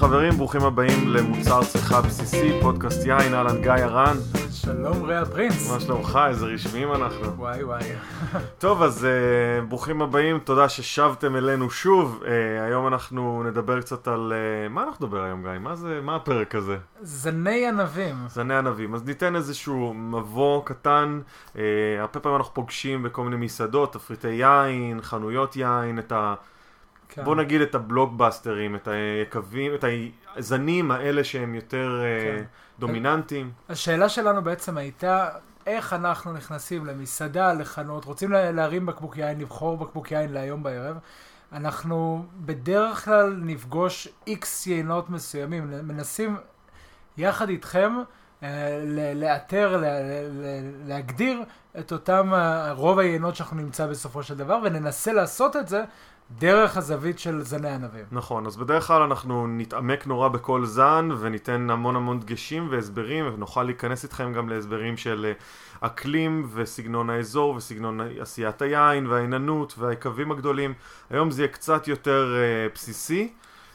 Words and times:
חברים, 0.00 0.32
ברוכים 0.32 0.64
הבאים 0.64 1.08
למוצר 1.08 1.64
צריכה 1.64 2.00
בסיסי, 2.00 2.60
פודקאסט 2.62 3.06
יין, 3.06 3.34
אהלן 3.34 3.62
גיא 3.62 3.72
הרן. 3.72 4.16
שלום 4.50 5.02
ריאל 5.02 5.24
פרינס. 5.24 5.72
מה 5.72 5.80
שלומך? 5.80 6.18
איזה 6.28 6.46
רשמיים 6.46 6.92
אנחנו. 6.92 7.36
וואי 7.36 7.64
וואי. 7.64 7.82
טוב, 8.58 8.82
אז 8.82 9.06
uh, 9.06 9.64
ברוכים 9.68 10.02
הבאים, 10.02 10.38
תודה 10.38 10.68
ששבתם 10.68 11.36
אלינו 11.36 11.70
שוב. 11.70 12.22
Uh, 12.22 12.26
היום 12.66 12.86
אנחנו 12.86 13.42
נדבר 13.46 13.80
קצת 13.80 14.08
על... 14.08 14.32
Uh, 14.32 14.72
מה 14.72 14.82
אנחנו 14.82 15.06
נדבר 15.06 15.22
היום, 15.22 15.42
גיא? 15.42 15.58
מה 15.58 15.76
זה, 15.76 16.00
מה 16.02 16.16
הפרק 16.16 16.54
הזה? 16.54 16.76
זני 17.00 17.68
ענבים. 17.68 18.16
זני 18.28 18.54
ענבים. 18.54 18.94
אז 18.94 19.04
ניתן 19.04 19.36
איזשהו 19.36 19.94
מבוא 19.94 20.62
קטן. 20.64 21.20
Uh, 21.52 21.58
הרבה 21.98 22.20
פעמים 22.20 22.38
אנחנו 22.38 22.54
פוגשים 22.54 23.02
בכל 23.02 23.24
מיני 23.24 23.36
מסעדות, 23.36 23.92
תפריטי 23.92 24.28
יין, 24.28 25.02
חנויות 25.02 25.56
יין, 25.56 25.98
את 25.98 26.12
ה... 26.12 26.34
כן. 27.10 27.24
בוא 27.24 27.36
נגיד 27.36 27.60
את 27.60 27.74
הבלוקבאסטרים, 27.74 28.76
את 28.76 28.88
היקבים, 28.88 29.74
את 29.74 29.84
הזנים 30.36 30.90
האלה 30.90 31.24
שהם 31.24 31.54
יותר 31.54 32.02
כן. 32.24 32.44
דומיננטיים. 32.78 33.50
השאלה 33.68 34.08
שלנו 34.08 34.42
בעצם 34.42 34.76
הייתה, 34.76 35.28
איך 35.66 35.92
אנחנו 35.92 36.32
נכנסים 36.32 36.86
למסעדה, 36.86 37.52
לחנות, 37.52 38.04
רוצים 38.04 38.32
להרים 38.32 38.86
בקבוק 38.86 39.16
יין, 39.16 39.40
לבחור 39.40 39.76
בקבוק 39.76 40.12
יין 40.12 40.32
להיום 40.32 40.62
בערב. 40.62 40.96
אנחנו 41.52 42.24
בדרך 42.36 43.04
כלל 43.04 43.36
נפגוש 43.42 44.08
איקס 44.26 44.66
יינות 44.66 45.10
מסוימים, 45.10 45.70
מנסים 45.82 46.36
יחד 47.16 47.48
איתכם 47.48 47.92
אה, 48.42 48.80
לאתר, 49.14 49.82
להגדיר 50.86 51.42
את 51.78 51.92
אותם 51.92 52.32
רוב 52.70 52.98
היינות 52.98 53.36
שאנחנו 53.36 53.56
נמצא 53.56 53.86
בסופו 53.86 54.22
של 54.22 54.36
דבר, 54.36 54.60
וננסה 54.64 55.12
לעשות 55.12 55.56
את 55.56 55.68
זה 55.68 55.84
דרך 56.38 56.76
הזווית 56.76 57.18
של 57.18 57.42
זני 57.42 57.68
ענבים. 57.68 58.04
נכון, 58.12 58.46
אז 58.46 58.56
בדרך 58.56 58.86
כלל 58.86 59.02
אנחנו 59.02 59.46
נתעמק 59.46 60.06
נורא 60.06 60.28
בכל 60.28 60.64
זן 60.64 61.08
וניתן 61.20 61.70
המון 61.70 61.96
המון 61.96 62.20
דגשים 62.20 62.68
והסברים 62.70 63.34
ונוכל 63.34 63.62
להיכנס 63.62 64.04
איתכם 64.04 64.32
גם 64.32 64.48
להסברים 64.48 64.96
של 64.96 65.26
אה, 65.28 65.86
אקלים 65.86 66.48
וסגנון 66.54 67.10
האזור 67.10 67.54
וסגנון 67.54 68.00
עשיית 68.20 68.62
היין 68.62 69.06
והעיננות 69.06 69.74
והיקבים 69.78 70.32
הגדולים. 70.32 70.74
היום 71.10 71.30
זה 71.30 71.42
יהיה 71.42 71.52
קצת 71.52 71.88
יותר 71.88 72.34
uh, 72.34 72.74
בסיסי. 72.74 73.32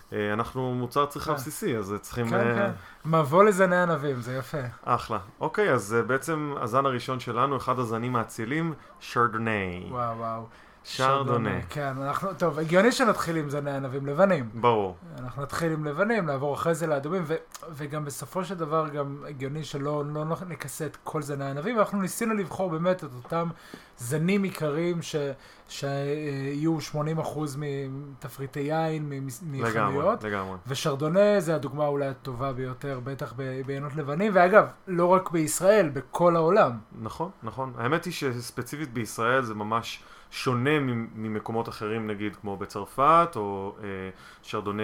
Uh, 0.10 0.14
אנחנו 0.34 0.74
מוצר 0.76 1.06
צריכה 1.06 1.32
כן. 1.32 1.38
בסיסי, 1.38 1.78
אז 1.78 1.94
צריכים... 2.02 2.30
כן, 2.30 2.36
uh... 2.36 2.56
כן. 2.56 2.72
מבוא 3.10 3.44
לזני 3.44 3.82
ענבים, 3.82 4.22
זה 4.22 4.36
יפה. 4.36 4.58
אחלה. 4.84 5.20
אוקיי, 5.40 5.74
אז 5.74 5.96
uh, 6.00 6.08
בעצם 6.08 6.54
הזן 6.62 6.86
הראשון 6.86 7.20
שלנו, 7.20 7.58
אחד 7.58 7.80
הזנים 7.80 8.16
האצילים, 8.16 8.74
שרדוני. 9.00 9.88
וואו 9.90 10.18
וואו. 10.18 10.46
שרדונה. 10.86 11.62
כן, 11.70 11.94
אנחנו, 12.02 12.34
טוב, 12.34 12.60
הגיוני 12.60 12.92
שנתחיל 12.92 13.36
עם 13.36 13.50
זני 13.50 13.72
ענבים 13.72 14.06
לבנים. 14.06 14.50
ברור. 14.54 14.96
אנחנו 15.20 15.42
נתחיל 15.42 15.72
עם 15.72 15.86
לבנים, 15.86 16.26
נעבור 16.26 16.54
אחרי 16.54 16.76
זה 16.76 16.88
לאדומים, 16.88 17.24
ו, 17.26 17.36
וגם 17.72 18.06
בסופו 18.06 18.46
של 18.46 18.56
דבר 18.56 18.90
גם 18.90 19.24
הגיוני 19.28 19.64
שלא 19.64 20.04
לא 20.06 20.26
נכסה 20.48 20.86
את 20.86 20.98
כל 21.04 21.22
זני 21.22 21.46
הענבים, 21.46 21.78
ואנחנו 21.78 22.02
ניסינו 22.02 22.34
לבחור 22.34 22.70
באמת 22.70 23.04
את 23.04 23.10
אותם 23.24 23.50
זנים 23.98 24.44
עיקריים 24.44 25.02
ש, 25.02 25.16
שיהיו 25.70 26.78
80% 26.94 26.96
מתפריטי 27.58 28.60
יין, 28.60 29.10
מחנויות. 29.52 30.24
לגמרי, 30.24 30.32
לגמרי. 30.32 30.58
ושרדונה 30.68 31.40
זה 31.40 31.56
הדוגמה 31.56 31.88
אולי 31.88 32.08
הטובה 32.08 32.54
ביותר, 32.54 33.00
בטח 33.04 33.34
בעיינות 33.66 33.96
לבנים, 33.96 34.32
ואגב, 34.36 34.66
לא 34.88 35.06
רק 35.06 35.32
בישראל, 35.32 35.90
בכל 35.90 36.36
העולם. 36.36 36.72
נכון, 37.02 37.30
נכון. 37.44 37.74
האמת 37.78 38.06
היא 38.06 38.14
שספציפית 38.14 38.94
בישראל 38.94 39.42
זה 39.42 39.54
ממש... 39.54 40.04
שונה 40.32 40.80
ממקומות 41.16 41.70
אחרים 41.70 42.08
נגיד 42.08 42.36
כמו 42.36 42.58
בצרפת 42.58 43.30
או 43.36 43.76
אה, 43.84 43.88
שרדונה 44.42 44.84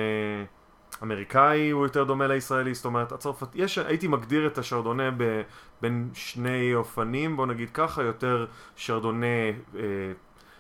אמריקאי 1.04 1.70
הוא 1.70 1.86
יותר 1.86 2.04
דומה 2.04 2.28
לישראלי, 2.28 2.74
זאת 2.74 2.86
אומרת 2.86 3.12
הצרפת, 3.12 3.48
יש, 3.56 3.78
הייתי 3.78 4.08
מגדיר 4.08 4.48
את 4.48 4.58
השרדונה 4.58 5.12
ב, 5.18 5.42
בין 5.82 6.10
שני 6.14 6.76
אופנים, 6.76 7.38
בוא 7.38 7.46
נגיד 7.46 7.70
ככה, 7.74 8.04
יותר 8.04 8.46
שרדונה 8.76 9.26
אה, 9.76 9.82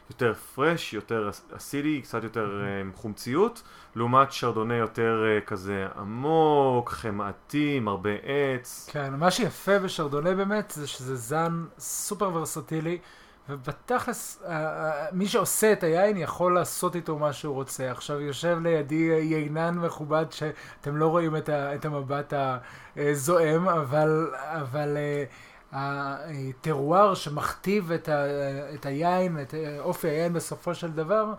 יותר 0.09 0.33
פרש, 0.33 0.93
יותר 0.93 1.29
אסידי, 1.57 2.01
קצת 2.01 2.23
יותר 2.23 2.61
אה, 2.63 2.91
חומציות, 2.95 3.63
לעומת 3.95 4.31
שרדונה 4.31 4.75
יותר 4.75 5.23
אה, 5.27 5.41
כזה 5.41 5.87
עמוק, 5.97 6.89
חמאתי, 6.89 7.77
עם 7.77 7.87
הרבה 7.87 8.09
עץ. 8.23 8.89
כן, 8.91 9.13
מה 9.13 9.31
שיפה 9.31 9.79
בשרדונה 9.79 10.35
באמת 10.35 10.71
זה 10.71 10.87
שזה 10.87 11.15
זן 11.15 11.65
סופר 11.79 12.31
ורסטילי. 12.33 12.97
ובתכלס, 13.51 14.43
אה, 14.45 14.51
אה, 14.51 15.05
מי 15.11 15.27
שעושה 15.27 15.73
את 15.73 15.83
היין 15.83 16.17
יכול 16.17 16.55
לעשות 16.55 16.95
איתו 16.95 17.17
מה 17.17 17.33
שהוא 17.33 17.55
רוצה. 17.55 17.91
עכשיו 17.91 18.21
יושב 18.21 18.57
לידי 18.61 19.19
יינן 19.21 19.77
מכובד 19.77 20.25
שאתם 20.31 20.97
לא 20.97 21.07
רואים 21.07 21.35
את, 21.35 21.49
ה, 21.49 21.75
את 21.75 21.85
המבט 21.85 22.33
הזועם, 22.97 23.69
אבל, 23.69 24.31
אבל 24.35 24.97
אה, 24.97 25.23
הטרואר 25.71 27.13
שמכתיב 27.13 27.91
את, 27.91 28.09
ה, 28.09 28.25
את 28.73 28.85
היין, 28.85 29.41
את 29.41 29.53
אופי 29.79 30.07
היין 30.07 30.33
בסופו 30.33 30.75
של 30.75 30.91
דבר, 30.91 31.33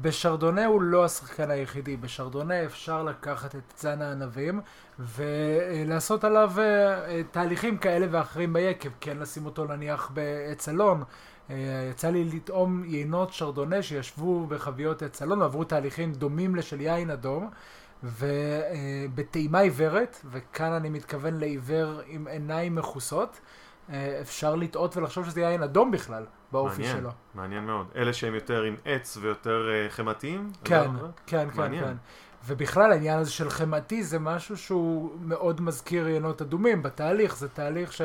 בשרדונה 0.00 0.66
הוא 0.66 0.82
לא 0.82 1.04
השחקן 1.04 1.50
היחידי. 1.50 1.96
בשרדונה 1.96 2.64
אפשר 2.64 3.02
לקחת 3.02 3.54
את 3.54 3.72
זן 3.78 4.02
הענבים 4.02 4.60
ולעשות 4.98 6.24
עליו 6.24 6.52
תהליכים 7.30 7.78
כאלה 7.78 8.06
ואחרים 8.10 8.52
ביקב. 8.52 8.88
כן 9.00 9.18
לשים 9.18 9.46
אותו 9.46 9.64
נניח 9.64 10.10
בעץ 10.14 10.68
אלון. 10.68 11.02
אה, 11.50 11.88
יצא 11.90 12.10
לי 12.10 12.24
לטעום 12.24 12.84
יינות 12.84 13.32
שרדונה 13.32 13.82
שישבו 13.82 14.46
בחביות 14.46 15.02
עץ 15.02 15.22
אלון 15.22 15.42
ועברו 15.42 15.64
תהליכים 15.64 16.12
דומים 16.12 16.56
לשל 16.56 16.80
יין 16.80 17.10
אדום 17.10 17.50
ובטעימה 18.02 19.58
עיוורת, 19.58 20.20
וכאן 20.30 20.72
אני 20.72 20.88
מתכוון 20.88 21.34
לעיוור 21.34 22.00
עם 22.06 22.26
עיניים 22.26 22.74
מכוסות, 22.74 23.40
אה, 23.90 24.18
אפשר 24.20 24.54
לטעות 24.54 24.96
ולחשוב 24.96 25.26
שזה 25.26 25.40
יין 25.40 25.62
אדום 25.62 25.90
בכלל, 25.90 26.24
באופי 26.52 26.82
מעניין, 26.82 26.96
שלו. 26.96 27.10
מעניין 27.34 27.64
מאוד. 27.64 27.86
אלה 27.96 28.12
שהם 28.12 28.34
יותר 28.34 28.62
עם 28.62 28.76
עץ 28.84 29.18
ויותר 29.20 29.68
אה, 29.68 29.92
חמאתיים? 29.92 30.50
כן, 30.64 30.90
כן, 31.26 31.48
כן, 31.50 31.60
מעניין. 31.60 31.84
כן. 31.84 31.94
ובכלל 32.46 32.92
העניין 32.92 33.18
הזה 33.18 33.30
של 33.30 33.50
חמאתי 33.50 34.02
זה 34.02 34.18
משהו 34.18 34.56
שהוא 34.56 35.10
מאוד 35.20 35.60
מזכיר 35.60 36.08
יינות 36.08 36.42
אדומים 36.42 36.82
בתהליך, 36.82 37.36
זה 37.36 37.48
תהליך 37.48 37.92
ש... 37.92 38.02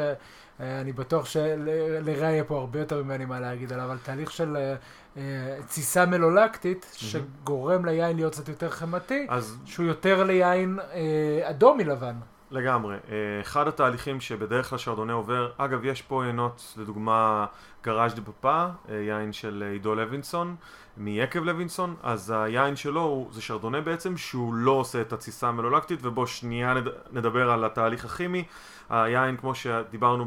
אה, 0.61 0.81
אני 0.81 0.91
בטוח 0.91 1.25
שלרע 1.25 2.27
יהיה 2.27 2.43
פה 2.43 2.57
הרבה 2.57 2.79
יותר 2.79 3.03
ממני 3.03 3.25
מה 3.25 3.39
להגיד 3.39 3.73
עליו, 3.73 3.85
אבל 3.85 3.97
תהליך 4.03 4.31
של 4.31 4.57
אה, 4.57 4.75
אה, 5.17 5.57
תסיסה 5.67 6.05
מלולקטית. 6.05 6.91
שגורם 6.97 7.85
ליין 7.85 8.15
להיות 8.15 8.33
קצת 8.33 8.49
יותר 8.49 8.69
חמאתי, 8.69 9.25
אז... 9.29 9.57
שהוא 9.65 9.85
יותר 9.85 10.23
ליין 10.23 10.79
אדום 11.43 11.77
מלבן. 11.77 12.15
לגמרי. 12.51 12.95
אחד 13.41 13.67
התהליכים 13.67 14.21
שבדרך 14.21 14.69
כלל 14.69 14.77
שרדונה 14.77 15.13
עובר, 15.13 15.51
אגב, 15.57 15.85
יש 15.85 16.01
פה 16.01 16.25
עינות, 16.25 16.73
לדוגמה, 16.77 17.45
גראז' 17.83 18.13
דה 18.13 18.21
פאפה, 18.21 18.65
יין 18.89 19.33
של 19.33 19.63
עידו 19.71 19.95
לוינסון, 19.95 20.55
מיקב 20.97 21.43
לוינסון, 21.43 21.95
אז 22.03 22.33
היין 22.37 22.75
שלו 22.75 23.01
הוא, 23.01 23.27
זה 23.31 23.41
שרדונה 23.41 23.81
בעצם, 23.81 24.17
שהוא 24.17 24.53
לא 24.53 24.71
עושה 24.71 25.01
את 25.01 25.13
התסיסה 25.13 25.47
המלולקטית, 25.47 25.99
ובוא 26.01 26.25
שנייה 26.25 26.73
נדבר 27.11 27.51
על 27.51 27.65
התהליך 27.65 28.05
הכימי. 28.05 28.43
היין, 28.91 29.37
כמו 29.37 29.55
שדיברנו 29.55 30.25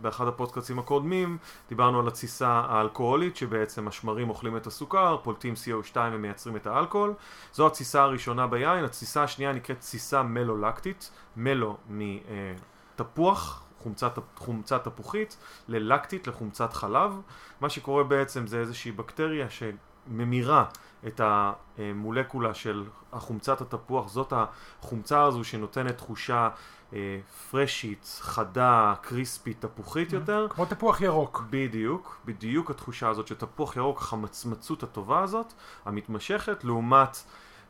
באחד 0.00 0.28
הפודקאסים 0.28 0.78
הקודמים, 0.78 1.38
דיברנו 1.68 2.00
על 2.00 2.08
התסיסה 2.08 2.48
האלכוהולית, 2.48 3.36
שבעצם 3.36 3.88
השמרים 3.88 4.28
אוכלים 4.28 4.56
את 4.56 4.66
הסוכר, 4.66 5.16
פולטים 5.22 5.54
CO2 5.54 5.96
ומייצרים 6.12 6.56
את 6.56 6.66
האלכוהול. 6.66 7.14
זו 7.52 7.66
התסיסה 7.66 8.02
הראשונה 8.02 8.46
ביין. 8.46 8.84
התסיסה 8.84 9.22
השנייה 9.22 9.52
נקראת 9.52 9.78
תסיסה 9.78 10.22
מלולקטית, 10.22 11.10
מלו 11.36 11.76
מתפוח, 11.88 13.62
חומצת, 13.78 14.18
חומצת 14.36 14.84
תפוחית, 14.84 15.36
ללקטית, 15.68 16.26
לחומצת 16.26 16.72
חלב. 16.72 17.20
מה 17.60 17.68
שקורה 17.68 18.04
בעצם 18.04 18.46
זה 18.46 18.60
איזושהי 18.60 18.92
בקטריה 18.92 19.46
שממירה 19.50 20.64
את 21.06 21.20
המולקולה 21.78 22.54
של 22.54 22.84
החומצת 23.12 23.60
התפוח, 23.60 24.08
זאת 24.08 24.32
החומצה 24.82 25.22
הזו 25.22 25.44
שנותנת 25.44 25.96
תחושה 25.96 26.48
אה, 26.92 27.18
פרשית, 27.50 28.18
חדה, 28.20 28.94
קריספית, 29.00 29.60
תפוחית. 29.60 30.12
יותר. 30.12 30.46
כמו 30.50 30.64
תפוח 30.64 31.00
ירוק. 31.00 31.44
בדיוק, 31.50 32.20
בדיוק 32.24 32.70
התחושה 32.70 33.08
הזאת 33.08 33.26
של 33.26 33.34
תפוח 33.34 33.76
ירוק, 33.76 33.98
החמצמצות 33.98 34.82
הטובה 34.82 35.22
הזאת, 35.22 35.52
המתמשכת, 35.84 36.64
לעומת 36.64 37.16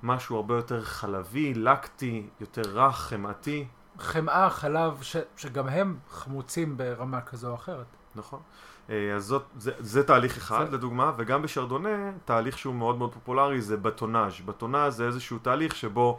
משהו 0.02 0.36
הרבה 0.36 0.54
יותר 0.56 0.84
חלבי, 0.84 1.54
לקטי, 1.54 2.26
יותר 2.40 2.62
רך, 2.74 2.96
חמאתי. 2.96 3.66
חמאה, 3.98 4.50
חלב, 4.50 5.02
ש, 5.02 5.16
שגם 5.36 5.68
הם 5.68 5.98
חמוצים 6.10 6.76
ברמה 6.76 7.20
כזו 7.20 7.50
או 7.50 7.54
אחרת. 7.54 7.86
נכון. 8.14 8.40
אה, 8.90 9.14
אז 9.16 9.24
זאת, 9.24 9.42
זה, 9.58 9.72
זה 9.78 10.02
תהליך 10.02 10.36
אחד 10.36 10.66
זה- 10.70 10.76
לדוגמה, 10.76 11.12
וגם 11.16 11.42
בשרדונה, 11.42 11.88
תהליך 12.24 12.58
שהוא 12.58 12.74
מאוד 12.74 12.98
מאוד 12.98 13.12
פופולרי 13.14 13.60
זה 13.60 13.76
בטונאז'. 13.76 14.40
בטונאז' 14.44 14.96
זה 14.96 15.06
איזשהו 15.06 15.38
תהליך 15.38 15.76
שבו 15.76 16.18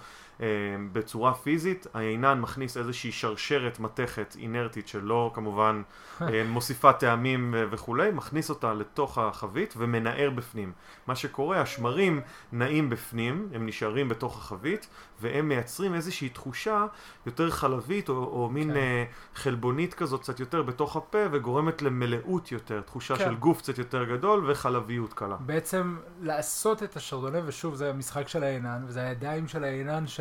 בצורה 0.92 1.34
פיזית 1.34 1.88
היינן 1.94 2.40
מכניס 2.40 2.78
איזושהי 2.78 3.12
שרשרת 3.12 3.80
מתכת 3.80 4.36
אינרטית 4.40 4.88
שלא 4.88 5.32
כמובן 5.34 5.82
אה, 6.22 6.44
מוסיפה 6.48 6.94
טעמים 6.94 7.56
וכולי, 7.72 8.12
מכניס 8.12 8.50
אותה 8.50 8.74
לתוך 8.74 9.18
החבית 9.18 9.74
ומנער 9.78 10.30
בפנים. 10.30 10.72
מה 11.08 11.16
שקורה, 11.16 11.62
השמרים 11.62 12.22
נעים 12.52 12.90
בפנים, 12.90 13.50
הם 13.54 13.66
נשארים 13.66 14.10
בתוך 14.10 14.38
החבית, 14.38 14.88
והם 15.22 15.50
מייצרים 15.50 15.94
איזושהי 15.94 16.30
תחושה 16.30 16.86
יותר 17.26 17.50
חלבית 17.50 18.10
או, 18.10 18.16
או 18.16 18.50
מין 18.50 18.70
כן. 18.70 18.78
אה, 18.78 19.04
חלבונית 19.36 19.94
כזאת 19.94 20.22
קצת 20.22 20.40
יותר 20.40 20.64
בתוך 20.64 20.96
הפה 20.96 21.18
וגורמת 21.32 21.82
למלאות 21.82 22.52
יותר, 22.52 22.82
תחושה 22.82 23.18
כן. 23.18 23.26
של 23.26 23.36
גוף 23.36 23.62
קצת 23.62 23.78
יותר 23.78 24.04
גדול 24.04 24.52
וחלביות 24.52 25.14
קלה. 25.14 25.36
בעצם 25.40 25.98
לעשות 26.22 26.84
את 26.84 26.96
השרדונה, 26.96 27.38
ושוב, 27.46 27.76
זה 27.76 27.90
המשחק 27.90 28.28
של 28.28 28.44
היינן, 28.44 28.84
וזה 28.88 29.02
הידיים 29.02 29.48
של 29.48 29.64
היינן 29.64 30.08
ש... 30.08 30.20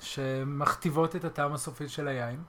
שמכתיבות 0.00 1.16
את 1.16 1.24
הטעם 1.24 1.52
הסופי 1.52 1.88
של 1.88 2.08
היין. 2.08 2.42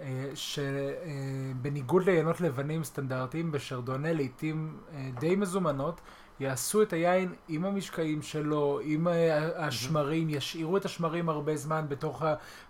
אה, 0.00 0.30
שבניגוד 0.34 2.04
ליינות 2.04 2.40
לבנים 2.40 2.84
סטנדרטיים, 2.84 3.52
בשרדונה 3.52 4.12
לעיתים 4.12 4.76
אה, 4.94 5.08
די 5.20 5.36
מזומנות, 5.36 6.00
יעשו 6.40 6.82
את 6.82 6.92
היין 6.92 7.34
עם 7.48 7.64
המשקעים 7.64 8.22
שלו, 8.22 8.80
עם 8.82 9.08
אה, 9.08 9.66
השמרים, 9.66 10.30
ישאירו 10.30 10.76
את 10.76 10.84
השמרים 10.84 11.28
הרבה 11.28 11.56
זמן 11.56 11.84
בתוך 11.88 12.22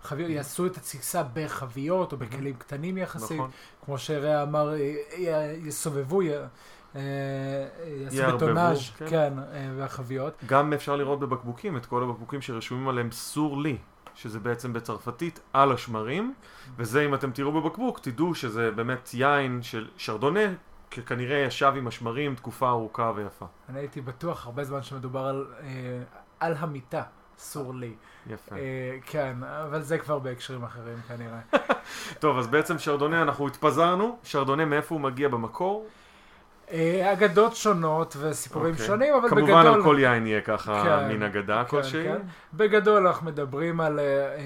החביות, 0.03 0.29
יעשו 0.29 0.65
את 0.65 0.77
התסיסה 0.77 1.23
בחביות 1.33 2.11
או 2.11 2.17
בכלים 2.17 2.55
קטנים 2.57 2.97
יחסית, 2.97 3.37
נכון. 3.37 3.51
כמו 3.85 3.97
שרע 3.97 4.43
אמר, 4.43 4.73
יסובבו, 5.63 6.21
י- 6.21 6.31
יעשו 6.95 8.15
יערבבו, 8.15 8.37
בטונאז', 8.37 8.89
כן. 8.97 9.05
כן, 9.09 9.33
אה, 9.39 9.69
והחביות. 9.77 10.33
גם 10.45 10.73
אפשר 10.73 10.95
לראות 10.95 11.19
בבקבוקים 11.19 11.77
את 11.77 11.85
כל 11.85 12.03
הבקבוקים 12.03 12.41
שרשומים 12.41 12.87
עליהם 12.87 13.11
סור 13.11 13.61
לי, 13.61 13.77
שזה 14.15 14.39
בעצם 14.39 14.73
בצרפתית 14.73 15.39
על 15.53 15.71
השמרים, 15.71 16.33
וזה 16.77 17.05
אם 17.05 17.13
אתם 17.13 17.31
תראו 17.31 17.61
בבקבוק, 17.61 17.99
תדעו 17.99 18.35
שזה 18.35 18.71
באמת 18.71 19.09
יין 19.13 19.61
של 19.61 19.87
שרדונה, 19.97 20.49
כנראה 21.05 21.37
ישב 21.37 21.73
עם 21.77 21.87
השמרים 21.87 22.35
תקופה 22.35 22.69
ארוכה 22.69 23.11
ויפה. 23.15 23.45
אני 23.69 23.79
הייתי 23.79 24.01
בטוח 24.01 24.45
הרבה 24.45 24.63
זמן 24.63 24.83
שמדובר 24.83 25.25
על, 25.25 25.45
אה, 25.59 25.67
על 26.39 26.53
המיטה, 26.59 27.03
סור 27.37 27.75
לי. 27.75 27.93
יפה. 28.27 28.55
אה, 28.55 28.97
כן, 29.05 29.43
אבל 29.43 29.81
זה 29.81 29.97
כבר 29.97 30.19
בהקשרים 30.19 30.63
אחרים 30.63 30.97
כנראה. 31.07 31.39
טוב, 32.19 32.37
אז 32.37 32.47
בעצם 32.47 32.79
שרדונה, 32.79 33.21
אנחנו 33.21 33.47
התפזרנו, 33.47 34.17
שרדונה 34.23 34.65
מאיפה 34.65 34.95
הוא 34.95 35.01
מגיע 35.01 35.29
במקור? 35.29 35.87
אה, 36.71 37.13
אגדות 37.13 37.55
שונות 37.55 38.15
וסיפורים 38.19 38.71
אוקיי. 38.73 38.85
שונים, 38.85 39.13
אבל 39.13 39.29
כמובן 39.29 39.45
בגדול... 39.45 39.67
על 39.67 39.83
כל 39.83 39.97
יין 39.99 40.27
יהיה 40.27 40.41
ככה 40.41 40.83
כן, 40.83 41.07
מין 41.07 41.23
אגדה 41.23 41.63
כן, 41.63 41.69
כלשהי. 41.69 42.03
כן. 42.03 42.21
בגדול 42.53 43.07
אנחנו 43.07 43.25
מדברים 43.27 43.81
על 43.81 43.99
אה, 43.99 44.05
אה, 44.05 44.37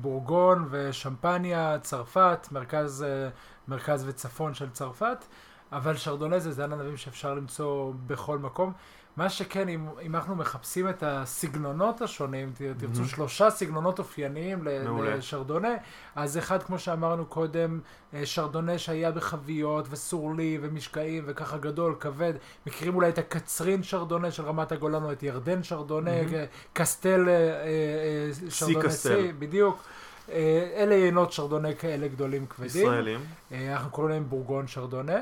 בורגון 0.00 0.68
ושמפניה, 0.70 1.78
צרפת, 1.82 2.48
מרכז, 2.52 3.02
אה, 3.08 3.28
מרכז 3.68 4.08
וצפון 4.08 4.54
של 4.54 4.70
צרפת, 4.70 5.24
אבל 5.72 5.96
שרדונה 5.96 6.38
זה 6.38 6.52
זן 6.52 6.72
ענבים 6.72 6.96
שאפשר 6.96 7.34
למצוא 7.34 7.92
בכל 8.06 8.38
מקום. 8.38 8.72
מה 9.20 9.30
שכן, 9.30 9.68
אם, 9.68 9.86
אם 10.02 10.14
אנחנו 10.14 10.34
מחפשים 10.36 10.88
את 10.88 11.02
הסגנונות 11.06 12.02
השונים, 12.02 12.52
תרצו 12.56 12.86
מהמם. 12.92 13.04
שלושה 13.04 13.50
סגנונות 13.50 13.98
אופייניים 13.98 14.64
מעולה. 14.84 15.16
לשרדונה, 15.16 15.68
אז 16.16 16.38
אחד, 16.38 16.62
כמו 16.62 16.78
שאמרנו 16.78 17.26
קודם, 17.26 17.80
אה, 18.14 18.26
שרדונה 18.26 18.78
שהיה 18.78 19.10
בחביות 19.10 19.86
וסורלי 19.90 20.58
ומשקעים 20.62 21.24
וככה 21.26 21.58
גדול, 21.58 21.94
כבד. 22.00 22.34
מכירים 22.66 22.94
אולי 22.94 23.08
את 23.08 23.18
הקצרין 23.18 23.82
שרדונה 23.82 24.30
של 24.30 24.42
רמת 24.42 24.72
הגולן 24.72 25.04
או 25.04 25.12
את 25.12 25.22
ירדן 25.22 25.62
שרדונה. 25.62 26.10
אה, 26.10 26.44
קסטל 26.72 27.28
אה, 27.28 28.50
שרדונה. 28.50 28.90
סי, 28.90 29.32
בדיוק. 29.38 29.82
אה, 30.32 30.82
אלה 30.82 30.94
יינות 30.94 31.32
שרדונה 31.32 31.72
כאלה 31.74 32.08
גדולים 32.08 32.46
כבדים. 32.46 32.82
ישראלים. 32.82 33.20
אה, 33.52 33.72
אנחנו 33.72 33.90
קוראים 33.90 34.12
להם 34.12 34.24
בורגון 34.28 34.66
שרדונה. 34.66 35.16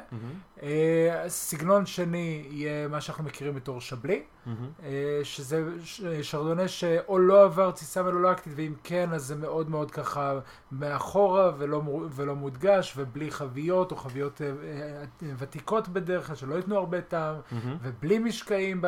אה, 0.63 1.25
סגנון 1.29 1.87
שני 1.87 2.47
יהיה 2.51 2.89
מה 2.89 3.01
שאנחנו 3.01 3.25
מכירים 3.25 3.55
בתור 3.55 3.81
שבלי, 3.81 4.23
שזה 5.23 5.65
שרדונה 6.23 6.69
שאו 6.69 7.19
לא 7.19 7.45
עבר 7.45 7.71
תסיסה 7.71 8.03
מלולקטית, 8.03 8.53
ואם 8.57 8.73
כן, 8.85 9.13
אז 9.13 9.25
זה 9.25 9.37
מאוד 9.37 9.71
מאוד 9.71 9.91
ככה 9.91 10.39
מאחורה 10.73 11.53
ולא, 11.59 11.83
ולא 12.11 12.35
מודגש, 12.35 12.95
ובלי 12.97 13.31
חביות, 13.31 13.93
או 13.93 13.97
חביות 13.97 14.41
ותיקות 15.39 15.89
בדרך 15.89 16.27
כלל, 16.27 16.37
שלא 16.37 16.55
ייתנו 16.55 16.77
הרבה 16.77 17.01
טעם. 17.01 17.37
ובלי 17.83 18.19
משקעים 18.19 18.83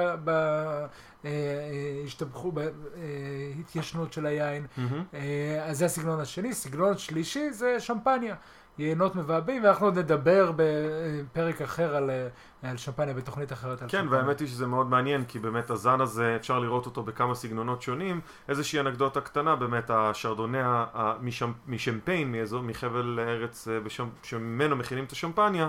בהתיישנות 3.58 4.12
של 4.12 4.26
היין. 4.26 4.66
אה, 5.14 5.64
אז 5.64 5.78
זה 5.78 5.84
הסגנון 5.84 6.20
השני. 6.20 6.54
סגנון 6.54 6.98
שלישי 6.98 7.50
זה 7.50 7.80
שמפניה. 7.80 8.34
יינות 8.78 9.16
מבעבים, 9.16 9.64
ואנחנו 9.64 9.86
עוד 9.86 9.98
נדבר 9.98 10.52
בפרק 10.56 11.62
אחר 11.62 11.96
על, 11.96 12.10
אה, 12.10 12.28
על 12.70 12.76
שמפניה, 12.76 13.14
בתוכנית 13.14 13.52
אחרת 13.52 13.82
על 13.82 13.88
כן, 13.88 13.98
שמפניה. 14.02 14.20
והאמת 14.22 14.40
היא 14.40 14.48
שזה 14.48 14.66
מאוד 14.66 14.90
מעניין, 14.90 15.24
כי 15.24 15.38
באמת 15.38 15.70
הזן 15.70 16.00
הזה, 16.00 16.36
אפשר 16.40 16.58
לראות 16.58 16.86
אותו 16.86 17.02
בכמה 17.02 17.34
סגנונות 17.34 17.82
שונים. 17.82 18.20
איזושהי 18.48 18.80
אנקדוטה 18.80 19.20
קטנה, 19.20 19.56
באמת 19.56 19.90
השרדונה 19.90 20.66
ה- 20.66 20.86
ה- 20.94 21.14
משמ- 21.22 21.44
משמפיין, 21.68 22.32
מאזור, 22.32 22.62
מחבל 22.62 23.18
ארץ 23.20 23.68
אה, 23.68 23.80
בשם, 23.80 24.08
שממנו 24.22 24.76
מכינים 24.76 25.04
את 25.04 25.12
השמפניה, 25.12 25.68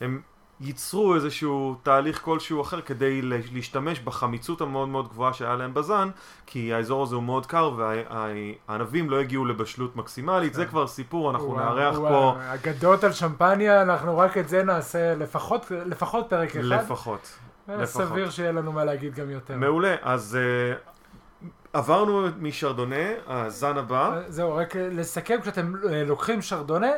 הם 0.00 0.20
ייצרו 0.62 1.14
איזשהו 1.14 1.76
תהליך 1.82 2.20
כלשהו 2.22 2.60
אחר 2.62 2.80
כדי 2.80 3.22
לה- 3.22 3.36
להשתמש 3.52 4.00
בחמיצות 4.00 4.60
המאוד 4.60 4.88
מאוד 4.88 5.08
גבוהה 5.08 5.32
שהיה 5.32 5.54
להם 5.54 5.74
בזן, 5.74 6.08
כי 6.46 6.74
האזור 6.74 7.02
הזה 7.02 7.14
הוא 7.14 7.22
מאוד 7.22 7.46
קר 7.46 7.70
והענבים 7.76 9.10
לא 9.10 9.20
הגיעו 9.20 9.44
לבשלות 9.44 9.96
מקסימלית, 9.96 10.54
זה 10.54 10.64
כן. 10.64 10.70
כבר 10.70 10.86
סיפור, 10.86 11.30
אנחנו 11.30 11.56
נארח 11.56 11.96
פה 11.98 12.34
אגדות 12.54 13.04
על 13.04 13.12
שמפניה, 13.12 13.82
אנחנו 13.82 14.18
רק 14.18 14.38
את 14.38 14.48
זה 14.48 14.62
נעשה 14.64 15.14
לפחות, 15.14 15.70
לפחות 15.86 16.26
פרק 16.28 16.56
אחד. 16.56 16.64
לפחות. 16.64 17.38
אה. 17.68 17.86
סביר 17.86 18.30
שיהיה 18.30 18.52
לנו 18.52 18.72
מה 18.72 18.84
להגיד 18.84 19.14
גם 19.14 19.30
יותר. 19.30 19.56
מעולה, 19.56 19.94
אז 20.02 20.38
uh, 20.38 21.46
עברנו 21.72 22.26
משרדונה, 22.40 22.96
הזן 23.26 23.78
הבא. 23.78 24.12
אה, 24.16 24.20
זהו, 24.28 24.56
רק 24.56 24.76
לסכם, 24.76 25.40
כשאתם 25.42 25.72
אה, 25.92 26.04
לוקחים 26.04 26.42
שרדונה, 26.42 26.90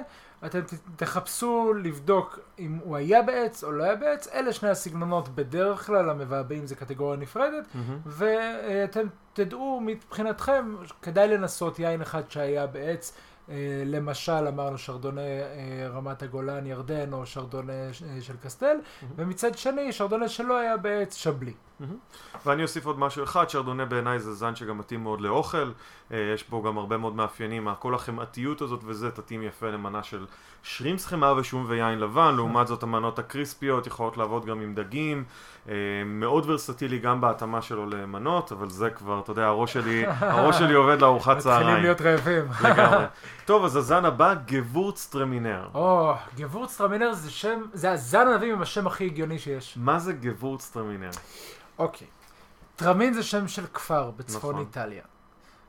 אתם 0.47 0.61
תחפשו 0.97 1.73
לבדוק 1.83 2.39
אם 2.59 2.79
הוא 2.85 2.97
היה 2.97 3.23
בעץ 3.23 3.65
או 3.65 3.73
לא 3.73 3.85
היה 3.85 3.97
בעץ, 3.97 4.29
אלה 4.29 4.53
שני 4.53 4.69
הסגנונות 4.69 5.29
בדרך 5.29 5.87
כלל, 5.87 6.11
המבעבעים 6.11 6.67
זה 6.67 6.75
קטגוריה 6.75 7.21
נפרדת, 7.21 7.65
מהמם. 7.75 7.99
ואתם 8.07 9.07
תדעו 9.33 9.81
מבחינתכם, 9.85 10.77
כדאי 11.03 11.29
לנסות 11.29 11.79
יין 11.79 12.01
אחד 12.03 12.31
שהיה 12.31 12.67
בעץ, 12.67 13.17
אה, 13.49 13.83
למשל 13.87 14.47
אמרנו 14.49 14.79
שרדונה 14.79 15.21
אה, 15.21 15.89
רמת 15.89 16.23
הגולן 16.23 16.67
ירדן 16.67 17.13
או 17.13 17.27
שרדונה 17.27 17.73
ש- 17.93 18.03
אה, 18.03 18.21
של 18.21 18.35
קסטל, 18.45 18.77
ומצד 19.17 19.59
שני 19.59 19.93
שרדונה 19.93 20.29
שלא 20.29 20.59
היה 20.59 20.77
בעץ 20.77 21.15
שבלי. 21.15 21.53
ואני 22.47 22.63
אוסיף 22.63 22.87
עוד 22.87 22.99
משהו 22.99 23.25
אחד, 23.25 23.51
שרדונה 23.51 23.85
בעיניי 23.85 24.19
זה 24.19 24.35
זן 24.35 24.57
שגם 24.57 24.79
מתאים 24.79 25.03
מאוד 25.03 25.21
לאוכל, 25.21 25.73
יש 26.11 26.49
בו 26.49 26.63
גם 26.63 26.79
הרבה 26.79 26.97
מאוד 26.97 27.15
מאפיינים, 27.15 27.69
כל 27.79 27.95
החמאתיות 27.95 28.63
הזאת 28.63 28.81
וזה 28.85 29.11
תתאים 29.11 29.43
יפה 29.43 29.71
למנה 29.71 30.03
של 30.03 30.27
שרימפס 30.63 31.07
חמאה 31.07 31.37
ושום 31.37 31.65
ויין 31.69 31.99
לבן, 31.99 32.35
לעומת 32.37 32.67
זאת 32.67 32.83
המנות 32.83 33.19
הקריספיות 33.19 33.87
יכולות 33.87 34.17
לעבוד 34.17 34.47
גם 34.47 34.61
עם 34.61 34.75
דגים, 34.75 35.25
אה, 35.69 35.75
מאוד 36.07 36.51
ורסטילי 36.51 36.99
גם 36.99 37.21
בהתאמה 37.21 37.63
שלו 37.63 37.87
למנות, 37.87 38.53
אבל 38.53 38.71
זה 38.71 38.91
כבר, 38.91 39.21
אתה 39.21 39.33
יודע, 39.33 39.47
הראש 39.47 39.73
שלי, 39.73 40.05
הראש 40.21 40.59
שלי 40.59 40.75
עובד 40.75 41.01
לארוחת 41.01 41.37
מתחילים 41.37 41.59
צהריים. 41.59 41.83
להיות 41.83 42.01
רעבים. 42.01 42.45
לגמרי. 42.65 43.05
טוב, 43.47 43.65
אז 43.65 43.77
הזן 43.77 44.05
הבא, 44.05 44.35
גבורצטרמינר. 44.47 45.69
או, 45.75 46.15
גבורצטרמינר 46.37 47.15
זה 47.15 47.31
שם, 47.31 47.63
זה 47.73 47.91
הזן 47.91 48.29
ענבים 48.29 48.55
עם 48.55 48.63
השם 48.63 48.87
הכי 48.87 49.05
הגיוני 49.05 49.39
שיש. 49.39 49.79
מה 49.81 49.99
זה 49.99 50.13
גבורצטרמינר? 50.13 51.11
אוקיי. 51.79 52.07
טרמין 52.77 53.13
זה 53.13 53.23
שם 53.23 53.49
של 53.49 53.67
כפר 53.75 54.11
בצפון 54.11 54.51
נכון. 54.51 54.67
איטליה. 54.67 55.03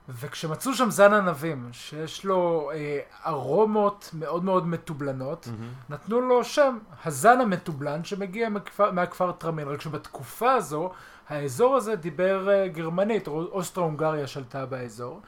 וכשמצאו 0.10 0.74
שם 0.74 0.92
זן 0.92 1.14
ענבים, 1.14 1.70
שיש 1.72 2.26
לו 2.26 2.72
אה, 2.74 3.00
ארומות 3.26 4.10
מאוד 4.14 4.44
מאוד 4.44 4.68
מתובלנות, 4.68 5.48
נתנו 5.90 6.22
לו 6.22 6.44
שם, 6.44 6.78
הזן 7.06 7.42
המתובלן 7.42 8.04
שמגיע 8.04 8.50
מכפר, 8.50 8.92
מהכפר 8.92 9.32
טרמין. 9.32 9.68
רק 9.68 9.82
שבתקופה 9.82 10.54
הזו, 10.54 10.92
האזור 11.30 11.76
הזה 11.76 11.96
דיבר 11.96 12.50
אה, 12.50 12.68
גרמנית, 12.68 13.28
אוסטרו-הונגריה 13.28 14.28
שלטה 14.28 14.66
באזור, 14.66 15.22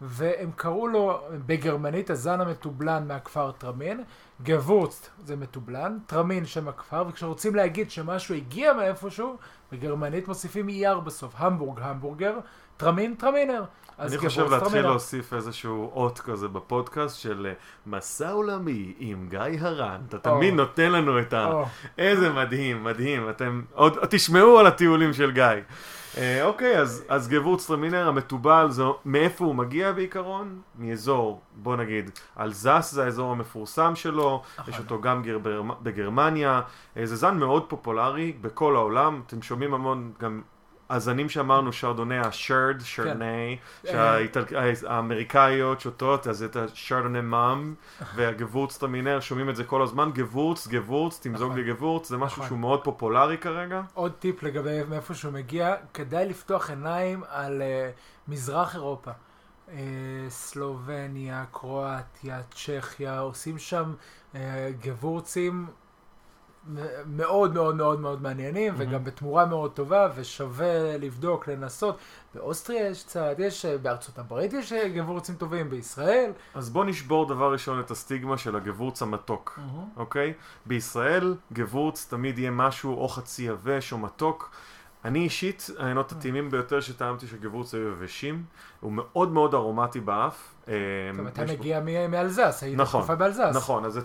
והם 0.00 0.50
קראו 0.56 0.88
לו 0.88 1.20
בגרמנית 1.46 2.10
הזן 2.10 2.40
המתובלן 2.40 3.08
מהכפר 3.08 3.52
טרמין, 3.52 4.04
גבורצט 4.42 5.08
זה 5.24 5.36
מתובלן, 5.36 5.98
טרמין 6.06 6.46
שם 6.46 6.68
הכפר, 6.68 7.04
וכשרוצים 7.08 7.54
להגיד 7.54 7.90
שמשהו 7.90 8.34
הגיע 8.34 8.72
מאיפשהו, 8.72 9.36
בגרמנית 9.72 10.28
מוסיפים 10.28 10.68
ER 10.68 11.00
בסוף, 11.00 11.34
המבורג, 11.36 11.80
המבורגר, 11.82 12.38
טרמין, 12.76 13.14
טרמינר. 13.14 13.64
אני 13.98 14.18
חושב 14.18 14.50
להתחיל. 14.50 14.80
להוסיף 14.80 15.32
איזשהו 15.32 15.90
אות 15.94 16.18
כזה 16.18 16.48
בפודקאסט 16.48 17.20
של 17.20 17.46
אה, 17.46 17.52
מסע 17.86 18.30
עולמי 18.30 18.94
עם 18.98 19.26
גיא 19.30 19.60
הרן. 19.60 20.00
אתה 20.08 20.18
תמיד. 20.18 20.54
נותן 20.54 20.92
לנו 20.92 21.20
את 21.20 21.32
ה... 21.32 21.62
איזה 21.98 22.32
מדהים, 22.32 22.84
מדהים. 22.84 23.30
אתם 23.30 23.62
עוד 23.72 23.98
תשמעו 24.10 24.58
על 24.58 24.66
הטיולים 24.66 25.12
של 25.12 25.30
גיא. 25.30 25.44
אה, 26.18 26.44
אוקיי, 26.44 26.78
אז, 26.78 27.04
אז 27.08 27.28
גבורצטרמינר 27.28 28.08
המתובל, 28.08 28.66
זה, 28.70 28.82
מאיפה 29.04 29.44
הוא 29.44 29.54
מגיע 29.54 29.92
בעיקרון? 29.92 30.60
מאזור, 30.78 31.40
בוא 31.54 31.76
נגיד, 31.76 32.10
אלזס 32.40 32.90
זה 32.92 33.04
האזור 33.04 33.32
המפורסם 33.32 33.96
שלו, 33.96 34.42
נכון. 34.58 34.74
יש 34.74 34.80
אותו 34.80 35.00
גם 35.00 35.22
גר, 35.22 35.38
בגרמניה, 35.82 36.60
אה, 36.96 37.06
זה 37.06 37.16
זן 37.16 37.38
מאוד 37.38 37.64
פופולרי 37.68 38.32
בכל 38.40 38.76
העולם, 38.76 39.22
אתם 39.26 39.42
שומעים 39.42 39.74
המון 39.74 40.12
גם 40.20 40.42
הזנים 40.94 41.28
שאמרנו, 41.28 41.72
שרדוני 41.72 42.18
השרד, 42.18 42.80
שרדני, 42.80 43.58
שהאמריקאיות 43.84 45.80
שותות, 45.80 46.26
אז 46.26 46.42
את 46.42 46.56
השרדוני 46.56 47.20
מאם 47.20 47.74
והגבורצטרמינר, 48.16 49.20
שומעים 49.20 49.50
את 49.50 49.56
זה 49.56 49.64
כל 49.64 49.82
הזמן, 49.82 50.10
גבורץ, 50.14 50.66
גבורץ, 50.66 51.20
תמזוג 51.22 51.52
נכון. 51.52 51.64
לי 51.64 51.72
גבורץ, 51.72 52.08
זה 52.08 52.16
משהו 52.16 52.36
נכון. 52.36 52.46
שהוא 52.46 52.58
מאוד 52.58 52.84
פופולרי 52.84 53.38
כרגע. 53.38 53.82
עוד 53.94 54.12
טיפ 54.18 54.42
לגבי 54.42 54.80
מאיפה 54.88 55.14
שהוא 55.14 55.32
מגיע, 55.32 55.74
כדאי 55.94 56.28
לפתוח 56.28 56.70
עיניים 56.70 57.22
על 57.28 57.62
uh, 57.62 58.30
מזרח 58.30 58.74
אירופה. 58.74 59.10
סלובניה, 60.28 61.44
קרואטיה, 61.52 62.40
צ'כיה, 62.50 63.18
עושים 63.18 63.58
שם 63.58 63.94
גבורצים 64.80 65.66
מאוד 67.06 67.54
מאוד 67.54 67.76
מאוד 67.76 68.00
מאוד 68.00 68.22
מעניינים, 68.22 68.72
Mhm. 68.72 68.76
וגם 68.78 69.04
בתמורה 69.04 69.46
מאוד 69.46 69.70
טובה, 69.72 70.08
ושווה 70.14 70.96
לבדוק, 70.98 71.48
לנסות. 71.48 71.98
באוסטריה 72.34 72.88
יש 72.88 73.04
קצת, 73.04 73.34
יש 73.38 73.64
אה, 73.64 73.78
בארצות 73.78 74.18
הברית 74.18 74.52
יש 74.52 74.72
אה, 74.72 74.88
גבורצים 74.88 75.34
טובים, 75.34 75.70
בישראל. 75.70 76.30
אז 76.54 76.70
בוא 76.70 76.84
נשבור 76.84 77.28
דבר 77.28 77.52
ראשון 77.52 77.80
את 77.80 77.90
הסטיגמה 77.90 78.38
של 78.38 78.56
הגבורץ 78.56 79.02
המתוק, 79.02 79.58
אוקיי? 79.96 80.32
בישראל 80.66 81.34
גבורץ 81.52 82.06
תמיד 82.10 82.38
יהיה 82.38 82.50
משהו 82.50 82.94
או 83.00 83.08
חצי 83.08 83.42
יבש 83.42 83.92
או 83.92 83.98
מתוק. 83.98 84.50
אני 85.04 85.18
אישית, 85.18 85.70
העיינות 85.78 86.12
הטעימים 86.12 86.50
ביותר 86.50 86.80
שטעמתי 86.80 87.26
של 87.26 87.36
גבורץ 87.36 87.74
היו 87.74 87.88
יבשים. 87.88 88.44
הוא 88.80 88.92
מאוד 88.92 89.32
מאוד 89.32 89.54
ארומטי 89.54 90.00
באף. 90.00 90.54
אה, 90.68 90.74
גם 91.18 91.26
אתה 91.26 91.44
מגיע 91.44 91.80
מאלזס, 92.08 92.62
היית 92.62 92.78
נכון, 92.78 93.00
תקופה 93.00 93.14
באלזס. 93.14 93.52
נכון, 93.54 93.84
אז 93.84 93.98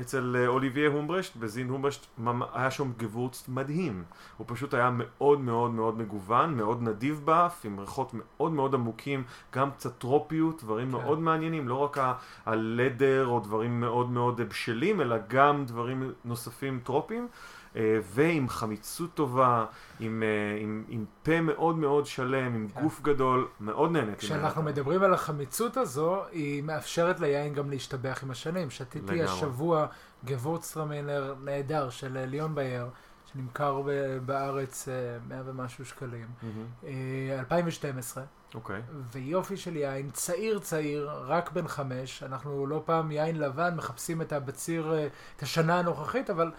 אצל, 0.00 0.36
אה, 0.38 0.46
אוליביה 0.46 0.88
הומברשט, 0.88 1.36
בזין 1.36 1.68
הומברשט, 1.68 2.06
היה 2.54 2.70
שם 2.70 2.92
גבורץ 2.96 3.44
מדהים. 3.48 4.04
הוא 4.36 4.46
פשוט 4.48 4.74
היה 4.74 4.90
מאוד 4.92 5.40
מאוד 5.40 5.70
מאוד 5.70 5.98
מגוון, 5.98 6.54
מאוד 6.54 6.82
נדיב 6.82 7.20
באף, 7.24 7.64
עם 7.64 7.80
ריחות 7.80 8.10
מאוד 8.14 8.52
מאוד 8.52 8.74
עמוקים, 8.74 9.24
גם 9.54 9.70
קצת 9.70 9.98
טרופיות, 9.98 10.62
דברים 10.62 10.86
כן. 10.86 10.92
מאוד 10.92 11.20
מעניינים, 11.20 11.68
לא 11.68 11.74
רק 11.74 11.98
הלדר 12.46 13.26
או 13.26 13.40
דברים 13.40 13.80
מאוד 13.80 14.10
מאוד 14.10 14.40
בשלים, 14.40 15.00
אלא 15.00 15.16
גם 15.28 15.64
דברים 15.66 16.12
נוספים 16.24 16.80
טרופיים. 16.84 17.28
אה, 17.76 17.98
ועם 18.02 18.48
חמיצות 18.48 19.14
טובה, 19.14 19.64
עם, 20.00 20.22
אה, 20.22 20.62
עם, 20.62 20.84
עם 20.88 21.04
פה 21.22 21.40
מאוד 21.40 21.76
מאוד 21.76 22.06
שלם, 22.06 22.54
עם 22.54 22.68
כן. 22.68 22.82
גוף 22.82 23.00
גדול, 23.00 23.48
מאוד 23.60 23.92
נהניתי. 23.92 24.26
כשאנחנו. 24.26 24.62
מדברים 24.62 25.02
על 25.02 25.14
החמיצות 25.14 25.76
הזו, 25.76 26.22
היא 26.32 26.62
מאפשרת 26.62 27.20
ליין 27.20 27.54
גם 27.54 27.70
להשתבח 27.70 28.20
עם 28.22 28.30
השנים. 28.30 28.70
שתיתי. 28.70 29.22
השבוע 29.22 29.86
גבורצטרמינר 30.24 31.34
נהדר 31.44 31.90
של 31.90 32.16
אה, 32.16 32.26
ליאון 32.26 32.54
בייר, 32.54 32.86
שנמכר 33.32 33.82
בארץ 34.26 34.88
אה, 34.88 34.94
100 35.28 35.42
ומשהו 35.46 35.84
שקלים. 35.84 36.26
מהמם. 36.42 36.66
אה, 36.84 37.38
2012, 37.38 38.24
אוקיי. 38.54 38.82
ויופי 39.12 39.56
של 39.56 39.76
יין, 39.76 40.10
צעיר 40.10 40.58
צעיר, 40.58 41.10
רק 41.10 41.52
בן 41.52 41.68
חמש. 41.68 42.22
אנחנו 42.22 42.66
לא 42.66 42.82
פעם 42.84 43.12
יין 43.12 43.38
לבן, 43.38 43.74
מחפשים 43.76 44.22
את 44.22 44.32
הבציר, 44.32 44.94
את 45.36 45.42
השנה 45.42 45.78
הנוכחית, 45.78 46.30
אבל 46.30 46.50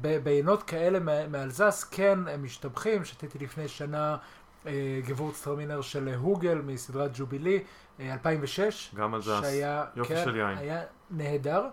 בעינות 0.00 0.62
כאלה 0.62 1.26
מאלזס, 1.28 1.84
כן, 1.90 2.18
הם 2.28 2.44
משתבחים. 2.44 3.04
שתיתי 3.04 3.38
לפני 3.38 3.68
שנה 3.68 4.16
אה, 4.66 5.00
גבורצטרמינר 5.06 5.80
של 5.80 6.08
הוגל 6.08 6.62
מסדרת 6.66 7.10
ג'ובילי, 7.14 7.62
אה, 8.00 8.12
2006. 8.12 8.94
גם 8.94 9.14
על 9.14 9.22
זה 9.22 9.32
שהיה, 9.40 9.84
יופי 9.96 10.14
כן, 10.14 10.24
של 10.24 10.36
יין. 10.36 10.58
היה 10.58 10.82
נהדר. 11.10 11.68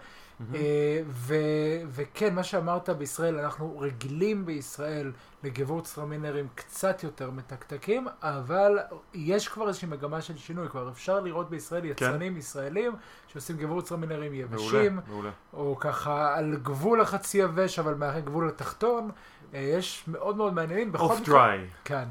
אה, 0.56 1.02
ו- 1.08 1.82
וכן, 1.88 2.36
מה 2.36 2.44
שאמרת 2.44 2.90
בישראל, 2.90 3.40
אנחנו 3.40 3.80
רגילים 3.80 4.46
בישראל 4.46 5.12
לגבורצטרמינרים 5.44 6.48
קצת 6.56 7.04
יותר 7.04 7.32
מתקתקים, 7.32 8.08
אבל 8.22 8.80
יש 9.13 9.48
כבר 9.48 9.68
איזושהי 9.68 9.88
מגמה 9.88 10.22
של 10.22 10.38
שינוי, 10.38 10.70
כבר 10.70 10.90
אפשר 10.90 11.20
לראות 11.20 11.50
בישראל 11.50 11.86
יצרנים 11.86 12.38
ישראלים 12.38 12.96
שעושים 13.28 13.58
גבורצטרמינרים 13.58 14.34
יבשים, 14.34 14.96
מעולה, 14.96 15.02
מעולה. 15.08 15.30
או 15.54 15.78
ככה 15.80 16.38
על 16.38 16.56
גבול 16.63 17.02
החצי 17.02 17.38
יבש, 17.38 17.80
אבל 17.80 17.94
מהגבול 17.94 18.48
התחתון. 18.48 19.12
אה, 19.54 19.60
יש 19.60 20.04
מאוד 20.08 20.38
מאוד 20.38 20.54
מעניינים. 20.54 20.96
אוף 20.96 21.20
דריי. 21.25 21.68
כן. 21.84 22.06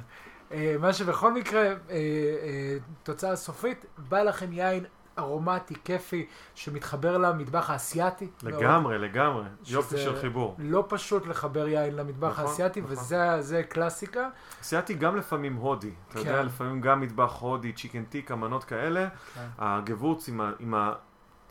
אה, 0.52 0.76
מה 0.80 0.92
שבכל 0.92 1.32
מקרה, 1.32 1.62
אה, 1.62 1.74
אה, 1.90 2.76
תוצאה 3.02 3.36
סופית, 3.36 3.86
בא 3.98 4.22
לכם 4.22 4.52
יין 4.52 4.84
ארומטי, 5.18 5.74
כיפי, 5.84 6.26
שמתחבר 6.54 7.18
למטבח 7.18 7.70
האסייתי. 7.70 8.28
מאוד. 8.42 8.54
לגמרי, 8.54 8.98
לגמרי. 8.98 9.44
שזה 9.62 9.74
יופי 9.76 9.96
של 9.98 10.20
חיבור. 10.20 10.56
לא 10.58 10.84
פשוט 10.88 11.26
לחבר 11.26 11.68
יין 11.68 11.96
למטבח 11.96 12.28
נכון, 12.30 12.44
האסייתי, 12.44 12.80
נכון. 12.80 12.92
וזה 12.92 13.18
זה 13.42 13.62
קלאסיקה. 13.62 14.28
אסייתי 14.62 14.94
גם 14.94 15.16
לפעמים 15.16 15.56
הודי. 15.56 15.90
אתה 16.08 16.18
יודע, 16.18 16.38
כן. 16.40 16.46
לפעמים 16.46 16.80
גם 16.80 17.00
מטבח 17.00 17.36
הודי, 17.40 17.72
צ'יקן 17.72 18.04
טיקה, 18.04 18.36
מנות 18.36 18.64
כאלה. 18.64 19.08
כן. 19.34 19.46
הגבורץ 19.58 20.28
עם 20.28 20.40
ה- 20.40 20.52
עם 20.58 20.74
ה- 20.74 20.92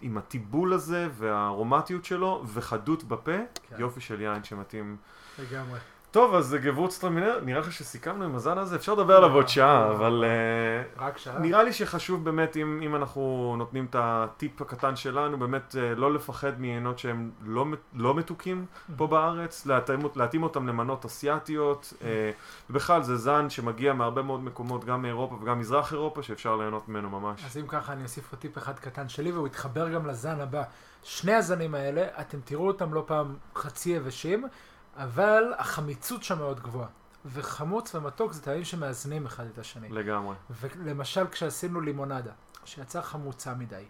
עם 0.02 0.18
הטיבול 0.18 0.74
הזה 0.74 1.08
והארומטיות 1.14 2.06
שלו 2.06 2.44
וחדות 2.54 3.04
בפה, 3.04 3.32
כן. 3.70 3.76
יופי 3.80 4.02
של 4.02 4.22
יין 4.22 4.44
שמתאים. 4.44 4.98
לגמרי. 5.40 5.80
טוב, 6.12 6.36
אז 6.36 6.46
זה 6.46 6.58
גבורץ 6.58 7.00
טרמינר, 7.00 7.40
נראה 7.46 7.60
לך 7.60 7.72
שסיכמנו 7.72 8.26
עם 8.26 8.36
הזן 8.36 8.58
הזה, 8.58 8.76
אפשר 8.76 8.94
לדבר 8.94 9.18
עליו 9.18 9.34
עוד 9.34 9.48
שעה, 9.48 9.88
לא. 9.90 9.96
אבל 9.96 10.24
אה, 10.28 11.06
רק 11.06 11.18
שעה. 11.18 11.40
נראה 11.40 11.64
לי 11.64 11.74
שחשוב 11.74 12.26
באמת, 12.26 12.58
אם, 12.58 12.82
אם 12.86 12.96
אנחנו 12.96 13.56
נותנים 13.58 13.86
את 13.90 13.96
הטיפ 14.00 14.62
הקטן 14.62 14.96
שלנו, 14.96 15.40
באמת 15.40 15.76
אה, 15.80 15.96
לא 15.96 16.14
לפחד 16.14 16.62
מעיינות 16.62 17.00
שהם 17.00 17.32
לא, 17.46 17.66
לא 17.94 18.16
מתוקים 18.16 18.66
פה 18.98 19.08
בארץ, 19.08 19.66
להתאים, 19.66 20.00
להתאים 20.16 20.44
אותם 20.44 20.68
למנות 20.68 21.06
אסיאתיות, 21.06 21.94
אה, 22.04 22.32
ובכלל 22.70 23.04
זה 23.04 23.16
זן 23.16 23.50
שמגיע 23.50 23.94
מהרבה 23.94 24.22
מאוד 24.22 24.44
מקומות, 24.44 24.86
גם 24.86 25.02
מאירופה 25.02 25.36
וגם 25.42 25.60
מזרח 25.60 25.94
אירופה, 25.94 26.24
שאפשר 26.24 26.56
ליהנות 26.56 26.90
ממנו 26.90 27.10
ממש. 27.10 27.46
אז 27.46 27.58
אם 27.58 27.68
ככה, 27.68 27.94
אני 27.94 28.04
אוסיף 28.04 28.32
עוד 28.32 28.40
טיפ 28.40 28.58
אחד 28.58 28.80
קטן 28.80 29.10
שלי, 29.10 29.32
והוא 29.32 29.48
יתחבר 29.48 29.90
גם 29.90 30.08
לזן 30.08 30.40
הבא. 30.40 30.64
שני 31.04 31.34
הזנים 31.34 31.76
האלה, 31.76 32.08
אתם 32.22 32.38
תראו 32.46 32.68
אותם 32.68 32.94
לא 32.94 33.04
פעם 33.08 33.36
חצי 33.56 33.90
יבשים, 33.90 34.48
אבל 34.96 35.54
החמיצות 35.58 36.24
שם 36.24 36.38
מאוד 36.38 36.60
גבוהה. 36.60 36.88
וחמוץ 37.26 37.96
ומתוק 37.96 38.34
זה 38.34 38.42
טעמים 38.42 38.66
שמאזנים 38.66 39.26
אחד 39.26 39.46
את 39.46 39.58
השני. 39.58 39.90
לגמרי. 39.90 40.36
ולמשל, 40.50 41.28
כשעשינו 41.28 41.82
לימונדה, 41.82 42.32
שיצאה 42.66 43.02
חמוצה 43.02 43.54
מדי, 43.54 43.86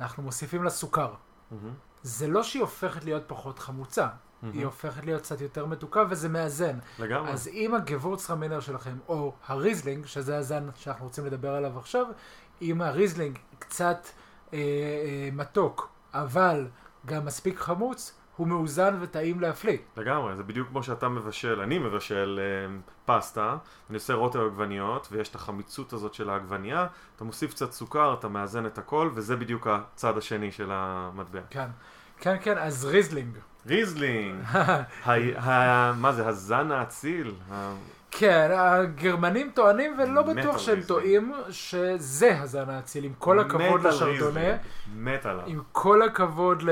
אנחנו 0.00 0.22
מוסיפים 0.22 0.62
לה 0.62 0.70
סוכר. 0.70 1.14
מהמם, 1.50 1.74
זה 2.02 2.28
לא 2.28 2.42
שהיא 2.42 2.62
הופכת 2.62 3.04
להיות 3.04 3.22
פחות 3.26 3.58
חמוצה, 3.58 4.08
היא 4.42 4.50
מהמם. 4.50 4.64
הופכת 4.64 5.04
להיות 5.04 5.22
קצת 5.22 5.40
יותר 5.40 5.66
מתוקה 5.66 6.04
וזה 6.10 6.28
מאזן. 6.28 6.78
לגמרי. 6.98 7.30
אז 7.30 7.48
אם 7.48 7.74
הגבורצטרמינר 7.74 8.60
שלכם, 8.60 8.96
או 9.08 9.32
הריזלינג, 9.46 10.06
שזה 10.06 10.38
הזן 10.38 10.68
שאנחנו 10.74 11.04
רוצים 11.04 11.26
לדבר 11.26 11.54
עליו 11.54 11.78
עכשיו, 11.78 12.06
אם 12.62 12.82
הריזלינג 12.82 13.38
קצת 13.58 14.06
אה, 14.52 14.58
אה, 14.58 15.28
מתוק, 15.32 15.88
אבל 16.14 16.68
גם 17.06 17.24
מספיק 17.24 17.58
חמוץ, 17.58 18.12
הוא 18.36 18.46
מאוזן 18.48 18.98
וטעים 19.00 19.40
להפליא. 19.40 19.78
לגמרי, 19.96 20.36
זה 20.36 20.42
בדיוק 20.42 20.68
כמו 20.68 20.82
שאתה 20.82 21.08
מבשל, 21.08 21.60
אני 21.60 21.78
מבשל 21.78 22.40
אה, 22.42 22.76
פסטה, 23.06 23.56
אני 23.90 23.94
עושה 23.94 24.14
רוטב 24.14 24.40
עגבניות, 24.40 25.08
ויש 25.12 25.28
את 25.28 25.34
החמיצות 25.34 25.92
הזאת 25.92 26.14
של 26.14 26.30
העגבנייה, 26.30 26.86
אתה 27.16 27.24
מוסיף 27.24 27.50
קצת 27.50 27.72
סוכר, 27.72 28.14
אתה 28.14 28.28
מאזן 28.28 28.66
את 28.66 28.78
הכל, 28.78 29.10
וזה 29.14 29.36
בדיוק 29.36 29.66
הצד 29.66 30.18
השני 30.18 30.52
של 30.52 30.70
המטבע. 30.72 31.40
כן. 31.50 31.68
כן, 32.20 32.36
כן, 32.42 32.58
אז 32.58 32.84
ריזלינג. 32.84 33.36
ריזלינג, 33.66 34.40
ה- 34.54 34.82
ה- 35.50 35.92
מה 35.92 36.12
זה, 36.12 36.28
הזן 36.28 36.70
האציל, 36.72 37.34
כן, 38.10 38.50
הגרמנים 38.56 39.50
טוענים, 39.54 39.96
ולא 39.98 40.22
בטוח 40.22 40.58
שהם. 40.58 40.80
טועים, 40.86 41.32
שזה 41.50 42.40
הזן 42.40 42.70
האציל, 42.70 43.04
עם 43.04 43.12
כל 43.18 43.38
הכבוד 43.40 43.86
לשרדונה. 43.86 44.40
מת 44.96 45.26
עליו. 45.26 45.44
עם 45.46 45.60
כל 45.72 46.02
הכבוד 46.02 46.62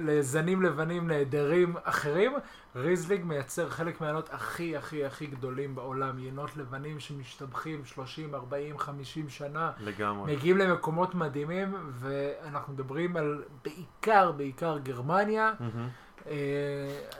לזנים 0.00 0.62
לבנים 0.62 1.08
נהדרים 1.08 1.74
אחרים, 1.84 2.32
ריזלינג 2.76 3.24
מייצר 3.24 3.68
חלק 3.68 4.00
מהיינות 4.00 4.28
הכי 4.32 4.76
הכי 4.76 5.04
הכי 5.04 5.26
גדולים 5.26 5.74
בעולם, 5.74 6.18
יינות 6.18 6.56
לבנים 6.56 7.00
שמשתבחים 7.00 7.84
30, 7.84 8.34
40, 8.34 8.78
50 8.78 9.28
שנה, 9.28 9.70
לגמרי. 9.80 10.36
מגיעים 10.36 10.58
למקומות 10.58 11.14
מדהימים, 11.14 11.74
ואנחנו 11.92 12.72
מדברים 12.72 13.16
על 13.16 13.42
בעיקר, 13.64 14.32
בעיקר 14.32 14.78
גרמניה, 14.78 15.52
מהמם. 15.60 15.88
אה, 16.30 16.36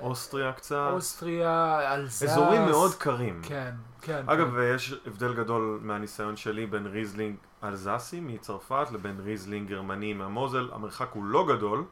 אוסטריה 0.00 0.52
קצת. 0.52 0.88
אוסטריה, 0.92 1.80
אלזס. 1.94 2.22
אזורים 2.22 2.64
מאוד 2.64 2.94
קרים. 2.94 3.40
כן, 3.42 3.70
כן. 4.02 4.22
אגב, 4.26 4.54
כן. 4.54 4.74
יש 4.74 4.94
הבדל 5.06 5.34
גדול 5.34 5.80
מהניסיון 5.82 6.36
שלי 6.36 6.66
בין 6.66 6.86
ריזלינג 6.86 7.36
אלזסי 7.64 8.20
מצרפת 8.20 8.86
לבין 8.92 9.20
ריזלינג 9.20 9.68
גרמני 9.68 10.12
מהמוזל. 10.14 10.68
המרחק 10.72 11.08
הוא 11.12 11.24
לא 11.24 11.46
גדול. 11.48 11.84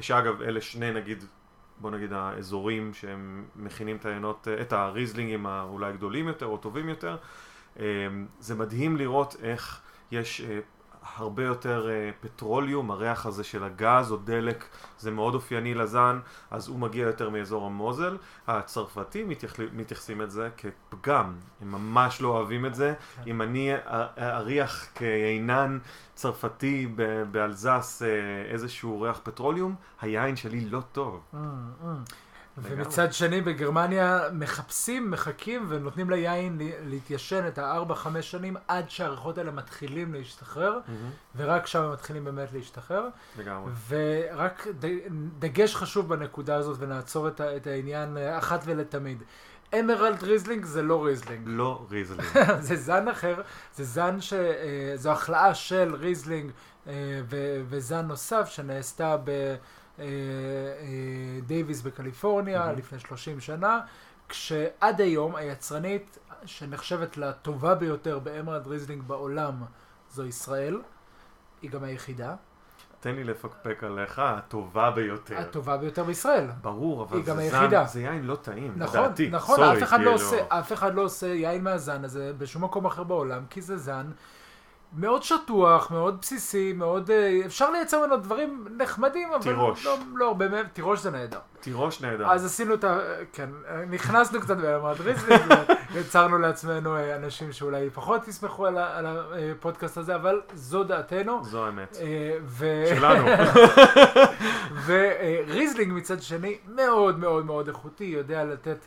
שאגב, 0.00 0.42
אלה 0.42 0.60
שני 0.60 0.92
נגיד, 0.92 1.24
בוא 1.78 1.90
נגיד 1.90 2.12
האזורים 2.12 2.94
שהם 2.94 3.44
מכינים 3.56 3.96
את 3.96 4.06
היינות, 4.06 4.48
את 4.60 4.72
הריזלינגים 4.72 5.46
האולי 5.46 5.92
גדולים 5.92 6.28
יותר 6.28 6.46
או 6.46 6.56
טובים 6.56 6.88
יותר. 6.88 7.16
אה, 7.80 7.84
זה 8.40 8.54
מדהים 8.54 8.96
לראות 8.96 9.36
איך 9.42 9.80
יש 10.10 10.40
אה, 10.40 10.58
הרבה 11.16 11.44
יותר 11.44 11.88
אה, 11.90 12.10
petroleum, 12.20 12.90
הריח 12.90 13.26
הזה 13.26 13.44
של 13.44 13.64
הגז 13.64 14.12
או 14.12 14.16
דלק, 14.16 14.64
זה 14.98 15.10
מאוד 15.10 15.34
אופייני 15.34 15.74
לזן, 15.74 16.18
אז 16.50 16.68
הוא 16.68 16.78
מגיע 16.78 17.06
יותר 17.06 17.30
מאזור 17.30 17.66
המוזל. 17.66 18.16
הצרפתים 18.46 19.28
מתייח- 19.28 19.60
מתייחסים 19.72 20.22
את 20.22 20.30
זה 20.30 20.48
כפגם, 20.56 21.32
הם 21.60 21.72
ממש 21.72 22.20
לא 22.20 22.28
אוהבים 22.28 22.66
את 22.66 22.74
זה. 22.74 22.94
כן. 23.16 23.22
אם 23.26 23.42
אני 23.42 23.70
אריח 24.18 24.86
כיינן 24.94 25.78
צרפתי 26.14 26.86
באלזס 27.30 28.02
אה, 28.02 28.08
איזשהו 28.52 29.00
ריח 29.00 29.20
פטרוליום, 29.22 29.74
היין 30.00 30.36
שלי 30.36 30.64
לא 30.64 30.80
טוב. 30.92 31.20
ומצד 32.58 33.12
שני 33.12 33.40
בגרמניה 33.40 34.20
מחפשים, 34.32 35.10
מחכים 35.10 35.66
ונותנים 35.68 36.10
ליין 36.10 36.58
להתיישן 36.84 37.46
את 37.48 37.58
הארבע, 37.58 37.94
חמש 37.94 38.30
שנים 38.30 38.56
עד 38.68 38.90
שהריחות 38.90 39.38
האלה 39.38 39.50
מתחילים 39.50 40.14
להשתחרר, 40.14 40.78
ורק 41.36 41.66
שם 41.66 41.82
הם 41.82 41.92
מתחילים 41.92 42.24
באמת 42.24 42.52
להשתחרר. 42.52 43.08
לגמרי. 43.38 43.72
ורק 43.88 44.66
ד- 44.80 44.98
דגש 45.38 45.74
חשוב 45.76 46.08
בנקודה 46.08 46.56
הזאת 46.56 46.76
ונעצור 46.80 47.28
את, 47.28 47.40
העניין 47.66 48.16
אה, 48.16 48.38
אחת 48.38 48.60
ולתמיד. 48.64 49.22
אמרלד 49.80 50.22
ריזלינג 50.22 50.64
זה 50.64 50.82
לא 50.82 51.04
ריזלינג. 51.04 51.42
לא 51.46 51.86
ריזלינג. 51.90 52.22
זה 52.60 52.76
זן 52.76 53.08
אחר, 53.08 53.34
זה 53.76 53.84
זן 53.84 54.20
ש... 54.20 54.32
אה, 54.32 54.92
זו 54.96 55.10
הכלאה 55.10 55.54
של 55.54 55.94
ריזלינג 55.98 56.50
אה, 56.86 56.92
ו- 57.30 57.62
וזן 57.68 58.06
נוסף 58.06 58.48
שנעשתה 58.48 59.16
בדייוויס 59.98 61.82
בקליפורניה 61.82 62.58
מהמם. 62.58 62.78
לפני 62.78 62.98
30 62.98 63.40
שנה, 63.40 63.80
כשעד 64.28 65.00
היום 65.00 65.36
היצרנית 65.36 66.18
שנחשבת 66.46 67.16
לטובה 67.16 67.74
ביותר 67.74 68.18
באמרלד 68.18 68.66
ריזלינג 68.66 69.02
בעולם 69.02 69.62
זו 70.10 70.26
ישראל, 70.26 70.80
היא 71.62 71.70
גם 71.70 71.84
היחידה, 71.84 72.34
תן 73.00 73.14
לי 73.14 73.24
לפקפק 73.24 73.84
עליך, 73.84 74.18
הטובה 74.18 74.90
ביותר. 74.90 75.38
הטובה 75.38 75.76
ביותר 75.76 76.04
בישראל. 76.04 76.46
ברור, 76.62 77.02
אבל 77.02 77.22
זה. 77.22 77.48
זן, 77.50 77.86
זה 77.86 78.00
יין 78.00 78.24
לא 78.24 78.36
טעים, 78.36 78.72
נכון, 78.76 79.00
לדעתי. 79.00 79.30
נכון, 79.30 79.56
sorry, 79.56 79.82
אף 79.82 79.92
לא. 79.92 80.14
עושה, 80.14 80.36
אף 80.48 80.72
אחד 80.72 80.94
לא 80.94 81.02
עושה 81.02 81.26
יין 81.26 81.64
מהזן 81.64 82.04
הזה 82.04 82.32
בשום 82.38 82.64
מקום 82.64 82.86
אחר 82.86 83.02
בעולם, 83.02 83.42
כי 83.50 83.62
זה 83.62 83.76
זן 83.76 84.10
מאוד 84.96 85.22
שטוח, 85.22 85.90
מאוד 85.90 86.20
בסיסי, 86.20 86.72
מאוד... 86.72 87.10
אה, 87.10 87.40
אפשר 87.46 87.70
לייצר 87.70 88.00
ממנו 88.00 88.16
דברים 88.16 88.66
נחמדים, 88.76 89.32
אבל 89.32 89.42
תירוש. 89.42 89.86
לא, 89.86 89.98
לא 90.14 90.28
הרבה 90.28 90.48
מהם, 90.48 90.66
תירוש 90.72 91.00
זה 91.00 91.10
נהדר. 91.10 91.38
תירוש 91.60 92.00
נהדר. 92.00 92.30
אז 92.30 92.44
עשינו 92.44 92.74
את 92.74 92.84
ה... 92.84 92.98
כן, 93.32 93.50
נכנסנו 93.90 94.40
קצת 94.40 94.56
ריזלינג, 95.00 95.42
ויצרנו 95.92 96.38
לעצמנו 96.38 96.96
אה, 96.96 97.16
אנשים 97.16 97.52
שאולי 97.52 97.90
פחות 97.90 98.28
יסמכו 98.28 98.66
על 98.66 98.78
על 98.78 99.06
הפודקאסט 99.06 99.98
הזה, 99.98 100.14
אבל 100.14 100.40
זו 100.54 100.84
דעתנו. 100.84 101.44
זו 101.44 101.66
האמת. 101.66 101.96
אה, 102.00 102.36
ו... 102.44 102.84
שלנו. 102.96 103.26
וריזלינג 104.86 105.92
מצד 105.92 106.22
שני 106.22 106.58
מאוד 106.68 107.18
מאוד 107.18 107.44
מאוד 107.46 107.68
איכותי, 107.68 108.04
יודע 108.04 108.44
לתת 108.44 108.78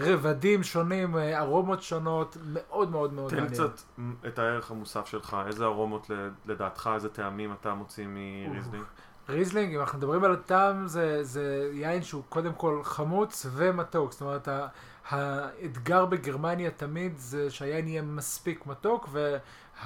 רבדים 0.00 0.62
שונים, 0.62 1.16
אה, 1.16 1.38
ארומות 1.40 1.82
שונות, 1.82 2.36
מאוד 2.42 2.90
מאוד 2.90 3.12
מאוד 3.12 3.30
תן 3.30 3.36
מעניין. 3.36 3.54
קצת 3.54 3.82
את 4.26 4.38
הערך 4.38 4.70
המוסף 4.70 5.06
שלך, 5.06 5.36
איזה 5.46 5.64
ארומות 5.64 6.10
לדעתך, 6.46 6.90
איזה 6.94 7.08
טעמים 7.08 7.52
אתה 7.52 7.74
מוציא 7.74 8.06
מריזלינג? 8.08 8.84
ריזלינג, 9.28 9.74
אם 9.74 9.80
אנחנו 9.80 9.98
מדברים 9.98 10.24
על 10.24 10.32
הטעם, 10.32 10.86
זה, 10.86 11.24
זה 11.24 11.70
יין 11.72 12.02
שהוא 12.02 12.22
קודם 12.28 12.52
כל 12.52 12.80
חמוץ 12.84 13.46
ומתוק. 13.50 14.12
זאת 14.12 14.20
אומרת, 14.20 14.48
האתגר 15.08 16.04
בגרמניה 16.04 16.70
תמיד 16.70 17.18
זה 17.18 17.50
שהיין 17.50 17.88
יהיה 17.88 18.02
מספיק 18.02 18.66
מתוק, 18.66 19.08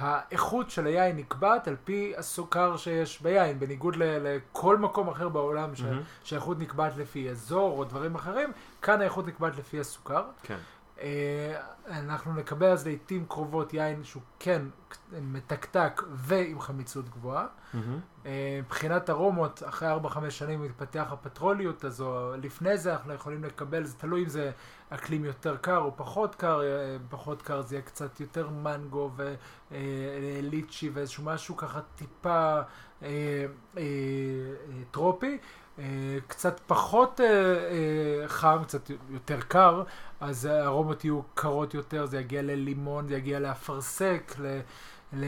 והאיכות 0.01 0.69
של 0.69 0.87
היין 0.87 1.17
נקבעת 1.17 1.67
על 1.67 1.75
פי 1.83 2.13
הסוכר 2.17 2.77
שיש 2.77 3.21
ביין, 3.21 3.59
בניגוד 3.59 3.95
לכל 3.99 4.77
מקום 4.77 5.07
אחר 5.09 5.29
בעולם 5.29 5.75
ש- 5.75 5.81
מהמם. 5.81 6.01
שהאיכות 6.23 6.59
נקבעת 6.59 6.97
לפי 6.97 7.29
אזור 7.29 7.77
או 7.79 7.83
דברים 7.83 8.15
אחרים, 8.15 8.51
כאן 8.81 9.01
האיכות 9.01 9.27
נקבעת 9.27 9.57
לפי 9.57 9.79
הסוכר. 9.79 10.23
כן. 10.43 10.57
אה, 11.01 11.61
אנחנו 11.87 12.33
נקבל 12.33 12.67
אז 12.67 12.85
לעיתים 12.85 13.25
קרובות 13.27 13.73
יין 13.73 14.03
שהוא 14.03 14.23
כן 14.39 14.61
מתקתק 15.21 16.01
ועם 16.13 16.59
חמיצות 16.59 17.09
גבוהה. 17.09 17.45
אה, 18.25 18.59
מבחינת 18.63 19.09
ארומות, 19.09 19.63
אחרי 19.65 19.87
4-5 19.91 20.29
שנים 20.29 20.61
מתפתח 20.61 21.07
הפטרוליות 21.11 21.83
הזו, 21.83 22.31
לפני 22.41 22.77
זה 22.77 22.93
אנחנו 22.93 23.13
יכולים 23.13 23.43
לקבל, 23.43 23.83
זה 23.83 23.97
תלוי 23.97 24.23
אם 24.23 24.29
זה 24.29 24.51
אקלים 24.89 25.25
יותר 25.25 25.57
קר 25.57 25.77
או 25.77 25.91
פחות 25.95 26.35
קר, 26.35 26.61
אה, 26.61 26.97
פחות 27.09 27.41
קר 27.41 27.61
זה 27.61 27.75
יהיה 27.75 27.81
קצת 27.81 28.19
יותר 28.19 28.49
מנגו 28.49 29.11
וליצ'י 29.71 30.89
ואיזשהו 30.89 31.23
משהו 31.23 31.57
ככה 31.57 31.79
טיפה 31.95 32.59
טרופי. 34.91 35.37
אה, 35.79 35.83
קצת 36.27 36.59
פחות 36.67 37.21
אה, 37.21 37.25
אה, 37.25 38.27
חם, 38.27 38.57
קצת 38.63 38.91
יותר 39.09 39.41
קר, 39.41 39.83
אז 40.19 40.45
הארומות 40.45 41.05
יהיו 41.05 41.21
קרות 41.33 41.73
יותר, 41.73 42.05
זה 42.05 42.19
יגיע 42.19 42.41
ללימון, 42.41 43.07
זה 43.07 43.15
יגיע 43.15 43.39
לאפרסק, 43.39 44.35
ל... 44.39 44.59
ל 45.13 45.25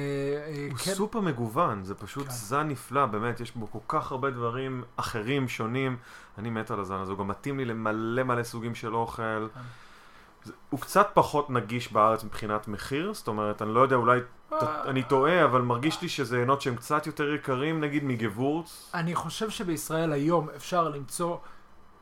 הוא 0.70 0.78
כן, 0.78 0.94
סופר 0.94 1.22
מגוון, 1.22 1.84
זה 1.84 1.96
פשוט 1.96 2.26
כן. 2.26 2.32
זן 2.32 2.68
נפלא, 2.68 3.06
באמת, 3.06 3.40
יש 3.40 3.56
בו 3.56 3.72
כל 3.72 3.80
כך 3.88 4.12
הרבה 4.12 4.30
דברים 4.30 4.84
אחרים, 4.96 5.48
שונים. 5.48 5.98
אני 6.38 6.50
מת 6.50 6.72
על 6.72 6.80
הזן 6.80 6.96
הזה, 6.96 7.12
הוא 7.12 7.20
גם 7.20 7.28
מתאים 7.28 7.58
לי 7.58 7.66
למלא 7.66 8.24
מלא 8.24 8.44
סוגים 8.44 8.76
של 8.76 8.96
אוכל. 8.96 9.48
כן. 9.54 9.60
הוא 10.70 10.80
קצת 10.80 11.10
פחות 11.14 11.50
נגיש 11.50 11.92
בארץ 11.94 12.24
מבחינת 12.24 12.68
מחיר, 12.68 13.14
זאת 13.14 13.28
אומרת, 13.28 13.62
אני 13.62 13.74
לא 13.74 13.80
יודע, 13.80 13.96
אולי 13.96 14.20
אה, 14.54 14.84
אני 14.90 15.04
טועה, 15.04 15.46
אבל 15.46 15.62
מרגיש 15.62 16.02
לי 16.02 16.10
שזה 16.10 16.38
עינות 16.38 16.62
שהם 16.62 16.76
קצת 16.76 17.08
יותר 17.08 17.34
יקרים, 17.34 17.82
נגיד 17.82 18.04
מגבורץ. 18.04 18.92
אני 18.94 19.16
חושב 19.16 19.50
שבישראל 19.50 20.14
היום 20.14 20.48
אפשר 20.56 20.90
למצוא 20.90 21.38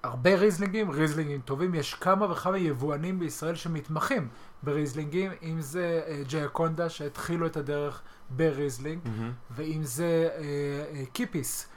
הרבה 0.03 0.35
ריזלינגים, 0.35 0.91
ריזלינגים 0.91 1.41
טובים, 1.41 1.75
יש 1.75 1.93
כמה 1.93 2.31
וכמה 2.31 2.57
יבואנים 2.57 3.19
בישראל 3.19 3.55
שמתמחים 3.55 4.27
בריזלינגים, 4.63 5.31
אם 5.43 5.61
זה 5.61 6.01
אה, 6.07 6.21
ג'אקונדה 6.27 6.89
שהתחילו 6.89 7.45
את 7.45 7.57
הדרך 7.57 8.01
בריזלינג. 8.29 8.99
ואם 9.51 9.79
זה 9.83 10.29
אה, 10.37 11.05
קיפיס, 11.13 11.67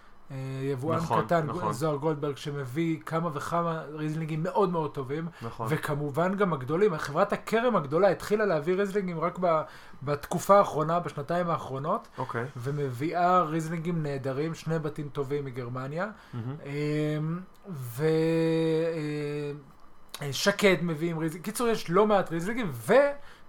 יבואן 0.62 0.96
נכון, 0.96 1.24
קטן, 1.24 1.46
נכון. 1.46 1.72
זוהר 1.72 1.96
גולדברג, 1.96 2.36
שמביא 2.36 2.98
כמה 3.06 3.30
וכמה 3.34 3.82
ריזלינגים 3.92 4.42
מאוד 4.42 4.70
מאוד 4.70 4.94
טובים, 4.94 5.28
נכון. 5.42 5.66
וכמובן 5.70 6.34
גם 6.34 6.52
הגדולים, 6.52 6.98
חברת 6.98 7.32
הכרם 7.32 7.76
הגדולה 7.76 8.08
התחילה 8.08 8.44
להביא 8.44 8.74
ריזלינגים 8.74 9.20
רק 9.20 9.38
ב, 9.40 9.62
בתקופה 10.02 10.58
האחרונה, 10.58 11.00
בשנתיים 11.00 11.50
האחרונות, 11.50 12.08
אוקיי. 12.18 12.44
ומביאה 12.56 13.42
ריזלינגים 13.42 14.02
נהדרים, 14.02 14.54
שני 14.54 14.78
בתים 14.78 15.08
טובים 15.08 15.44
מגרמניה. 15.44 16.06
מהמם. 16.34 16.56
אמ, 16.66 17.40
ושקד 20.20 20.76
מביאים 20.82 21.18
ריזלינג. 21.18 21.44
קיצור, 21.44 21.68
יש 21.68 21.90
לא 21.90 22.06
מעט 22.06 22.30
ריזלינגים, 22.30 22.72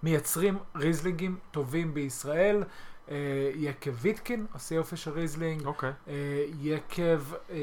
ומייצרים 0.03 0.57
ריזלינגים 0.75 1.37
טובים 1.51 1.93
בישראל. 1.93 2.63
אה, 3.12 3.15
יקב 3.56 3.91
ויטקין 3.95 4.45
עושה 4.54 4.76
יופי 4.76 4.98
של 4.98 5.12
ריזלינג. 5.12 5.65
אוקיי. 5.65 5.91
אה, 6.08 6.13
יקב 6.62 7.22
אה, 7.50 7.56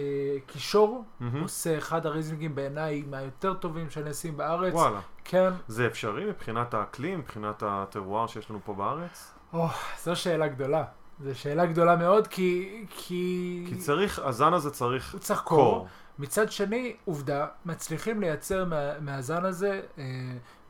כישור 0.47 1.05
מהמם. 1.21 1.43
עושה 1.43 1.79
אחד 1.79 2.07
הריזלינגים 2.07 2.55
בעיניי 2.55 3.03
מהיותר 3.11 3.55
טובים 3.55 3.91
שנעשים 3.91 4.37
בארץ. 4.37 4.73
וואלה. 4.75 5.01
כן. 5.25 5.51
זה 5.69 5.87
אפשרי 5.87 6.25
מבחינת 6.25 6.75
האקלים, 6.75 7.19
מבחינת 7.19 7.63
הטרואר 7.67 8.27
שיש 8.27 8.51
לנו 8.51 8.61
פה 8.65 8.75
בארץ? 8.75 9.33
או, 9.53 9.67
זו 10.03 10.17
שאלה 10.17 10.49
גדולה. 10.49 10.85
זו 11.25 11.39
שאלה 11.39 11.67
גדולה 11.67 11.97
מאוד, 11.97 12.27
כי... 12.27 12.85
כי... 12.91 13.65
כי 13.69 13.77
צריך, 13.77 14.19
הזן 14.19 14.55
הזה 14.55 14.71
צריך 14.71 15.13
הוא 15.13 15.21
צריך 15.21 15.41
קור. 15.41 15.59
קור. 15.59 15.89
מצד 16.19 16.51
שני, 16.51 16.97
עובדה, 17.05 17.47
מצליחים 17.65 18.21
לייצר 18.21 18.65
מה, 18.65 19.01
מהזן 19.01 19.45
הזה 19.45 19.81
אה, 19.99 20.05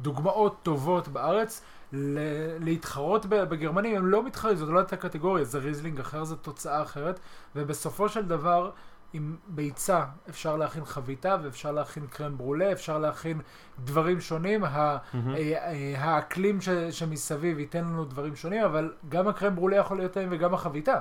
דוגמאות 0.00 0.56
טובות 0.62 1.08
בארץ. 1.08 1.62
ל- 1.92 2.18
להתחרות 2.64 3.26
בגרמנים, 3.26 3.96
הם 3.96 4.06
לא 4.06 4.22
מתחרים, 4.22 4.56
זאת 4.56 4.68
לא 4.68 4.78
אותה 4.80 4.96
קטגוריה, 4.96 5.44
זה 5.44 5.58
ריזלינג 5.58 6.00
אחר, 6.00 6.24
זו 6.24 6.36
תוצאה 6.36 6.82
אחרת, 6.82 7.20
ובסופו 7.56 8.08
של 8.08 8.26
דבר, 8.28 8.70
עם 9.12 9.36
ביצה 9.48 10.04
אפשר 10.28 10.56
להכין 10.56 10.84
חביתה 10.84 11.36
ואפשר 11.42 11.72
להכין 11.72 12.06
קרם 12.06 12.38
ברולה, 12.38 12.72
אפשר 12.72 12.98
להכין 12.98 13.40
דברים 13.84 14.20
שונים, 14.20 14.64
ה- 14.64 14.68
אה, 14.68 14.98
אה, 15.34 15.94
האקלים 15.98 16.60
ש- 16.60 16.68
שמסביב 16.90 17.58
ייתן 17.58 17.84
לנו 17.84 18.04
דברים 18.04 18.36
שונים, 18.36 18.64
אבל 18.64 18.92
גם 19.08 19.28
הקרם 19.28 19.54
ברולה 19.54 19.76
יכול 19.76 19.96
להיות 19.96 20.12
טעים 20.12 20.28
וגם 20.32 20.54
החביתה. 20.54 20.98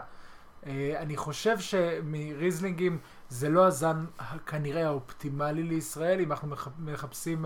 אה, 0.66 0.94
אני 1.00 1.18
חושב 1.18 1.60
שמריזלינגים 1.60 2.98
זה 3.30 3.50
לא 3.50 3.66
הזן 3.66 4.06
כנראה 4.46 4.86
האופטימלי 4.88 5.64
לישראל, 5.64 6.20
אם 6.20 6.32
אנחנו 6.32 6.48
מח- 6.48 6.68
מחפשים 6.80 7.46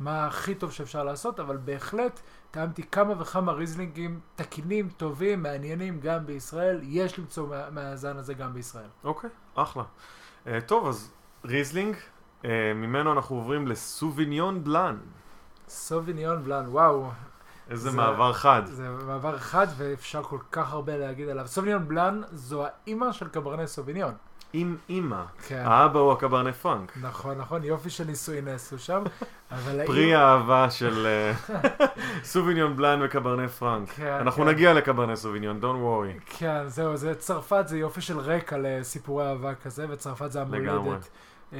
מה 0.00 0.26
הכי 0.26 0.54
טוב 0.54 0.72
שאפשר 0.72 1.04
לעשות, 1.04 1.40
אבל 1.40 1.56
בהחלט 1.56 2.20
טעמתי 2.52 2.82
כמה 2.82 3.14
וכמה 3.22 3.52
ריזלינגים 3.52 4.20
תקינים, 4.36 4.88
טובים, 4.96 5.42
מעניינים 5.42 6.00
גם 6.00 6.26
בישראל. 6.26 6.80
יש 6.82 7.18
למצוא 7.18 7.48
מה- 7.48 7.70
מהזן 7.70 8.16
הזה 8.16 8.34
גם 8.34 8.52
בישראל. 8.54 8.88
אוקיי, 9.04 9.30
אחלה. 9.54 9.82
אה, 10.46 10.60
טוב, 10.60 10.88
אז 10.88 11.10
ריזלינג, 11.44 11.96
אה, 12.44 12.50
ממנו 12.74 13.12
אנחנו 13.12 13.36
עוברים 13.36 13.66
לסוביניון 13.68 14.64
בלאן. 14.64 14.96
סוביניון 15.68 16.44
בלאן, 16.44 16.64
וואו, 16.68 17.10
איזה 17.70 17.90
זה- 17.90 17.96
מעבר 17.96 18.32
חד. 18.32 18.62
זה 18.66 18.88
מעבר 18.88 19.38
חד 19.38 19.66
ואפשר 19.76 20.22
כל 20.22 20.38
כך 20.52 20.72
הרבה 20.72 20.96
להגיד 20.96 21.28
עליו. 21.28 21.46
סוביניון 21.48 21.88
בלאן 21.88 22.20
זו 22.32 22.64
האימא 22.66 23.12
של 23.12 23.28
קברני 23.28 23.66
סוביניון. 23.66 24.14
עם 24.52 24.76
אימא. 24.88 25.22
כן. 25.46 25.62
האבא 25.66 25.98
הוא 25.98 26.12
הקברנה 26.12 26.52
פאנק. 26.52 26.92
נכון, 27.00 27.38
נכון, 27.38 27.64
יופי 27.64 27.90
של 27.90 28.04
נישואין 28.04 28.44
נעשו 28.44 28.78
שם. 28.78 29.02
אבל 29.50 29.86
פרי 29.86 30.14
האימא- 30.14 30.18
האהבה 30.18 30.70
של 30.70 31.06
אה, 31.06 31.32
סוביניון 32.24 32.76
בלאן 32.76 33.00
וקברנה 33.02 33.48
פרנק. 33.48 33.88
כן, 33.90 34.12
אנחנו 34.20 34.42
כן. 34.44 34.48
נגיע 34.48 34.74
לקברנה 34.74 35.16
סוביניון, 35.16 35.60
don't 35.62 35.64
worry. 35.64 36.36
כן, 36.38 36.62
זהו, 36.68 36.96
זה 36.96 37.14
צרפת, 37.14 37.64
זה 37.68 37.78
יופי 37.78 38.00
של 38.00 38.18
רקע 38.18 38.56
לסיפורי 38.62 39.26
אהבה 39.28 39.54
כזה, 39.54 39.86
וצרפת 39.90 40.32
זה 40.32 40.40
לגמרי. 40.40 40.68
המולדת. 40.70 41.08
אה, 41.52 41.58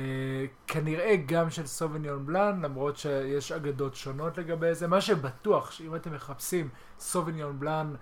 כנראה 0.67 1.15
גם 1.27 1.51
של 1.51 1.67
סוביניון 1.67 2.27
בלאן, 2.27 2.61
למרות 2.63 2.97
שיש 2.97 3.53
אגדות 3.53 3.95
שונות 3.95 4.39
לגבי 4.39 4.75
זה. 4.75 4.89
מה 4.89 5.01
שבטוח, 5.01 5.71
שאם 5.71 5.95
אתם 5.95 6.13
מחפשים 6.15 6.69
סוביניון 6.99 7.61
בלאן 7.61 7.95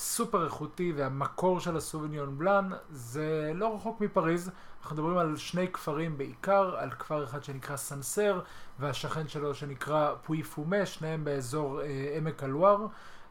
סופר 0.00 0.44
איכותי, 0.44 0.92
והמקור 0.96 1.60
של 1.60 1.76
הסוביניון 1.76 2.38
בלאן, 2.38 2.70
זה 2.90 3.52
לא 3.54 3.74
רחוק 3.74 4.00
מפריז. 4.00 4.50
אנחנו 4.82 4.96
מדברים 4.96 5.18
על 5.18 5.36
שני 5.36 5.72
כפרים 5.72 6.18
בעיקר, 6.18 6.76
על 6.76 6.90
כפר 6.90 7.24
אחד 7.24 7.44
שנקרא 7.44 7.76
סנסר, 7.76 8.40
והשכן 8.78 9.28
שלו 9.28 9.54
שנקרא 9.54 10.14
פוי 10.22 10.42
פומה, 10.42 10.86
שניהם 10.86 11.24
באזור 11.24 11.80
אה, 11.82 12.14
עמק 12.16 12.42
הלואר. 12.42 12.86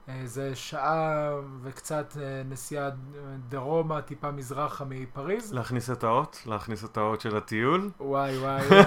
אה, 0.09 0.21
זה 0.25 0.55
שעה 0.55 1.29
וקצת 1.61 2.17
אה, 2.21 2.41
נסיעה 2.49 2.89
דרומה, 3.49 4.01
טיפה 4.01 4.31
מזרחה 4.31 4.85
מפריז. 4.89 5.53
להכניס 5.53 5.89
את 5.89 6.03
האות? 6.03 6.43
להכניס 6.45 6.85
את 6.85 6.97
האות 6.97 7.21
של 7.21 7.37
הטיול? 7.37 7.89
וואי 7.99 8.37
וואי. 8.37 8.61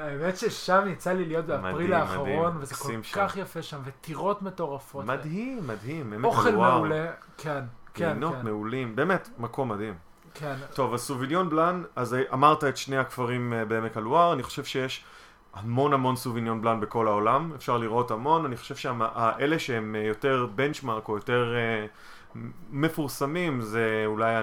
האמת 0.00 0.36
ששם 0.36 0.84
יצא 0.88 1.12
לי 1.12 1.24
להיות 1.24 1.46
באפריל 1.46 1.74
מדהים, 1.74 1.92
האחרון, 1.92 2.46
מדהים. 2.46 2.62
וזה 2.62 2.74
כל 2.74 2.88
שם. 2.88 3.00
כך 3.12 3.36
יפה 3.36 3.62
שם, 3.62 3.78
וטירות 3.84 4.42
מטורפות. 4.42 5.04
מדהים, 5.04 5.66
מדהים. 5.66 6.12
עמק 6.12 6.24
אוכל 6.24 6.48
הלואר. 6.48 6.74
מעולה, 6.74 7.06
כן, 7.36 7.64
כן, 7.94 8.12
גינות 8.14 8.34
כן, 8.34 8.44
מעולים. 8.44 8.96
באמת, 8.96 9.28
מקום 9.38 9.68
מדהים. 9.68 9.94
כן. 10.34 10.54
טוב, 10.74 10.94
אז 10.94 11.00
סוביניון 11.00 11.48
בלאן, 11.50 11.82
אז 11.96 12.16
אמרת 12.32 12.64
את 12.64 12.76
שני 12.76 12.96
הכפרים 12.96 13.52
אה, 13.52 13.64
בעמק 13.64 13.96
הלואר, 13.96 14.32
אני 14.32 14.42
חושב 14.42 14.64
שיש 14.64 15.04
המון 15.54 15.92
המון 15.92 16.16
סוביניון 16.16 16.62
בלאן 16.62 16.80
בכל 16.80 17.08
העולם, 17.08 17.52
אפשר 17.56 17.78
לראות 17.78 18.10
המון, 18.10 18.44
אני 18.44 18.56
חושב 18.56 18.76
שהאלה 18.76 19.58
שהם 19.58 19.94
אה, 19.94 20.00
יותר 20.00 20.46
בנצ'מארק 20.54 21.08
או 21.08 21.16
יותר 21.16 21.54
אה, 21.56 21.86
מפורסמים 22.70 23.60
זה 23.60 24.02
אולי 24.06 24.34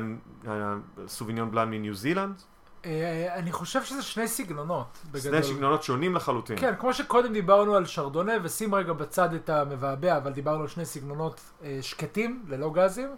הסוביניון 1.06 1.52
בלאן 1.52 1.70
מניו 1.70 1.96
זילנד, 1.96 2.42
אה, 2.86 3.36
אני 3.36 3.52
חושב 3.52 3.84
שזה 3.84 4.02
שני 4.02 4.28
סגנונות, 4.28 4.98
בגדול. 5.12 5.22
שני 5.22 5.44
סגנונות 5.44 5.84
שונים 5.84 6.16
לחלוטין. 6.16 6.58
כן, 6.60 6.74
כמו 6.80 6.94
שקודם 6.94 7.34
דיברנו 7.34 7.76
על 7.76 7.86
שרדונה, 7.86 8.34
ושים 8.44 8.76
רגע 8.76 8.94
בצד 8.94 9.34
את 9.34 9.50
המבעבע, 9.50 10.18
אבל 10.18 10.32
דיברנו 10.32 10.62
על 10.62 10.68
שני 10.68 10.86
סגנונות 10.86 11.52
שקטים, 11.82 12.44
ללא 12.48 12.72
גזים. 12.74 13.16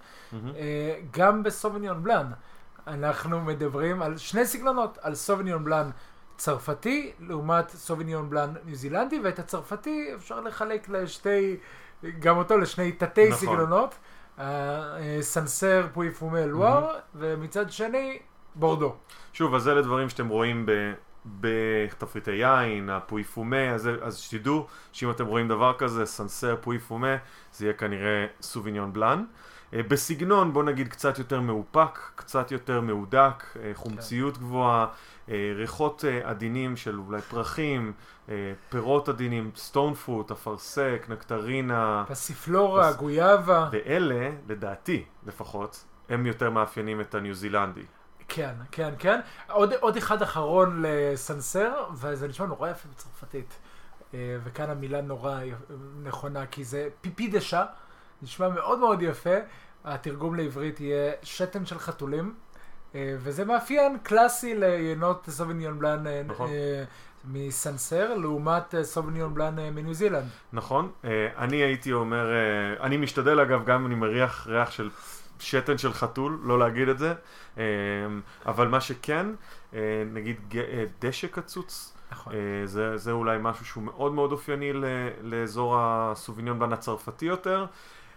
גם 1.12 1.44
בסוביניון 1.44 2.04
בלאן 2.04 2.32
אנחנו 2.88 3.42
מדברים 3.42 4.02
על 4.02 4.18
שני 4.18 4.46
סגנונות, 4.46 4.98
על 5.02 5.16
סוביניון 5.16 5.64
בלאן 5.64 5.90
צרפתי 6.38 7.12
לעומת 7.20 7.70
סוביניון 7.70 8.30
בלאן 8.30 8.54
ניו 8.66 8.76
זילנדי, 8.76 9.20
ואת 9.24 9.40
הצרפתי 9.40 10.12
אפשר 10.16 10.42
לחלק 10.42 10.90
לשתי, 10.90 11.58
גם 12.20 12.38
אותו 12.38 12.58
לשני 12.58 12.92
תתי 12.92 13.30
נכון. 13.30 13.40
סגנונות, 13.40 13.96
אה, 14.40 15.18
סנסר 15.22 15.88
פוי 15.94 16.12
פומי 16.12 16.48
לואר, 16.48 16.96
ומצד 17.16 17.72
שני 17.72 18.20
בורדו. 18.56 18.96
שוב, 19.34 19.56
אז 19.56 19.68
אלה 19.68 19.82
דברים 19.82 20.10
שאתם 20.10 20.28
רואים 20.28 20.66
ב... 20.66 20.94
בתפריטי 21.42 22.32
יין, 22.32 22.90
הפוי 22.90 23.24
פומה, 23.24 23.70
אז, 23.70 23.90
אז 24.02 24.18
שתדעו 24.18 24.68
שאם 24.92 25.12
אתם 25.12 25.26
רואים 25.26 25.48
דבר 25.48 25.74
כזה, 25.78 26.06
סנסר 26.06 26.56
פוי 26.62 26.80
פומה, 26.80 27.16
זה 27.54 27.66
יהיה 27.66 27.74
כנראה 27.74 28.26
סוביניון 28.42 28.94
בלאן. 28.94 29.24
אה, 29.74 29.84
בסגנון, 29.84 30.54
בוא 30.54 30.64
נגיד 30.64 30.88
קצת 30.88 31.20
יותר 31.20 31.42
מאופק, 31.42 32.00
קצת 32.16 32.52
יותר 32.52 32.82
מהודק, 32.82 33.44
אה, 33.64 33.72
חומציות 33.74 34.38
גבוהה, 34.38 34.82
אה, 34.84 34.88
ריחות 35.56 36.06
אה, 36.08 36.30
עדינים 36.30 36.78
של 36.78 37.00
אולי 37.00 37.22
פרחים, 37.22 37.94
אה, 38.30 38.34
פירות 38.70 39.10
עדינים, 39.10 39.52
סטון 39.56 39.94
פרוט, 39.94 40.32
אפרסק, 40.32 41.06
נקטרינה, 41.10 42.04
פסיפלורה, 42.08 42.90
פס- 42.92 42.96
גויאבה. 42.96 43.70
ואלה, 43.72 44.30
לדעתי 44.48 45.06
לפחות, 45.26 45.86
הם 46.10 46.26
יותר 46.26 46.50
מאפיינים 46.50 47.02
את 47.02 47.16
הניו 47.16 47.34
זילנדי. 47.34 47.84
כן, 48.28 48.54
כן, 48.72 48.94
כן. 49.00 49.20
עוד, 49.50 49.74
עוד 49.74 49.98
אחד 49.98 50.22
אחרון 50.22 50.84
לסנסר, 50.86 51.86
וזה 51.94 52.28
נשמע 52.28 52.46
נורא 52.46 52.70
יפה 52.70 52.90
בצרפתית. 52.90 53.60
אה, 54.14 54.38
וכאן 54.44 54.70
המילה 54.70 55.02
נורא 55.02 55.40
נכונה, 56.04 56.46
כי 56.46 56.64
זה 56.64 56.90
פיפי 57.02 57.28
דשה, 57.28 57.66
נשמע 58.22 58.50
מאוד 58.50 58.80
מאוד 58.80 59.02
יפה. 59.02 59.36
התרגום 59.86 60.36
לעברית 60.36 60.80
יהיה 60.80 61.12
שתן 61.24 61.66
של 61.66 61.80
חתולים, 61.80 62.26
אה, 62.26 62.30
וזה 62.96 63.46
מאפיין 63.46 63.98
קלאסי 64.04 64.56
ליינות 64.56 65.26
סוביניון 65.30 65.80
בלאן 65.80 66.08
אה, 66.08 66.22
נכון. 66.28 66.50
אה, 66.50 66.84
מסנסר, 67.32 68.14
לעומת 68.14 68.76
אה, 68.76 68.84
סוביניון 68.84 69.34
בלאן 69.34 69.60
אה, 69.60 69.72
מניו 69.72 69.94
זילנד. 69.94 70.26
נכון? 70.54 70.92
אה, 71.06 71.28
אני 71.38 71.58
הייתי 71.58 71.94
אומר, 71.94 72.32
אה, 72.32 72.84
אני 72.86 72.98
משתדל 72.98 73.40
אגב, 73.40 73.66
גם 73.66 73.80
אם 73.80 73.86
אני 73.86 73.96
מריח 73.96 74.48
ריח 74.48 74.72
של 74.72 74.90
שתן 75.40 75.78
של 75.78 75.94
חתול, 75.94 76.40
לא 76.44 76.60
להגיד 76.60 76.90
את 76.90 77.00
זה, 77.00 77.14
אה, 77.58 77.64
אבל 78.46 78.68
מה 78.68 78.82
שכן, 78.82 79.26
אה, 79.74 80.04
נגיד 80.14 80.38
אה, 80.56 80.84
דשא 81.02 81.28
קצוץ, 81.28 81.94
נכון. 82.12 82.34
אה, 82.34 82.40
זה, 82.66 82.98
זה 82.98 83.12
אולי 83.12 83.38
משהו 83.42 83.66
שהוא 83.66 83.84
מאוד 83.84 84.14
מאוד 84.14 84.32
אופייני 84.32 84.72
לאזור 85.22 85.76
הסוביניון 85.80 86.60
בן 86.60 86.74
הצרפתי 86.74 87.26
יותר. 87.26 87.66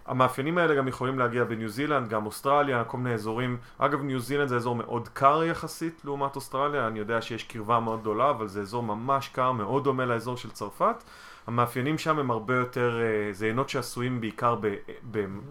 המאפיינים 0.06 0.58
האלה 0.58 0.74
גם 0.74 0.88
יכולים 0.88 1.18
להגיע 1.18 1.44
בניו 1.44 1.68
זילנד, 1.68 2.08
גם 2.08 2.26
אוסטרליה, 2.26 2.84
כל 2.84 2.98
מיני 2.98 3.14
אזורים. 3.14 3.56
אגב, 3.78 4.02
ניו 4.02 4.20
זילנד 4.20 4.48
זה 4.48 4.56
אזור 4.56 4.74
מאוד 4.74 5.08
קר 5.08 5.44
יחסית 5.44 6.00
לעומת 6.04 6.36
אוסטרליה, 6.36 6.86
אני 6.86 6.98
יודע 6.98 7.22
שיש 7.22 7.44
קרבה 7.44 7.80
מאוד 7.80 8.00
גדולה, 8.00 8.30
אבל 8.30 8.48
זה 8.48 8.60
אזור 8.60 8.82
ממש 8.82 9.28
קר, 9.28 9.52
מאוד 9.52 9.84
דומה 9.84 10.06
לאזור 10.06 10.36
של 10.36 10.50
צרפת. 10.50 11.04
המאפיינים 11.46 11.98
שם 11.98 12.18
הם 12.18 12.30
הרבה 12.30 12.54
יותר, 12.54 13.00
אה, 13.00 13.32
זה 13.32 13.46
יינות 13.46 13.68
שעשויים 13.68 14.20
בעיקר 14.20 14.56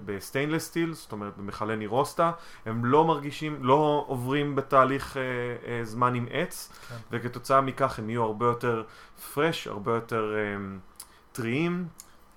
ב 0.05 0.11
stainless 0.11 0.65
steel, 0.65 0.93
זאת 0.93 1.11
אומרת 1.11 1.37
במכלי 1.37 1.75
נירוסטה, 1.75 2.31
הם 2.65 2.85
לא 2.85 3.05
מרגישים, 3.05 3.57
לא 3.61 4.05
עוברים 4.07 4.55
בתהליך 4.55 5.17
אה, 5.17 5.21
אה, 5.67 5.85
זמן 5.85 6.15
עם 6.15 6.25
עץ, 6.31 6.73
כן. 6.89 6.95
וכתוצאה 7.11 7.61
מכך 7.61 7.99
הם 7.99 8.09
יהיו 8.09 8.23
הרבה 8.23 8.45
יותר 8.45 8.83
fresh, 9.33 9.67
הרבה 9.67 9.95
יותר 9.95 10.33
אה, 10.35 10.77
טריים, 11.31 11.87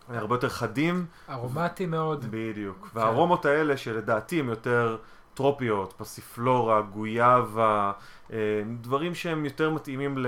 הרבה 0.08 0.34
יותר 0.34 0.48
חדים, 0.48 1.06
ארומטי 1.30 1.86
מאוד. 1.86 2.26
בדיוק. 2.30 2.90
והארומות 2.94 3.44
האלה 3.44 3.76
שלדעתי 3.76 4.40
הם 4.40 4.48
יותר 4.48 4.96
טרופיות, 5.34 5.94
פסיפלורה, 5.96 6.80
גויאבה, 6.80 7.92
אה, 8.32 8.36
דברים 8.80 9.14
שהם 9.14 9.44
יותר 9.44 9.70
מתאימים 9.70 10.18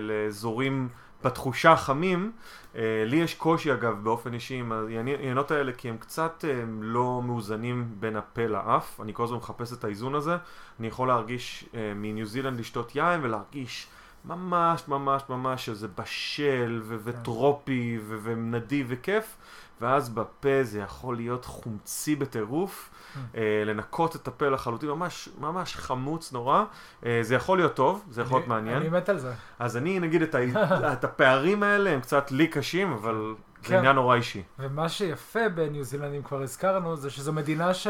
לאזורים 0.00 0.88
בתחושה 1.24 1.76
חמים. 1.76 2.32
אה, 2.76 3.02
לי 3.06 3.16
יש 3.16 3.34
קושי 3.34 3.72
אגב 3.72 4.04
באופן 4.04 4.34
אישי 4.34 4.54
עם 4.54 4.72
העיינות 4.72 5.50
האלה 5.50 5.72
כי 5.72 5.88
הם 5.88 5.96
קצת 5.98 6.44
אה, 6.48 6.62
לא 6.80 7.22
מאוזנים 7.24 7.88
בין 8.00 8.16
הפה 8.16 8.46
לאף. 8.46 9.00
אני 9.00 9.14
כל 9.14 9.24
הזמן 9.24 9.36
מחפש 9.36 9.72
את 9.72 9.84
האיזון 9.84 10.14
הזה. 10.14 10.36
אני 10.80 10.88
יכול 10.88 11.08
להרגיש 11.08 11.68
מניו 11.96 12.26
זילנד 12.26 12.60
לשתות 12.60 12.96
יין 12.96 13.20
ולהרגיש 13.22 13.86
ממש 14.24 14.88
ממש 14.88 15.22
ממש 15.28 15.66
שזה 15.66 15.88
בשל 15.88 16.80
ו- 16.84 16.96
וטרופי 17.04 17.98
ו- 18.02 18.18
ונדיב 18.22 18.86
וכיף. 18.88 19.36
ואז 19.80 20.08
בפה 20.08 20.62
זה 20.62 20.80
יכול 20.80 21.16
להיות 21.16 21.44
חומצי 21.44 22.16
בטירוף, 22.16 22.90
אה, 23.36 23.62
לנקות 23.66 24.16
את 24.16 24.28
הפה 24.28 24.48
לחלוטין, 24.48 24.88
ממש, 24.88 25.28
ממש 25.38 25.76
חמוץ 25.76 26.32
נורא. 26.32 26.64
אה, 27.06 27.18
זה 27.22 27.34
יכול 27.34 27.58
להיות 27.58 27.74
טוב, 27.74 28.04
זה 28.10 28.22
יכול 28.22 28.38
להיות 28.38 28.48
מעניין. 28.48 28.76
אני 28.76 28.88
מת 28.88 29.08
על 29.08 29.18
זה. 29.18 29.32
אז 29.58 29.76
אני, 29.76 30.00
נגיד, 30.00 30.22
את, 30.22 30.34
ה... 30.34 30.38
את 30.92 31.04
הפערים 31.04 31.62
האלה 31.62 31.90
הם 31.90 32.00
קצת 32.00 32.30
לי 32.30 32.46
קשים, 32.46 32.92
אבל 32.92 33.34
זה 33.62 33.68
כן. 33.68 33.76
עניין 33.76 33.94
נורא 33.94 34.16
אישי. 34.16 34.42
ומה 34.58 34.88
שיפה 34.88 35.48
בניו 35.48 35.84
זילנד, 35.84 36.14
אם 36.14 36.22
כבר 36.22 36.42
הזכרנו, 36.42 36.96
זה 36.96 37.10
שזו 37.10 37.32
מדינה 37.32 37.74
ש... 37.74 37.86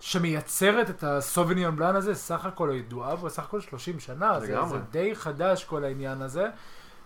שמייצרת 0.00 0.90
את 0.90 1.04
הסוביניון 1.04 1.76
בלאן 1.76 1.96
הזה, 1.96 2.14
סך 2.14 2.44
הכל 2.44 2.70
ידועה 2.74 3.16
בו, 3.16 3.30
סך 3.30 3.42
הכל 3.42 3.60
30 3.60 4.00
שנה, 4.00 4.40
זה. 4.40 4.46
זה 4.46 4.78
די 4.90 5.14
חדש 5.14 5.64
כל 5.64 5.84
העניין 5.84 6.22
הזה, 6.22 6.48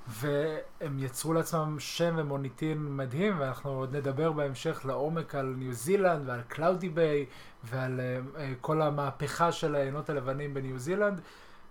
והם 0.08 0.98
יצרו 0.98 1.32
לעצמם 1.32 1.76
שם 1.78 2.14
ומוניטין 2.18 2.96
מדהים, 2.96 3.40
ואנחנו 3.40 3.70
עוד 3.70 3.96
נדבר 3.96 4.32
בהמשך 4.32 4.80
לעומק 4.84 5.34
על 5.34 5.54
ניו 5.58 5.72
זילנד 5.72 6.28
ועל 6.28 6.40
קלאודי 6.48 6.88
ביי 6.88 7.26
ועל 7.64 8.00
uh, 8.00 8.36
uh, 8.36 8.40
כל 8.60 8.82
המהפכה 8.82 9.52
של 9.52 9.74
העיינות 9.74 10.10
הלבנים 10.10 10.54
בניו 10.54 10.78
זילנד. 10.78 11.20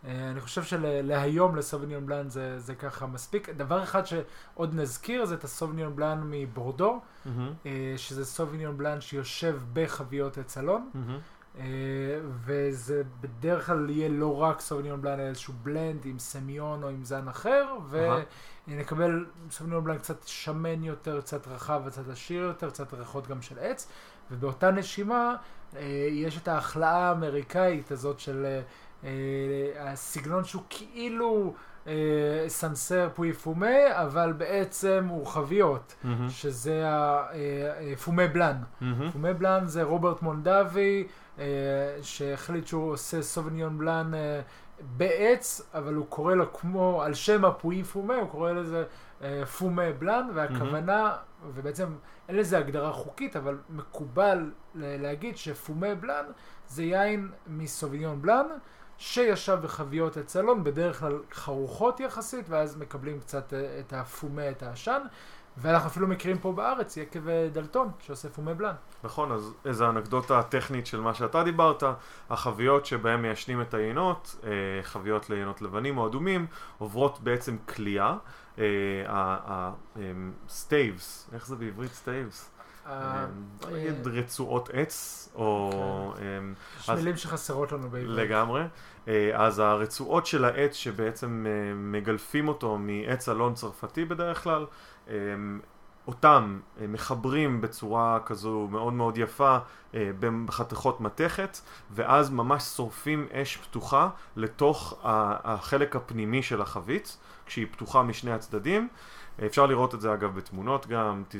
Uh, 0.04 0.08
אני 0.32 0.42
חושב 0.42 0.64
שלהיום 0.64 1.56
לסוביניון 1.56 2.06
בלאן 2.06 2.30
זה, 2.30 2.60
זה 2.60 2.76
ככה 2.76 3.08
מספיק. 3.08 3.50
דבר 3.50 3.84
אחד 3.84 4.06
שעוד 4.06 4.74
נזכיר 4.74 5.26
זה 5.26 5.36
את 5.36 5.44
הסוביניון 5.44 5.96
בלאן 5.96 6.22
מבורדו. 6.24 7.00
אה, 7.66 7.94
שזה 7.98 8.26
סוביניון 8.26 8.78
בלאן 8.78 9.02
שיושב 9.02 9.60
בחביות 9.74 10.38
עץ 10.38 10.58
אלון. 10.58 10.90
אה, 11.60 11.64
וזה 12.46 13.04
בדרך 13.22 13.66
כלל 13.66 13.90
יהיה 13.90 14.10
לא 14.10 14.42
רק 14.42 14.60
סוביניון 14.60 15.02
בלאן, 15.02 15.20
אלא 15.20 15.28
איזשהו 15.28 15.54
בלנד 15.64 16.06
עם 16.06 16.20
סמיון 16.20 16.84
או 16.84 16.90
עם 16.90 17.04
זן 17.04 17.28
אחר. 17.28 17.66
ונקבל 18.68 19.26
סוביניון 19.52 19.84
בלאן 19.84 19.98
קצת 19.98 20.28
שמן 20.28 20.84
יותר, 20.84 21.22
קצת 21.22 21.48
רחב 21.48 21.82
וקצת 21.86 22.10
עשיר 22.10 22.44
יותר, 22.44 22.70
קצת 22.70 22.94
ריחות 22.94 23.28
גם 23.28 23.42
של 23.42 23.60
עץ, 23.60 23.88
ובאותה 24.32 24.72
נשימה 24.72 25.36
אה, 25.76 26.08
יש 26.12 26.38
את 26.38 26.48
ההחלאה 26.48 27.10
האמריקאית 27.10 27.92
הזאת 27.92 28.20
של 28.20 28.46
אה, 28.46 28.52
אה, 28.52 28.62
הסגנון 29.80 30.44
שהוא 30.44 30.64
כאילו... 30.70 31.54
אה, 31.88 31.94
סנסר 32.48 33.10
פוי 33.16 33.34
פומה, 33.34 34.02
אבל 34.04 34.34
בעצם 34.34 35.06
הוא 35.10 35.28
חביות. 35.28 35.96
שזה 36.30 36.84
הפומי 37.94 38.28
בלאן. 38.28 38.56
מהמם. 38.82 39.12
פומי 39.12 39.34
בלאן 39.34 39.68
זה 39.68 39.84
רוברט 39.84 40.22
מונדבי, 40.22 41.08
אה, 41.40 41.46
שהחליט 42.02 42.68
שהוא 42.68 42.92
עושה 42.92 43.22
סוביניון 43.22 43.78
בלאן 43.78 44.14
אה, 44.14 44.42
בעץ, 44.98 45.62
אבל 45.74 45.94
הוא 45.94 46.06
קורא 46.10 46.36
לו 46.36 46.54
כמו, 46.54 47.02
על 47.04 47.14
שם 47.14 47.46
הפוי 47.46 47.84
פומה, 47.84 48.16
הוא 48.16 48.30
קורא 48.30 48.52
לזה 48.52 48.84
אה, 49.22 49.46
פומי 49.46 49.94
בלאן, 50.00 50.28
והכוונה, 50.34 51.16
ובעצם 51.54 51.88
אין 52.30 52.38
לזה 52.38 52.58
הגדרה 52.58 52.92
חוקית, 52.92 53.36
אבל 53.36 53.58
מקובל 53.70 54.52
להגיד 54.76 55.38
שפומי 55.38 55.96
בלאן 55.96 56.26
זה 56.68 56.84
יין 56.84 57.32
מסוביניון 57.48 58.22
בלאן. 58.22 58.46
שישב 59.00 59.58
בחביות 59.62 60.18
עץ 60.18 60.36
אלון, 60.36 60.64
בדרך 60.64 61.00
כלל 61.00 61.20
חרוכות 61.34 62.00
יחסית, 62.00 62.46
ואז 62.50 62.78
מקבלים 62.78 63.20
קצת 63.20 63.54
אה, 63.54 63.80
את 63.80 63.94
הפומה, 63.94 64.50
את 64.50 64.64
העשן. 64.64 65.02
ואנחנו 65.58 65.90
אפילו 65.90 66.08
מכירים 66.08 66.38
פה 66.38 66.52
בארץ, 66.52 66.98
יקב 66.98 67.28
אה, 67.28 67.50
דלתון, 67.52 67.92
שעושה 68.00 68.30
פומי 68.30 68.54
בלאן. 68.54 68.74
נכון, 69.04 69.32
אז 69.32 69.54
איזו 69.66 69.90
אנקדוטה 69.90 70.44
טכנית 70.44 70.88
של 70.88 71.02
מה 71.02 71.14
שאתה 71.14 71.44
דיברת, 71.44 71.84
החביות 72.30 72.86
שבהן 72.86 73.22
מיישנים 73.22 73.62
את 73.62 73.74
היינות, 73.74 74.36
אה, 74.44 74.50
חביות 74.84 75.30
ליינות 75.30 75.62
לבנים 75.62 75.98
או 75.98 76.08
אדומים, 76.08 76.48
עוברות 76.78 77.20
בעצם 77.20 77.58
קלייה. 77.58 78.16
ה 80.48 80.58
staves, 80.58 81.30
איך 81.34 81.48
זה 81.48 81.56
בעברית 81.56 81.94
staves? 81.94 82.52
אה, 82.90 83.26
נגיד 83.72 84.08
רצועות 84.08 84.70
עץ, 84.74 85.30
או... 85.36 86.14
אמ, 86.20 86.54
יש 86.80 86.90
אז- 86.90 87.00
מילים 87.00 87.18
שחסרות 87.18 87.72
לנו 87.72 87.90
בעברית. 87.90 88.18
לגמרי. 88.18 88.64
אה, 89.08 89.32
אז 89.46 89.60
הרצועות 89.60 90.26
של 90.26 90.46
העץ 90.46 90.74
שבעצם 90.74 91.46
אה, 91.50 91.74
מגלפים 91.76 92.48
אותו 92.48 92.78
מעץ 92.78 93.30
אלון 93.30 93.54
צרפתי 93.54 94.06
בדרך 94.06 94.44
כלל, 94.44 94.66
אה, 95.10 95.14
אותם 96.08 96.60
אה, 96.82 96.88
מחברים 96.88 97.62
בצורה 97.62 98.20
כזו 98.26 98.68
מאוד 98.72 98.94
מאוד 98.94 99.18
יפה 99.18 99.58
אה, 99.96 100.12
בחתיכות 100.46 101.02
מתכת, 101.02 101.58
ואז 101.92 102.30
ממש 102.30 102.64
שורפים 102.64 103.28
אש 103.32 103.58
פתוחה 103.58 104.10
לתוך 104.36 105.00
החלק 105.04 105.96
הפנימי 105.96 106.44
של 106.44 106.62
החבית, 106.62 107.18
כשהיא 107.46 107.68
פתוחה 107.72 108.04
משני 108.04 108.32
הצדדים. 108.32 108.90
אפשר 109.46 109.66
לראות 109.66 109.96
את 109.96 110.02
זה 110.02 110.14
אגב 110.14 110.36
בתמונות 110.36 110.88
גם, 110.88 111.24
ת- 111.28 111.36
אה. 111.36 111.40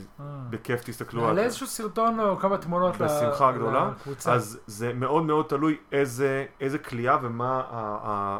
בכיף 0.50 0.82
תסתכלו 0.84 1.22
נעלה 1.22 1.32
על 1.32 1.40
איזשהו 1.40 1.68
סרטון 1.68 2.20
או 2.20 2.38
כמה 2.38 2.58
תמונות 2.58 3.00
ל- 3.02 3.06
בשמחה 3.06 3.52
גדולה. 3.52 3.92
לקבוצה. 4.00 4.34
אז 4.34 4.60
זה 4.68 4.94
מאוד 4.94 5.24
מאוד 5.24 5.46
תלוי 5.46 5.78
איזה, 5.92 6.46
איזה 6.62 6.78
כליאה 6.78 7.18
ומה 7.22 7.64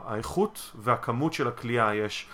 האיכות 0.06 0.72
והכמות 0.80 1.34
של 1.34 1.48
הכליאה 1.48 1.96
יש. 1.96 2.30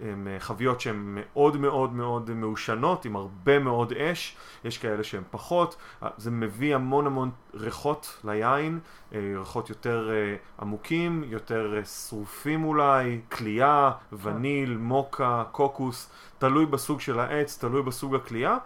הם, 0.00 0.08
הם 0.08 0.38
חביות 0.38 0.80
שהן 0.80 0.96
מאוד 1.20 1.56
מאוד 1.56 1.92
מאוד 1.92 2.30
מעושנות, 2.30 3.04
עם 3.04 3.16
הרבה 3.16 3.58
מאוד 3.58 3.92
אש, 3.92 4.36
יש 4.64 4.78
כאלה 4.78 5.04
שהן 5.04 5.22
פחות, 5.30 5.76
זה 6.16 6.30
מביא 6.30 6.74
המון 6.74 7.06
המון 7.06 7.30
ריחות 7.54 8.20
ליין, 8.24 8.78
אה, 9.14 9.18
ריחות 9.38 9.70
יותר 9.70 10.10
אה, 10.10 10.36
עמוקים, 10.60 11.24
יותר 11.26 11.76
אה, 11.76 11.84
שרופים 11.84 12.64
אולי, 12.64 13.20
כליאה, 13.32 13.90
וניל, 14.22 14.76
מוקה, 14.76 15.44
קוקוס, 15.52 16.10
תלוי 16.38 16.66
בסוג 16.66 17.00
של 17.00 17.20
העץ, 17.20 17.58
תלוי 17.58 17.82
בסוג 17.82 18.14
הכליאה. 18.14 18.56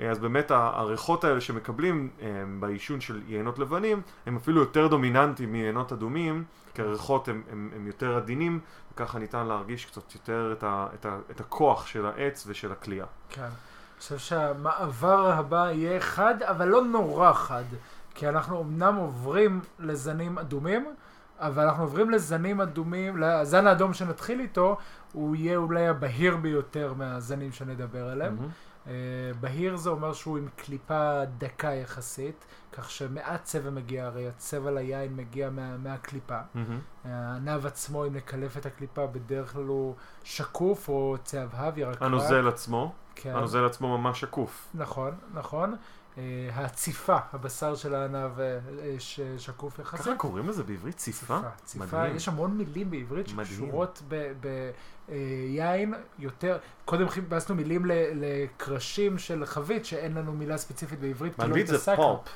אה, 0.00 0.10
אז 0.10 0.18
באמת 0.18 0.50
הריחות 0.50 1.24
האלה 1.24 1.40
שמקבלים 1.40 2.08
אה, 2.22 2.28
בעישון 2.60 3.00
של 3.00 3.20
יינות 3.28 3.58
לבנים 3.58 4.00
הם 4.26 4.36
אפילו 4.36 4.60
יותר 4.60 4.86
דומיננטיים 4.86 5.52
מיינות 5.52 5.92
אדומים, 5.92 6.44
כי 6.80 6.86
הריחות 6.86 7.28
הם, 7.28 7.42
הם, 7.52 7.70
הם 7.76 7.86
יותר 7.86 8.16
עדינים, 8.16 8.60
וככה 8.92 9.18
ניתן 9.18 9.46
להרגיש 9.46 9.84
קצת 9.84 10.14
יותר 10.14 10.54
את, 10.58 10.62
ה, 10.62 10.86
את, 10.94 11.06
ה, 11.06 11.18
את 11.30 11.40
הכוח 11.40 11.86
של 11.86 12.06
העץ 12.06 12.44
ושל 12.46 12.72
הכלייה. 12.72 13.04
כן. 13.30 13.42
אני 13.42 13.50
חושב 13.98 14.18
שהמעבר 14.18 15.30
הבא 15.30 15.70
יהיה 15.70 16.00
חד, 16.00 16.42
אבל 16.42 16.68
לא 16.68 16.84
נורא 16.84 17.32
חד. 17.32 17.64
כי 18.14 18.28
אנחנו 18.28 18.60
אמנם 18.60 18.94
עוברים 18.94 19.60
לזנים 19.78 20.38
אדומים, 20.38 20.94
אבל 21.38 21.64
אנחנו 21.64 21.82
עוברים 21.82 22.10
לזנים 22.10 22.60
אדומים, 22.60 23.16
לזן 23.16 23.66
האדום 23.66 23.94
שנתחיל 23.94 24.40
איתו, 24.40 24.76
הוא 25.12 25.36
יהיה 25.36 25.56
אולי 25.56 25.88
הבהיר 25.88 26.36
ביותר 26.36 26.94
מהזנים 26.94 27.52
שנדבר 27.52 28.08
עליהם. 28.08 28.36
מהמם. 28.36 28.48
אה, 28.86 28.92
בהיר 29.40 29.76
זה 29.76 29.90
אומר 29.90 30.12
שהוא 30.12 30.38
עם 30.38 30.48
קליפה 30.56 31.20
דקה 31.38 31.68
יחסית, 31.68 32.44
כך 32.72 32.90
שמעט 32.90 33.44
צבע 33.44 33.70
מגיע, 33.70 34.06
הרי 34.06 34.28
הצבע 34.28 34.70
ליין 34.70 35.16
מגיע 35.16 35.50
מה, 35.50 35.76
מהקליפה. 35.76 36.38
הענב 37.04 37.66
עצמו, 37.66 38.06
אם 38.06 38.16
נקלף 38.16 38.56
את 38.56 38.66
הקליפה, 38.66 39.06
בדרך 39.06 39.52
כלל 39.52 39.64
הוא 39.64 39.94
שקוף 40.24 40.88
או 40.88 41.16
צהבהב, 41.24 41.78
ירקרק. 41.78 42.02
הנוזל 42.02 42.48
עצמו, 42.48 42.92
כן. 43.14 43.36
הנוזל 43.36 43.64
עצמו 43.64 43.98
ממש 43.98 44.20
שקוף. 44.20 44.68
נכון, 44.74 45.14
נכון. 45.34 45.76
אה, 46.18 46.48
הציפה, 46.54 47.16
הבשר 47.32 47.74
של 47.74 47.94
הענב 47.94 48.40
אה, 48.40 48.58
שקוף 49.38 49.78
יחסית. 49.78 50.06
ככה 50.06 50.16
קוראים 50.16 50.48
לזה 50.48 50.62
בעברית 50.62 50.96
ציפה? 50.96 51.38
ציפה. 51.64 51.84
מדהים. 51.84 52.16
יש 52.16 52.28
המון 52.28 52.56
מילים 52.56 52.90
בעברית. 52.90 53.28
שקשורות 53.28 54.02
ביין 55.10 55.94
יותר. 56.18 56.58
קודם 56.84 57.08
חיפשנו 57.08 57.54
מילים 57.54 57.82
לקרשים 58.14 59.18
של 59.18 59.46
חבית, 59.46 59.86
שאין 59.86 60.14
לנו 60.14 60.32
מילה 60.32 60.56
ספציפית 60.56 61.00
בעברית. 61.00 61.40
כי 61.40 61.48
לא 61.48 61.56
התעסקנו. 61.56 61.96
פופ. 61.96 62.28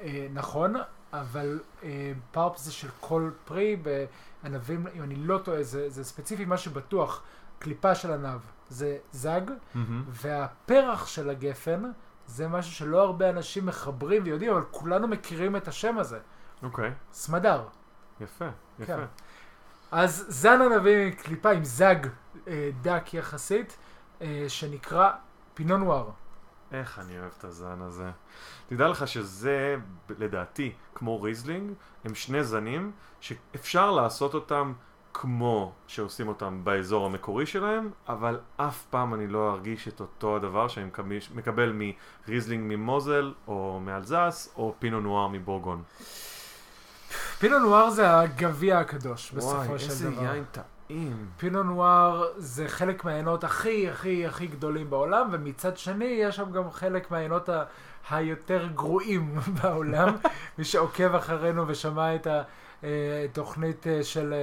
אה, 0.00 0.26
נכון, 0.34 0.74
אבל 1.12 1.60
אה, 1.82 2.12
פארפ 2.32 2.58
זה 2.58 2.72
של 2.72 2.88
כל 3.00 3.30
פרי, 3.44 3.76
בענבים, 3.76 4.86
אם 4.96 5.02
אני 5.02 5.16
לא 5.16 5.38
טועה, 5.38 5.62
זה, 5.62 5.90
זה 5.90 6.04
ספציפי, 6.04 6.44
מה 6.44 6.56
שבטוח, 6.56 7.22
קליפה 7.58 7.94
של 7.94 8.12
ענב 8.12 8.40
זה 8.68 8.96
זג, 9.12 9.40
מהמם. 9.74 10.04
והפרח 10.08 11.06
של 11.06 11.30
הגפן 11.30 11.82
זה 12.26 12.48
משהו 12.48 12.72
שלא 12.72 13.02
הרבה 13.02 13.30
אנשים 13.30 13.66
מחברים 13.66 14.22
ויודעים, 14.24 14.52
אבל 14.52 14.62
כולנו 14.70 15.08
מכירים 15.08 15.56
את 15.56 15.68
השם 15.68 15.98
הזה, 15.98 16.18
אוקיי, 16.62 16.90
סמדר. 17.12 17.64
יפה, 18.20 18.48
יפה. 18.78 18.96
כן. 18.96 19.04
אז 19.96 20.24
זן 20.28 20.62
ענבים 20.62 21.00
עם 21.06 21.10
קליפה 21.10 21.50
עם 21.50 21.64
זג 21.64 21.96
אה, 22.48 22.70
דק 22.82 23.14
יחסית, 23.14 23.76
אה, 24.22 24.44
שנקרא 24.48 25.10
פינו 25.54 25.78
נואר. 25.78 26.10
איך 26.72 26.98
אני 26.98 27.18
אוהב 27.18 27.32
את 27.38 27.44
הזן 27.44 27.80
הזה. 27.80 28.10
תדע 28.66 28.88
לך 28.88 29.08
שזה, 29.08 29.76
לדעתי, 30.18 30.72
כמו 30.94 31.22
ריזלינג, 31.22 31.72
הם 32.04 32.14
שני 32.14 32.44
זנים 32.44 32.92
שאפשר 33.20 33.90
לעשות 33.90 34.34
אותם 34.34 34.72
כמו 35.14 35.72
שעושים 35.86 36.28
אותם 36.28 36.60
באזור 36.64 37.06
המקורי 37.06 37.46
שלהם, 37.46 37.90
אבל 38.08 38.40
אף 38.56 38.84
פעם 38.90 39.14
אני 39.14 39.26
לא 39.26 39.52
ארגיש 39.52 39.88
את 39.88 40.00
אותו 40.00 40.36
הדבר 40.36 40.68
שאני 40.68 40.86
מקבל 41.34 41.72
מריזלינג 42.28 42.76
ממוזל, 42.76 43.34
או 43.48 43.80
מאלזס, 43.84 44.54
או 44.56 44.74
פינו 44.78 45.00
נואר 45.00 45.28
מבורגון. 45.28 45.82
פינו 47.38 47.58
נואר 47.58 47.90
זה 47.90 48.18
הגביע 48.18 48.78
הקדוש, 48.78 49.32
בסופו 49.32 49.56
וואי, 49.56 49.78
של 49.78 49.90
איזה 49.90 50.10
דבר. 50.10 50.22
יין 50.22 50.44
טעים. 50.52 51.26
פינו 51.36 51.62
נואר 51.62 52.28
זה 52.36 52.68
חלק 52.68 53.04
מהעיינות 53.04 53.44
הכי 53.44 53.90
הכי 53.90 54.26
הכי 54.26 54.46
גדולים 54.46 54.90
בעולם, 54.90 55.28
ומצד 55.32 55.76
שני 55.76 56.04
יש 56.04 56.36
שם 56.36 56.52
גם 56.52 56.70
חלק 56.70 57.10
מהעיינות 57.10 57.48
ה... 57.48 57.64
היותר 58.10 58.66
גרועים 58.74 59.34
בעולם. 59.62 60.16
מי 60.58 60.64
שעוקב 60.64 61.14
אחרינו 61.14 61.68
ושמע 61.68 62.14
את 62.14 62.26
התוכנית 62.82 63.86
של, 64.02 64.34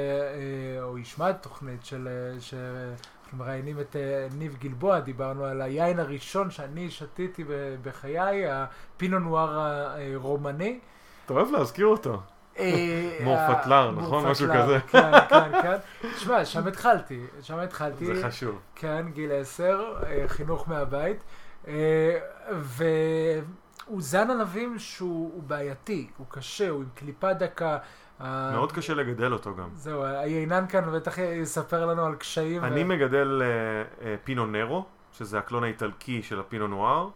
או 0.82 0.98
ישמע 0.98 1.30
את 1.30 1.36
התוכנית 1.36 1.86
של, 1.86 2.08
שאנחנו 2.40 3.38
מראיינים 3.38 3.80
את 3.80 3.96
ניב 4.38 4.58
גלבוע, 4.60 5.00
דיברנו 5.00 5.46
על 5.46 5.62
היין 5.62 6.00
הראשון 6.00 6.52
שאני 6.52 6.90
שתיתי 6.90 7.44
בחיי, 7.84 8.44
הפינו 8.52 9.20
נואר 9.20 9.60
הרומני. 10.16 10.80
אתה 11.26 11.34
אוהב 11.34 11.52
להזכיר 11.52 11.86
אותו. 11.86 12.22
מורפטלר, 13.24 13.92
נכון? 13.92 14.28
משהו 14.28 14.48
כזה. 14.54 14.80
כן, 14.88 15.12
כן, 15.30 15.62
כן. 15.62 15.78
תשמע, 16.16 16.46
שם 16.46 16.68
התחלתי, 16.68 17.26
שם 17.42 17.60
התחלתי. 17.60 18.06
זה 18.06 18.28
חשוב. 18.28 18.60
כן, 18.76 19.06
גיל 19.14 19.32
עשר, 19.32 19.94
חינוך 20.28 20.70
מהבית. 20.70 21.24
והוא 22.52 24.02
זן 24.02 24.30
ענבים 24.30 24.80
שהוא 24.80 25.44
בעייתי, 25.44 26.10
הוא 26.18 26.28
קשה, 26.30 26.70
הוא 26.70 26.82
עם 26.82 26.90
קליפה 26.96 27.34
דקה. 27.34 27.78
מאוד 28.20 28.72
קשה 28.72 28.94
לגדל 28.94 29.34
אותו 29.34 29.56
גם. 29.56 29.70
זהו, 29.76 30.04
היינן 30.04 30.66
כאן 30.70 30.92
בטח 30.94 31.18
יספר 31.18 31.86
לנו 31.86 32.06
על 32.06 32.16
קשיים. 32.16 32.64
אני 32.64 32.84
מגדל 32.84 33.42
פינו 34.24 34.46
נרו, 34.46 34.86
שזה 35.12 35.38
הקלון 35.38 35.64
האיטלקי 35.64 36.24
של 36.24 36.40
הפינו 36.40 36.68
נואר, 36.68 37.10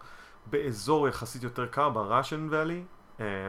באזור 0.45 1.07
יחסית 1.07 1.43
יותר 1.43 1.65
קר, 1.65 1.89
בראשן 1.89 2.47
ואלי. 2.49 2.83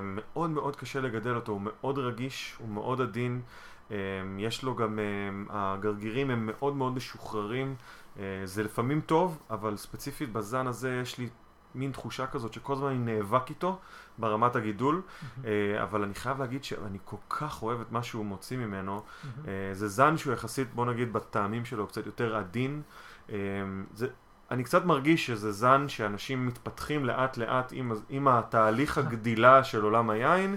מאוד 0.02 0.50
מאוד 0.50 0.76
קשה 0.76 1.00
לגדל 1.00 1.34
אותו, 1.34 1.52
הוא 1.52 1.60
מאוד 1.64 1.98
רגיש, 1.98 2.56
הוא 2.58 2.68
מאוד 2.68 3.00
עדין. 3.00 3.40
יש 4.38 4.62
לו 4.62 4.74
גם, 4.74 4.98
הגרגירים 5.50 6.30
הם 6.30 6.46
מאוד 6.46 6.76
מאוד 6.76 6.92
משוחררים. 6.92 7.74
זה 8.44 8.62
לפעמים 8.62 9.00
טוב, 9.00 9.38
אבל 9.50 9.76
ספציפית 9.76 10.32
בזן 10.32 10.66
הזה 10.66 10.98
יש 11.02 11.18
לי 11.18 11.28
מין 11.74 11.92
תחושה 11.92 12.26
כזאת 12.26 12.52
שכל 12.52 12.72
הזמן 12.72 12.88
אני 12.88 12.98
נאבק 12.98 13.50
איתו 13.50 13.78
ברמת 14.18 14.56
הגידול, 14.56 15.02
אבל 15.82 16.02
אני 16.02 16.14
חייב 16.14 16.38
להגיד 16.38 16.64
שאני 16.64 16.98
כל 17.04 17.16
כך 17.30 17.62
אוהב 17.62 17.80
את 17.80 17.92
מה 17.92 18.02
שהוא 18.02 18.24
מוציא 18.24 18.56
ממנו. 18.56 19.02
זה 19.72 19.88
זן 19.88 20.16
שהוא 20.16 20.32
יחסית, 20.32 20.74
בוא 20.74 20.86
נגיד, 20.86 21.12
בטעמים 21.12 21.64
שלו 21.64 21.86
קצת 21.86 22.06
יותר 22.06 22.36
עדין. 22.36 22.82
זה, 23.94 24.08
אני 24.50 24.64
קצת 24.64 24.84
מרגיש 24.84 25.26
שזה 25.26 25.52
זן 25.52 25.88
שאנשים 25.88 26.46
מתפתחים 26.46 27.04
לאט 27.04 27.36
לאט 27.36 27.72
עם, 27.72 27.92
עם 28.08 28.28
התהליך 28.28 28.98
הגדילה 28.98 29.64
של 29.64 29.82
עולם 29.82 30.10
היין. 30.10 30.56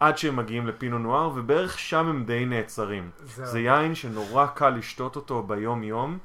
עד 0.00 0.18
שהם 0.18 0.36
מגיעים 0.36 0.66
לפינו 0.66 0.98
נואר, 0.98 1.30
ובערך 1.34 1.78
שם 1.78 2.06
הם 2.06 2.24
די 2.24 2.46
נעצרים. 2.46 3.10
זה, 3.24 3.46
זה 3.46 3.60
יין 3.60 3.94
שנורא 3.94 4.46
קל 4.46 4.70
לשתות 4.70 5.16
אותו 5.16 5.42
ביום 5.42 5.82
יום, 5.82 6.18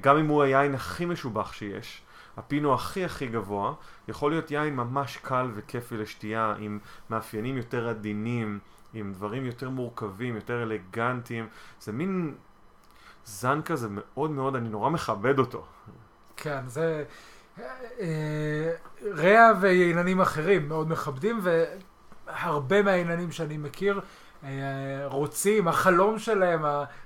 גם 0.00 0.16
אם 0.18 0.26
הוא 0.26 0.42
היין 0.42 0.74
הכי 0.74 1.04
משובח 1.04 1.52
שיש. 1.52 2.02
הפינו 2.36 2.74
הכי 2.74 3.04
הכי 3.04 3.26
גבוה, 3.26 3.74
יכול 4.08 4.30
להיות 4.30 4.50
יין 4.50 4.76
ממש 4.76 5.16
קל 5.16 5.50
וכיפי 5.54 5.96
לשתייה, 5.96 6.54
עם 6.58 6.78
מאפיינים 7.10 7.56
יותר 7.56 7.88
עדינים, 7.88 8.58
עם 8.94 9.12
דברים 9.12 9.46
יותר 9.46 9.70
מורכבים, 9.70 10.34
יותר 10.34 10.62
אלגנטיים. 10.62 11.46
זה 11.80 11.92
מין 11.92 12.34
זן 13.24 13.62
כזה 13.62 13.88
מאוד 13.90 14.30
מאוד, 14.30 14.56
אני 14.56 14.68
נורא 14.68 14.90
מכבד 14.90 15.38
אותו. 15.38 15.66
כן, 16.42 16.60
זה... 16.66 17.04
ריאה 19.02 19.50
וייננים 19.60 20.20
אחרים 20.20 20.68
מאוד 20.68 20.88
מכבדים, 20.90 21.40
והרבה 21.42 22.82
מהייננים 22.82 23.32
שאני 23.32 23.56
מכיר 23.56 24.00
רוצים, 25.04 25.68
החלום 25.68 26.18
שלהם, 26.18 26.64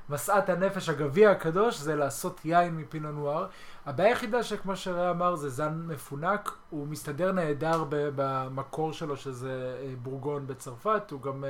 משאת 0.09 0.49
הנפש, 0.49 0.89
הגביע 0.89 1.31
הקדוש, 1.31 1.79
זה 1.79 1.95
לעשות 1.97 2.41
יין 2.45 2.77
מפינו 2.77 3.13
נואר. 3.13 3.47
הבעיה 3.87 4.09
היחידה 4.09 4.43
שכמו 4.43 4.77
שריאה 4.77 5.11
אמר 5.11 5.37
זה 5.37 5.49
זן 5.49 5.83
מפונק, 5.87 6.53
הוא 6.71 6.87
מסתדר 6.87 7.33
נהדר 7.33 7.85
במקור 7.91 8.93
שלו 8.93 9.17
שזה 9.17 9.77
בורגון 10.03 10.47
בצרפת, 10.47 11.11
הוא 11.11 11.23
גם 11.23 11.45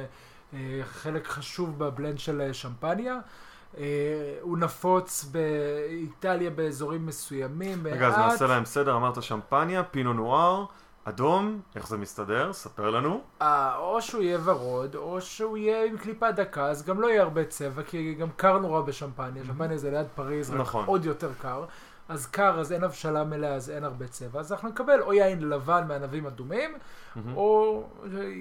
חלק 0.82 1.26
חשוב 1.26 1.78
בבלנד 1.78 2.18
של 2.18 2.52
שמפניה. 2.52 3.18
הוא 4.40 4.58
נפוץ 4.58 5.24
באיטליה 5.24 6.50
באזורים 6.50 7.06
מסוימים. 7.06 7.87
רגע, 7.87 8.08
אז 8.08 8.18
נעשה 8.18 8.46
להם 8.46 8.64
סדר, 8.64 8.96
אמרת 8.96 9.22
שמפניה, 9.22 9.82
פינו 9.82 10.12
נואר, 10.12 10.64
אדום, 11.04 11.61
איך 11.76 11.88
זה 11.88 11.96
מסתדר? 11.96 12.52
ספר 12.52 12.90
לנו. 12.90 13.20
או 13.76 14.02
שהוא 14.02 14.22
יהיה 14.22 14.38
ורוד, 14.44 14.94
או 14.94 15.20
שהוא 15.20 15.56
יהיה 15.56 15.85
עם 15.85 15.98
קליפה 15.98 16.30
דקה, 16.30 16.66
אז 16.66 16.87
גם 16.87 17.00
לא 17.00 17.06
יהיה 17.06 17.22
הרבה 17.22 17.44
צבע, 17.44 17.82
כי 17.82 18.14
גם 18.14 18.28
קר 18.37 18.58
נורא 18.58 18.80
בשמפניה, 18.80 19.44
שמפניה 19.44 19.78
זה 19.78 19.90
ליד 19.90 20.06
פריז, 20.14 20.50
רק 20.50 20.74
עוד 20.87 21.04
יותר 21.04 21.30
קר. 21.42 21.64
אז 22.08 22.26
קר, 22.26 22.61
אז 22.61 22.72
אין 22.72 22.85
הבשלה 22.85 23.24
מלאה, 23.24 23.54
אז 23.54 23.70
אין 23.70 23.85
הרבה 23.85 24.08
צבע, 24.08 24.40
אז 24.40 24.52
אנחנו 24.52 24.68
נקבל 24.68 25.02
או 25.02 25.12
יין 25.14 25.48
לבן 25.48 25.85
מענבים 25.88 26.26
אדומים, 26.26 26.74
או 27.35 27.82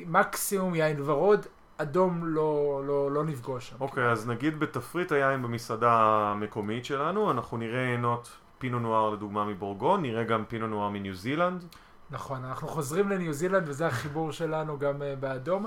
מקסימום 0.08 0.76
יין 0.76 1.02
ורוד. 1.06 1.46
אדום 1.82 2.26
לא, 2.26 2.82
לא, 2.86 3.12
לא 3.12 3.24
נפגוש 3.24 3.70
שם. 3.70 3.76
אוקיי, 3.80 4.08
okay, 4.08 4.12
אז 4.12 4.28
נגיד 4.28 4.60
בתפריט 4.60 5.12
היין 5.12 5.42
במסעדה 5.42 5.92
המקומית 6.32 6.86
שלנו, 6.86 7.32
אנחנו 7.32 7.58
נראה 7.58 7.88
עינות 7.88 8.30
פינו 8.60 8.80
נואר 8.80 9.10
לדוגמה 9.10 9.46
מבורגון, 9.46 10.02
נראה 10.02 10.24
גם 10.24 10.46
פינו 10.48 10.68
נואר 10.68 10.90
מניו 10.90 11.16
זילנד. 11.16 11.64
נכון, 12.12 12.46
אנחנו 12.46 12.68
חוזרים 12.68 13.10
לניו 13.10 13.34
זילנד 13.34 13.70
וזה 13.70 13.88
החיבור 13.88 14.32
שלנו 14.32 14.80
גם 14.80 14.96
uh, 14.96 15.20
באדום. 15.20 15.66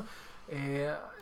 Uh, 0.48 0.52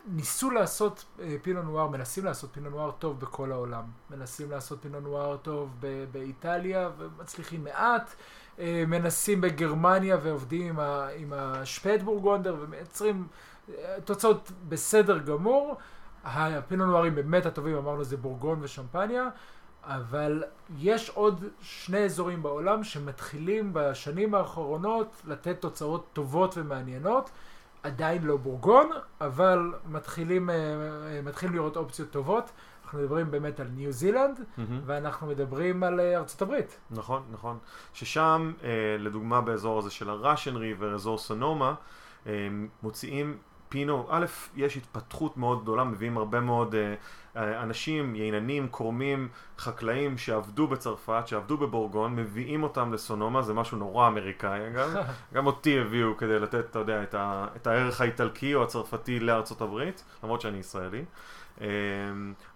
ניסו 0.07 0.51
לעשות 0.51 1.05
uh, 1.17 1.21
פינו 1.41 1.61
נואר, 1.61 1.87
מנסים 1.87 2.25
לעשות 2.25 2.49
פינו 2.53 2.69
נואר 2.69 2.91
טוב 2.91 3.19
בכל 3.19 3.51
העולם. 3.51 3.83
מנסים 4.09 4.51
לעשות 4.51 4.81
פינו 4.81 4.99
נואר 4.99 5.37
טוב 5.37 5.69
ב- 5.79 6.05
באיטליה 6.11 6.89
ומצליחים 6.97 7.63
מעט. 7.63 8.13
Uh, 8.57 8.61
מנסים 8.87 9.41
בגרמניה 9.41 10.17
ועובדים 10.23 10.67
עם, 10.67 10.79
ה- 10.79 11.07
עם 11.15 11.33
השפט 11.35 12.01
בורגונדר 12.01 12.55
ומייצרים... 12.59 13.27
תוצאות 14.05 14.51
בסדר 14.69 15.17
גמור, 15.17 15.77
הפינו 16.23 16.85
נוארים 16.85 17.15
באמת 17.15 17.45
הטובים, 17.45 17.77
אמרנו 17.77 18.03
זה 18.03 18.17
בורגון 18.17 18.59
ושמפניה, 18.61 19.29
אבל 19.83 20.43
יש 20.77 21.09
עוד 21.09 21.43
שני 21.61 22.05
אזורים 22.05 22.43
בעולם 22.43 22.83
שמתחילים 22.83 23.69
בשנים 23.73 24.35
האחרונות 24.35 25.21
לתת 25.25 25.61
תוצאות 25.61 26.05
טובות 26.13 26.57
ומעניינות, 26.57 27.29
עדיין 27.83 28.23
לא 28.23 28.37
בורגון, 28.37 28.89
אבל 29.21 29.73
מתחילים, 29.87 30.49
מתחילים 31.23 31.55
לראות 31.55 31.77
אופציות 31.77 32.11
טובות. 32.11 32.51
אנחנו 32.85 32.99
מדברים 32.99 33.31
באמת 33.31 33.59
על 33.59 33.67
ניו 33.67 33.91
זילנד, 33.91 34.37
mm-hmm. 34.39 34.61
ואנחנו 34.85 35.27
מדברים 35.27 35.83
על 35.83 35.99
ארצות 35.99 36.41
הברית. 36.41 36.79
נכון, 36.91 37.23
נכון. 37.31 37.57
ששם, 37.93 38.53
לדוגמה 38.99 39.41
באזור 39.41 39.79
הזה 39.79 39.91
של 39.91 40.09
הראשן 40.09 40.55
ריבר, 40.55 40.95
אזור 40.95 41.17
סונומה, 41.17 41.73
מוציאים 42.83 43.37
פינו, 43.73 44.07
א', 44.09 44.25
יש 44.55 44.77
התפתחות 44.77 45.37
מאוד 45.37 45.61
גדולה, 45.61 45.83
מביאים 45.83 46.17
הרבה 46.17 46.39
מאוד 46.39 46.75
uh, 46.75 47.37
אנשים, 47.37 48.15
ייננים, 48.15 48.67
קורמים, 48.67 49.27
חקלאים 49.57 50.17
שעבדו 50.17 50.67
בצרפת, 50.67 51.23
שעבדו 51.25 51.57
בבורגון, 51.57 52.15
מביאים 52.15 52.63
אותם 52.63 52.93
לסונומה, 52.93 53.41
זה 53.41 53.53
משהו 53.53 53.77
נורא 53.77 54.07
אמריקאי 54.07 54.67
אגב, 54.67 54.95
גם 55.33 55.45
אותי 55.45 55.79
הביאו 55.79 56.17
כדי 56.17 56.39
לתת, 56.39 56.65
אתה 56.69 56.79
יודע, 56.79 57.03
את, 57.03 57.13
ה, 57.13 57.47
את 57.55 57.67
הערך 57.67 58.01
האיטלקי 58.01 58.55
או 58.55 58.63
הצרפתי 58.63 59.19
לארצות 59.19 59.61
הברית, 59.61 60.03
למרות 60.23 60.41
שאני 60.41 60.57
ישראלי. 60.57 61.05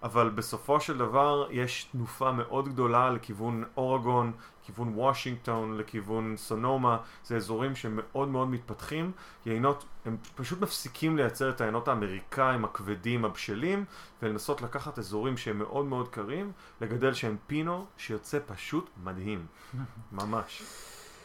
אבל 0.02 0.30
בסופו 0.30 0.80
של 0.80 0.98
דבר 0.98 1.46
יש 1.50 1.84
תנופה 1.92 2.32
מאוד 2.32 2.68
גדולה 2.68 3.10
לכיוון 3.10 3.64
אורגון, 3.76 4.32
לכיוון 4.68 4.92
וושינגטון, 4.94 5.78
לכיוון 5.78 6.34
סונומה, 6.36 6.98
זה 7.24 7.36
אזורים 7.36 7.76
שמאוד 7.76 8.28
מאוד 8.28 8.48
מתפתחים, 8.48 9.12
יינות, 9.46 9.84
הם 10.04 10.16
פשוט 10.34 10.60
מפסיקים 10.60 11.16
לייצר 11.16 11.50
את 11.50 11.60
העיינות 11.60 11.88
האמריקאים 11.88 12.64
הכבדים, 12.64 13.24
הבשלים, 13.24 13.84
ולנסות 14.22 14.62
לקחת 14.62 14.98
אזורים 14.98 15.36
שהם 15.36 15.58
מאוד 15.58 15.84
מאוד 15.86 16.08
קרים, 16.08 16.52
לגדל 16.80 17.12
שהם 17.12 17.36
פינו 17.46 17.86
שיוצא 17.96 18.38
פשוט 18.46 18.90
מדהים, 19.04 19.46
ממש. 20.12 20.62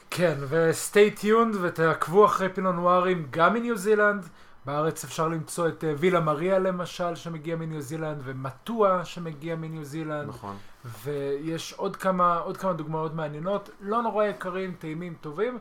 כן, 0.10 0.36
ו-stay 0.40 1.22
tuned 1.22 1.58
ותעקבו 1.62 2.26
אחרי 2.26 2.50
פינו 2.54 2.72
נוארים 2.72 3.28
גם 3.32 3.54
מניו 3.54 3.78
זילנד. 3.78 4.30
בארץ 4.66 5.04
אפשר 5.04 5.28
למצוא 5.28 5.68
את 5.68 5.84
וילה 5.98 6.20
מריה 6.20 6.60
למשל, 6.60 7.16
שמגיע 7.16 7.56
מניו 7.56 7.82
זילנד, 7.82 8.22
ומטוע 8.24 9.06
שמגיע 9.06 9.56
מניו 9.56 9.84
זילנד. 9.84 10.30
נכון. 10.30 10.58
ויש 10.86 11.74
עוד 11.74 11.96
כמה, 11.96 12.38
עוד 12.38 12.58
כמה 12.58 12.74
דוגמאות 12.74 13.14
מעניינות, 13.14 13.70
לא 13.82 14.02
נורא 14.02 14.26
יקרים, 14.26 14.74
טעימים, 14.80 15.14
טובים. 15.22 15.58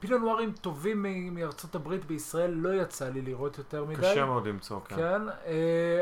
פינו 0.00 0.18
נוארים 0.18 0.52
טובים 0.52 1.06
מארצות 1.34 1.74
הברית 1.74 2.04
בישראל 2.04 2.50
לא 2.50 2.82
יצא 2.82 3.08
לי 3.08 3.22
לראות 3.22 3.58
יותר 3.58 3.84
מדי. 3.84 3.96
קשה 3.96 4.24
מאוד 4.24 4.46
למצוא, 4.46 4.80
כן. 4.84 4.96
כן, 4.96 5.22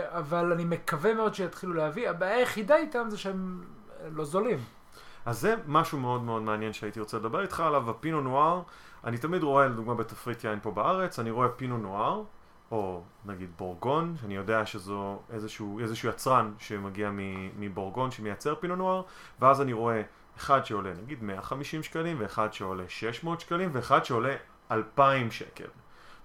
אבל 0.08 0.52
אני 0.52 0.64
מקווה 0.64 1.14
מאוד 1.14 1.34
שיתחילו 1.34 1.74
להביא. 1.74 2.10
הבעיה 2.10 2.36
היחידה 2.36 2.76
איתם 2.76 3.06
זה 3.08 3.18
שהם 3.18 3.64
לא 4.12 4.24
זולים. 4.24 4.58
אז 5.26 5.40
זה 5.40 5.54
משהו 5.66 5.98
מאוד 5.98 6.22
מאוד 6.22 6.42
מעניין 6.42 6.72
שהייתי 6.72 7.00
רוצה 7.00 7.16
לדבר 7.16 7.42
איתך 7.42 7.60
עליו, 7.60 7.90
הפינו 7.90 8.20
נואר. 8.20 8.62
אני 9.04 9.18
תמיד 9.18 9.42
רואה, 9.42 9.66
לדוגמה 9.66 9.94
בתפריט 9.94 10.44
יין 10.44 10.58
פה 10.62 10.70
בארץ, 10.70 11.18
אני 11.18 11.30
רואה 11.30 11.48
פינו 11.48 11.78
נואר, 11.78 12.22
או 12.70 13.02
נגיד 13.24 13.50
בורגון, 13.56 14.16
שאני 14.20 14.36
יודע 14.36 14.66
שזו 14.66 15.18
איזשהו, 15.30 15.80
איזשהו 15.80 16.08
יצרן 16.08 16.52
שמגיע 16.58 17.10
מבורגון 17.58 18.10
שמייצר 18.10 18.54
פינו 18.54 18.76
נוער, 18.76 19.02
ואז 19.40 19.60
אני 19.60 19.72
רואה 19.72 20.02
אחד 20.36 20.64
שעולה 20.64 20.92
נגיד 21.02 21.22
150 21.22 21.82
שקלים, 21.82 22.16
ואחד 22.20 22.52
שעולה 22.52 22.84
600 22.88 23.40
שקלים, 23.40 23.70
ואחד 23.72 24.04
שעולה 24.04 24.36
2,000 24.70 25.30
שקל. 25.30 25.68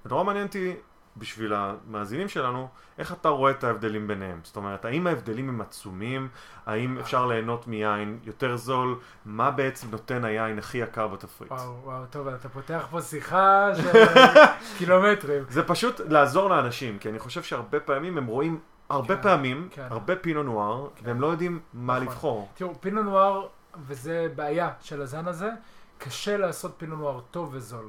ונורא 0.05 0.23
מעניין 0.23 0.45
אותי 0.45 0.75
בשביל 1.17 1.53
המאזינים 1.53 2.29
שלנו, 2.29 2.67
איך 2.97 3.13
אתה 3.13 3.29
רואה 3.29 3.51
את 3.51 3.63
ההבדלים 3.63 4.07
ביניהם? 4.07 4.39
זאת 4.43 4.55
אומרת, 4.55 4.85
האם 4.85 5.07
ההבדלים 5.07 5.49
הם 5.49 5.61
עצומים? 5.61 6.27
האם 6.65 6.97
אפשר 6.97 7.25
ליהנות 7.25 7.67
מיין 7.67 8.19
יותר 8.23 8.55
זול? 8.55 8.99
מה 9.25 9.51
בעצם 9.51 9.91
נותן 9.91 10.25
היין 10.25 10.59
הכי 10.59 10.77
יקר 10.77 11.07
בתפריט? 11.07 11.51
וואו, 11.51 11.79
וואו, 11.83 12.05
טוב, 12.09 12.27
אתה 12.27 12.49
פותח 12.49 12.87
פה 12.91 13.01
שיחה 13.01 13.69
של 13.75 14.03
קילומטרים. 14.77 15.43
זה 15.49 15.63
פשוט 15.63 15.99
לעזור 15.99 16.49
לאנשים, 16.49 16.99
כי 16.99 17.09
אני 17.09 17.19
חושב 17.19 17.43
שהרבה 17.43 17.79
פעמים 17.79 18.17
הם 18.17 18.25
רואים, 18.25 18.59
הרבה 18.89 19.15
כן, 19.15 19.21
פעמים, 19.21 19.67
כן. 19.71 19.87
הרבה 19.89 20.15
פינו 20.15 20.43
נואר, 20.43 20.87
כן. 20.95 21.07
והם 21.07 21.21
לא 21.21 21.27
יודעים 21.27 21.59
מה 21.73 21.93
נכון. 21.93 22.07
לבחור. 22.07 22.49
תראו, 22.55 22.81
פינו 22.81 23.03
נואר, 23.03 23.47
וזה 23.87 24.27
בעיה 24.35 24.69
של 24.81 25.01
הזן 25.01 25.27
הזה, 25.27 25.49
קשה 25.97 26.37
לעשות 26.37 26.73
פינו 26.77 26.95
נואר 26.95 27.19
טוב 27.31 27.49
וזול. 27.53 27.87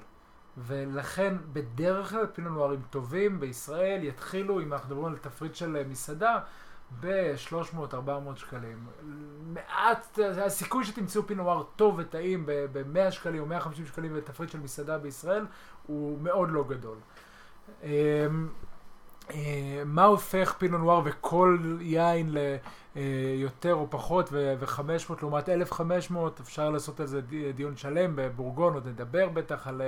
ולכן 0.58 1.34
בדרך 1.52 2.10
כלל 2.10 2.26
פינו 2.26 2.50
נוארים 2.50 2.82
טובים 2.90 3.40
בישראל 3.40 4.04
יתחילו, 4.04 4.60
אם 4.60 4.72
אנחנו 4.72 4.88
מדברים 4.88 5.12
על 5.12 5.18
תפריט 5.18 5.54
של 5.54 5.76
אה, 5.76 5.84
מסעדה, 5.84 6.38
ב-300-400 7.00 8.36
שקלים. 8.36 8.86
מעט, 9.46 10.18
הסיכוי 10.36 10.84
שתמצאו 10.84 11.26
פינו 11.26 11.42
נואר 11.42 11.62
טוב 11.76 11.94
וטעים 11.98 12.46
ב-100 12.46 13.10
שקלים 13.10 13.42
או 13.42 13.46
150 13.46 13.86
שקלים 13.86 14.14
בתפריט 14.14 14.50
של 14.50 14.60
מסעדה 14.60 14.98
בישראל 14.98 15.46
הוא 15.86 16.18
מאוד 16.20 16.50
לא 16.50 16.64
גדול. 16.68 16.98
אה, 19.34 19.38
מה 19.84 20.04
הופך 20.04 20.54
פינו 20.58 20.78
נואר 20.78 21.00
וכל 21.04 21.58
יין 21.80 22.34
ליותר 22.96 23.74
או 23.74 23.86
פחות 23.90 24.28
ו-500 24.32 24.80
לעומת 25.20 25.48
1,500 25.48 26.40
אפשר 26.40 26.70
לעשות 26.70 27.00
על 27.00 27.06
זה 27.06 27.20
די- 27.20 27.52
דיון 27.52 27.76
שלם 27.76 28.12
בבורגון 28.16 28.74
עוד 28.74 28.88
נדבר 28.88 29.28
בטח 29.28 29.66
על 29.66 29.82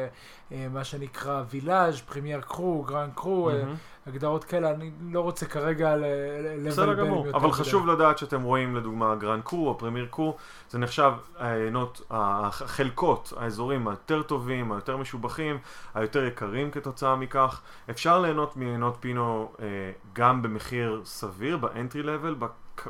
אה, 0.53 0.67
מה 0.71 0.85
שנקרא 0.85 1.43
village 1.51 2.01
premier 2.01 2.41
cru, 2.41 2.83
grand 2.83 3.13
cru, 3.15 3.51
אה, 3.51 3.55
מהמם. 3.65 3.75
הגדרות 4.09 4.45
כאלה 4.45 4.71
אני 4.71 4.91
לא 5.11 5.21
רוצה 5.21 5.47
כרגע 5.47 5.97
ל- 5.97 6.05
ל- 6.05 6.69
בסדר 6.69 6.87
לבלבל 6.87 7.07
גמור, 7.07 7.27
אבל. 7.35 7.53
חשוב 7.53 7.87
לדעת 7.87 8.19
שאתם 8.19 8.43
רואים 8.43 8.77
לדוגמה 8.77 9.15
grand 9.15 9.43
cru 9.45 9.69
או 9.69 9.79
premier 9.79 10.07
cru, 10.11 10.37
זה 10.71 10.79
נחשב 10.79 11.13
היינות, 11.39 12.03
החלקות, 12.11 13.33
האזורים 13.37 13.89
היותר 13.89 14.23
טובים, 14.23 14.73
היותר 14.73 14.97
משובחים, 14.97 15.59
היותר 15.95 16.25
יקרים 16.25 16.71
כתוצאה 16.71 17.17
מכך. 17.17 17.61
אפשר 17.91 18.21
ליהנות 18.21 18.57
מיינות 18.57 18.97
פינו 19.01 19.53
אה, 19.61 19.67
גם 20.13 20.43
במחיר 20.43 21.03
סביר, 21.05 21.57
ב 21.57 21.64
entry 21.64 22.03
level, 22.03 22.35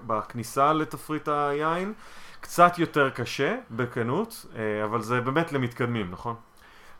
בכניסה 0.06 0.72
לתפריט 0.72 1.28
היין. 1.28 1.92
קצת 2.40 2.78
יותר 2.78 3.10
קשה, 3.10 3.56
בכנות, 3.70 4.46
אה, 4.56 4.84
אבל 4.84 5.02
זה 5.02 5.20
באמת 5.20 5.52
למתקדמים, 5.52 6.10
נכון? 6.10 6.34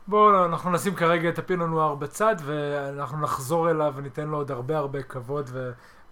בואו 0.09 0.45
אנחנו 0.45 0.71
נשים 0.71 0.95
כרגע 0.95 1.29
את 1.29 1.39
הפינו 1.39 1.67
נואר 1.67 1.95
בצד 1.95 2.35
ואנחנו 2.45 3.21
נחזור 3.21 3.69
אליו 3.69 3.93
וניתן 3.95 4.27
לו 4.27 4.37
עוד 4.37 4.51
הרבה 4.51 4.77
הרבה 4.77 5.03
כבוד 5.03 5.49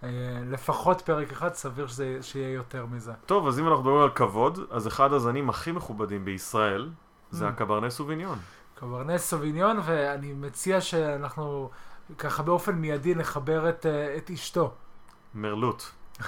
ולפחות 0.02 1.00
פרק 1.00 1.32
אחד 1.32 1.54
סביר 1.54 1.86
שזה, 1.86 2.18
שיהיה 2.20 2.52
יותר 2.52 2.86
מזה. 2.86 3.12
טוב, 3.26 3.48
אז 3.48 3.58
אם 3.60 3.68
אנחנו 3.68 3.82
מדברים 3.82 4.02
על 4.02 4.10
כבוד, 4.10 4.58
אז 4.70 4.86
אחד 4.86 5.12
הזנים 5.12 5.48
הכי 5.50 5.72
מכובדים 5.72 6.24
בישראל 6.24 6.90
זה 7.30 7.44
Mm. 7.46 7.48
הקברנה 7.48 7.90
סוביניון. 7.90 8.38
קברנס 8.74 9.30
סוביניון 9.30 9.78
ואני 9.84 10.32
מציע 10.32 10.80
שאנחנו 10.80 11.70
ככה 12.18 12.42
באופן 12.42 12.74
מיידי 12.74 13.14
נחבר 13.14 13.68
את, 13.68 13.86
אה, 13.86 14.16
את 14.16 14.30
אשתו. 14.30 14.72
מרלוט. 15.34 15.82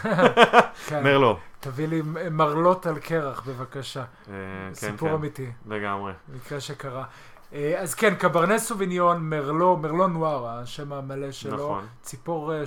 כן, 0.87 1.05
מרלו. 1.05 1.39
תביא 1.61 1.89
לי 1.89 2.03
מרלות 2.31 2.87
על 2.87 2.99
קרח 2.99 3.43
בבקשה. 3.47 4.01
אה, 4.01 4.05
כן, 4.29 4.75
סיפור 4.75 5.09
כן, 5.09 5.15
אמיתי, 5.15 5.51
לגמרי. 5.67 6.13
מקרה 6.35 6.61
שקרה. 6.61 7.05
אה, 7.53 7.81
אז 7.81 7.95
כן, 7.95 8.15
קברנס 8.15 8.69
סוביניון, 8.69 9.31
מרלו, 9.31 9.77
מרלו 9.77 10.09
נואר, 10.09 10.47
השם 10.49 10.93
המלא 10.93 11.33
שלו. 11.33 11.55
נכון. 11.55 11.87
ציפור 12.03 12.53
אה, 12.53 12.59
אה, 12.59 12.65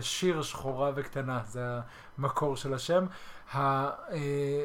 שיר 0.00 0.42
שחורה 0.42 0.90
וקטנה, 0.94 1.40
זה 1.46 1.78
המקור 2.18 2.56
של 2.56 2.74
השם. 2.74 3.06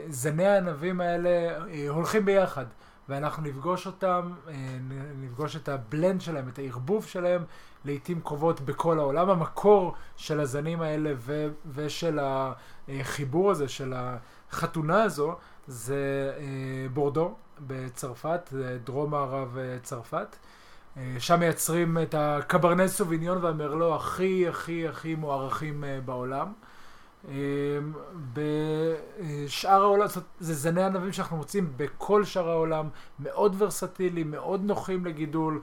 זני 0.09 0.45
הענבים 0.45 1.01
האלה 1.01 1.57
הולכים 1.89 2.25
ביחד, 2.25 2.65
ואנחנו 3.09 3.43
נפגוש 3.43 3.87
אותם, 3.87 4.33
נפגוש 5.21 5.55
את 5.55 5.69
הבלנד 5.69 6.21
שלהם, 6.21 6.49
את 6.49 6.59
הערבוב 6.59 7.05
שלהם, 7.05 7.43
לעיתים 7.85 8.21
קרובות 8.21 8.61
בכל 8.61 8.99
העולם. 8.99 9.29
המקור 9.29 9.95
של 10.15 10.39
הזנים 10.39 10.81
האלה 10.81 11.11
ו- 11.17 11.47
ושל 11.73 12.19
החיבור 12.21 13.51
הזה, 13.51 13.67
של 13.67 13.93
החתונה 14.51 15.03
הזו, 15.03 15.35
זה 15.67 16.33
בורדו 16.93 17.35
בצרפת, 17.67 18.49
דרום 18.83 19.11
מערב 19.11 19.57
אה, 19.57 19.77
צרפת. 19.83 20.35
אה, 20.97 21.15
שם 21.19 21.39
מייצרים 21.39 21.97
את 21.97 22.15
הקברנס 22.17 22.95
סוביניון 22.97 23.43
והמרלו 23.43 23.95
הכי 23.95 24.47
הכי 24.47 24.87
הכי 24.87 25.15
מוערכים 25.15 25.83
אה, 25.83 25.99
בעולם. 26.05 26.53
בשאר 28.33 29.81
העולם, 29.81 30.07
זאת 30.07 30.15
אומרת, 30.15 30.29
זה 30.39 30.53
זני 30.53 30.83
ענבים 30.83 31.13
שאנחנו 31.13 31.37
מוצאים 31.37 31.73
בכל 31.77 32.23
שאר 32.23 32.49
העולם, 32.49 32.89
מאוד 33.19 33.55
ורסטיליים, 33.57 34.31
מאוד 34.31 34.61
נוחים 34.63 35.05
לגידול. 35.05 35.61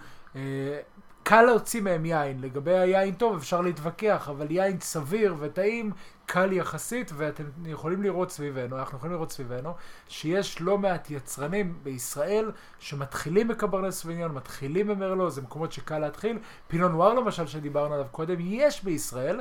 קל 1.22 1.42
להוציא 1.42 1.80
מהם 1.80 2.04
יין, 2.04 2.40
לגבי 2.40 2.78
היין 2.78 3.14
טוב 3.14 3.36
אפשר 3.36 3.60
להתווכח, 3.60 4.28
אבל 4.28 4.50
יין 4.50 4.80
סביר 4.80 5.34
וטעים, 5.38 5.92
קל 6.26 6.52
יחסית, 6.52 7.10
ואתם 7.16 7.44
יכולים 7.66 8.02
לראות 8.02 8.30
סביבנו, 8.30 8.78
אנחנו 8.78 8.98
יכולים 8.98 9.14
לראות 9.14 9.32
סביבנו, 9.32 9.74
שיש 10.08 10.60
לא 10.60 10.78
מעט 10.78 11.10
יצרנים 11.10 11.78
בישראל 11.82 12.50
שמתחילים 12.78 13.48
בקברנס 13.48 14.00
סוביניון, 14.00 14.34
מתחילים 14.34 14.86
במרלו, 14.86 15.30
זה 15.30 15.42
מקומות 15.42 15.72
שקל 15.72 15.98
להתחיל. 15.98 16.38
פינו 16.68 16.88
נואר 16.88 17.14
למשל, 17.14 17.46
שדיברנו 17.46 17.94
עליו 17.94 18.06
קודם, 18.10 18.36
יש 18.40 18.84
בישראל, 18.84 19.40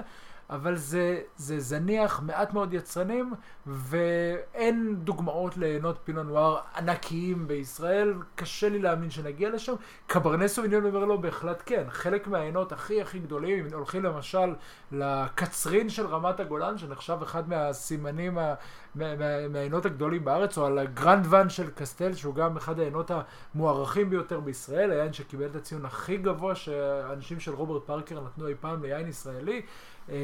אבל 0.50 0.76
זה, 0.76 1.22
זה 1.38 1.60
זניח, 1.60 2.22
מעט 2.22 2.54
מאוד 2.54 2.74
יצרנים, 2.74 3.34
ואין 3.68 4.95
דוגמאות 5.04 5.58
ליהנות 5.58 5.98
פינו 6.04 6.24
נואר 6.24 6.58
ענקיים 6.78 7.48
בישראל, 7.48 8.14
קשה 8.36 8.70
לי 8.70 8.80
להאמין 8.80 9.10
שנגיע 9.10 9.50
לשם. 9.50 9.74
קברנס 10.08 10.54
סוביניון 10.56 10.86
ומרלו 10.86 11.22
בהחלט 11.22 11.64
כן, 11.66 11.84
חלק 11.89 12.28
מהעיינות 12.28 12.72
הכי 12.72 13.02
הכי 13.02 13.20
גדולים, 13.20 13.66
אם 13.66 13.74
הולכים 13.74 14.04
למשל 14.04 14.54
לקצרין 14.91 15.89
של 15.89 16.06
רמת 16.06 16.39
הגולן, 16.39 16.78
שנחשב 16.78 17.18
אחד 17.24 17.50
מהסימנים, 17.50 18.36
מה- 18.36 18.54
מה- 18.95 19.16
מה- 19.16 19.48
מהיינות 19.47 19.86
הגדולים 19.86 20.26
בארץ, 20.26 20.58
או 20.58 20.66
על 20.66 20.78
ה 20.78 20.86
Grand 20.86 21.26
Vin 21.30 21.49
של 21.50 21.70
קסטל, 21.76 22.14
שהוא 22.14 22.36
גם 22.36 22.58
אחד 22.58 22.80
היינות 22.80 23.12
המוערכים 23.56 24.10
ביותר 24.10 24.39
בישראל, 24.39 24.91
היין 24.91 25.14
שקיבל 25.14 25.45
את 25.45 25.56
הציון 25.56 25.86
הכי 25.86 26.18
גבוה 26.18 26.56
שהאנשים 26.56 27.39
של 27.39 27.54
רוברט 27.54 27.86
פארקר 27.86 28.22
נתנו 28.22 28.48
אי 28.48 28.54
פעם 28.60 28.84
ליין 28.84 29.08
ישראלי. 29.08 29.62
אה, 30.10 30.16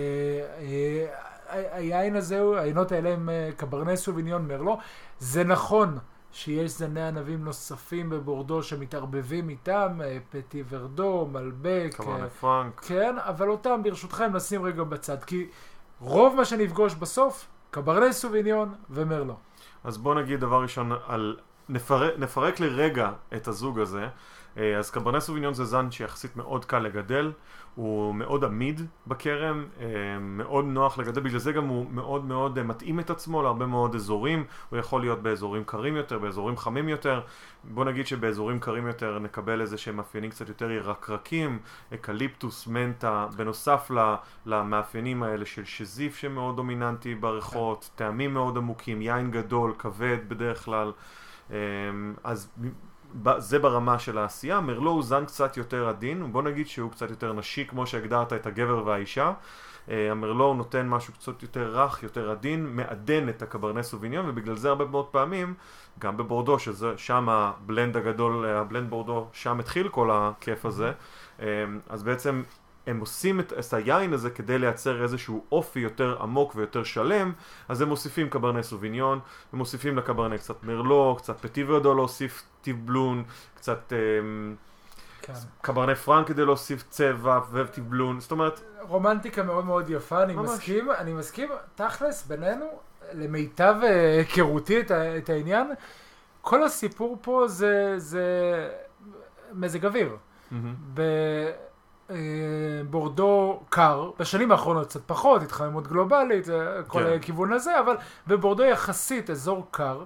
אה, 0.59 1.05
ה- 1.49 1.75
היין 1.77 2.15
הזה, 2.15 2.41
היינות 2.57 2.91
האלה 2.91 3.09
הם 3.09 3.29
אה, 3.29 3.49
קברנה 3.57 3.99
סוביניון 4.03 4.47
מרלו. 4.47 4.77
זה 5.19 5.43
נכון 5.43 5.97
שיש 6.31 6.71
זני 6.71 7.01
ענבים 7.07 7.43
נוספים 7.45 8.09
בבורדו 8.09 8.63
שמתערבבים 8.63 9.49
איתם, 9.49 10.01
אה, 10.03 10.17
פטי 10.31 10.63
ורדו, 10.69 11.29
מלבק, 11.31 11.89
קברנה 11.95 12.23
אה, 12.23 12.29
פרנק. 12.29 12.79
כן, 12.87 13.15
אבל 13.19 13.49
אותם 13.49 13.83
ברשותכם 13.83 14.35
נשים 14.35 14.65
רגע 14.65 14.83
בצד, 14.83 15.23
כי 15.23 15.47
רוב 16.01 16.35
מה 16.35 16.45
שנפגוש 16.45 16.95
בסוף, 16.95 17.47
קברנס 17.71 18.21
סוביניון 18.21 18.73
ומרלו. 18.89 19.35
אז 19.83 19.97
בוא 19.97 20.15
נגיד 20.15 20.39
דבר 20.39 20.61
ראשון 20.61 20.91
על... 21.07 21.37
נפרק, 21.69 22.13
נפרק 22.17 22.59
לרגע 22.59 23.11
את 23.35 23.47
הזוג 23.47 23.79
הזה. 23.79 24.07
אה, 24.57 24.77
אז 24.77 24.91
קברנה 24.91 25.19
סוביניון 25.19 25.53
זה 25.53 25.65
זן 25.65 25.91
שיחסית 25.91 26.35
מאוד 26.37 26.65
קל 26.65 26.79
לגדל, 26.79 27.31
הוא 27.75 28.15
מאוד 28.15 28.43
עמיד 28.43 28.81
בכרם, 29.07 29.65
אה, 29.79 29.85
מאוד 30.19 30.65
נוח 30.65 30.97
לגדל, 30.97 31.21
בגלל 31.21 31.39
זה 31.39 31.51
גם 31.51 31.67
הוא 31.67 31.85
מאוד 31.91 32.25
מאוד 32.25 32.57
אה, 32.57 32.63
מתאים 32.63 32.99
את 32.99 33.09
עצמו 33.09 33.41
להרבה 33.41 33.65
מאוד 33.65 33.95
אזורים, 33.95 34.45
הוא 34.69 34.79
יכול 34.79 35.01
להיות 35.01 35.23
באזורים 35.23 35.63
קרים 35.63 35.95
יותר, 35.95 36.19
באזורים 36.19 36.57
חמים 36.57 36.89
יותר, 36.89 37.21
בוא 37.63 37.85
נגיד 37.85 38.07
שבאזורים 38.07 38.59
קרים 38.59 38.87
יותר 38.87 39.19
נקבל 39.19 39.61
איזה 39.61 39.77
שהם 39.77 39.95
מאפיינים 39.95 40.29
קצת 40.29 40.49
יותר 40.49 40.71
ירקרקים, 40.71 41.59
אקליפטוס, 41.93 42.67
מנטה, 42.67 43.27
בנוסף 43.35 43.91
למאפיינים 44.45 45.23
האלה 45.23 45.45
של 45.45 45.65
שזיף 45.65 46.15
שמאוד 46.15 46.55
דומיננטי 46.55 47.15
בריחות, 47.15 47.89
טעמים 47.95 48.33
מאוד 48.33 48.57
עמוקים, 48.57 49.01
יין 49.01 49.31
גדול, 49.31 49.73
כבד 49.77 50.17
בדרך 50.27 50.65
כלל, 50.65 50.91
אמ, 51.49 51.55
אז 52.23 52.49
זה 53.37 53.59
ברמה 53.59 53.99
של 53.99 54.17
העשייה, 54.17 54.59
מרלו 54.61 54.91
הוא 54.91 55.03
זן 55.03 55.25
קצת 55.25 55.57
יותר 55.57 55.89
עדין, 55.89 56.31
בוא 56.31 56.41
נגיד 56.41 56.67
שהוא 56.67 56.91
קצת 56.91 57.09
יותר 57.09 57.33
נשי 57.33 57.65
כמו 57.67 57.87
שהגדרת 57.87 58.33
את 58.33 58.45
הגבר 58.45 58.83
והאישה. 58.85 59.33
אה, 59.89 60.11
המרלו 60.11 60.53
נותן 60.53 60.87
משהו 60.87 61.13
קצת 61.13 61.43
יותר 61.43 61.79
רך, 61.79 62.03
יותר 62.03 62.31
עדין, 62.31 62.65
מעדן 62.75 63.29
את 63.29 63.41
הקברנס 63.41 63.85
סוביניון 63.87 64.29
ובגלל 64.29 64.55
זה 64.55 64.69
הרבה 64.69 64.85
מאוד 64.85 65.05
פעמים, 65.05 65.53
גם 65.99 66.17
בבורדו, 66.17 66.59
שזה 66.59 66.97
שם 66.97 67.29
הבלנד 67.29 67.97
הגדול, 67.97 68.45
הבלנד 68.45 68.89
בורדו, 68.89 69.27
שם 69.33 69.59
התחיל 69.59 69.89
כל 69.89 70.09
הכיף 70.11 70.65
הזה, 70.65 70.91
אה, 71.39 71.45
אז 71.89 72.03
בעצם 72.03 72.43
הם 72.87 72.99
עושים 72.99 73.39
את, 73.39 73.53
את 73.53 73.73
היין 73.73 74.13
הזה 74.13 74.29
כדי 74.29 74.59
לייצר 74.59 75.03
איזשהו 75.03 75.43
אופי 75.51 75.79
יותר 75.79 76.17
עמוק 76.21 76.55
ויותר 76.55 76.83
שלם, 76.83 77.31
אז 77.69 77.81
הם 77.81 77.89
מוסיפים 77.89 78.29
קברני 78.29 78.63
סוביניון, 78.63 79.19
הם 79.53 79.59
מוסיפים 79.59 79.97
לקברני 79.97 80.37
קצת 80.37 80.63
מרלו, 80.63 81.15
קצת 81.17 81.39
פטי 81.39 81.63
להוסיף 81.63 82.43
טיב 82.61 82.85
בלון, 82.85 83.23
קצת 83.55 83.93
אמ, 83.93 84.55
כן. 85.21 85.33
קברני 85.61 85.95
פרנק 85.95 86.27
כדי 86.27 86.45
להוסיף 86.45 86.83
צבע 86.89 87.39
וטיב 87.51 87.89
בלון, 87.89 88.19
זאת 88.19 88.31
אומרת, 88.31 88.61
רומנטיקה 88.81 89.43
מאוד 89.43 89.65
מאוד 89.65 89.89
יפה, 89.89 90.23
אני 90.23 90.35
ממש. 90.35 90.49
מסכים, 90.49 90.91
אני 90.91 91.13
מסכים, 91.13 91.49
תכלס, 91.75 92.25
בינינו, 92.27 92.65
למיטב 93.13 93.75
אה, 93.83 94.17
היכרותי 94.17 94.79
את, 94.79 94.91
את 94.91 95.29
העניין, 95.29 95.73
כל 96.41 96.63
הסיפור 96.63 97.17
פה 97.21 97.43
זה, 97.47 97.93
זה 97.97 98.29
מזג 99.53 99.85
אוויר. 99.85 100.17
מהמם. 102.09 102.21
בבורדו 102.89 103.59
קר, 103.69 104.11
בשנים 104.19 104.51
האחרונות 104.51 104.87
קצת 104.87 105.01
פחות, 105.05 105.41
התחממות 105.41 105.87
גלובלית, 105.87 106.49
אה, 106.49 106.83
כל 106.87 107.03
כן. 107.03 107.13
הכיוון 107.15 107.53
הזה, 107.53 107.79
אבל 107.79 107.95
בבורדו 108.27 108.63
יחסית 108.63 109.29
אזור 109.29 109.67
קר, 109.71 110.03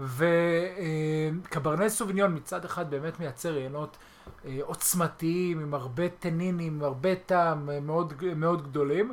וקברני 0.00 1.90
סוביניון 1.90 2.34
מצד 2.34 2.64
אחד 2.64 2.90
באמת 2.90 3.20
מייצר 3.20 3.58
אה, 3.58 4.58
עוצמתיים, 4.62 5.60
עם 5.60 5.74
הרבה 5.74 6.08
טנינים, 6.08 6.58
עם 6.58 6.82
הרבה 6.84 7.14
טעם, 7.14 7.70
אה, 7.70 7.80
מאוד, 7.80 8.14
מאוד 8.36 8.62
גדולים. 8.62 9.12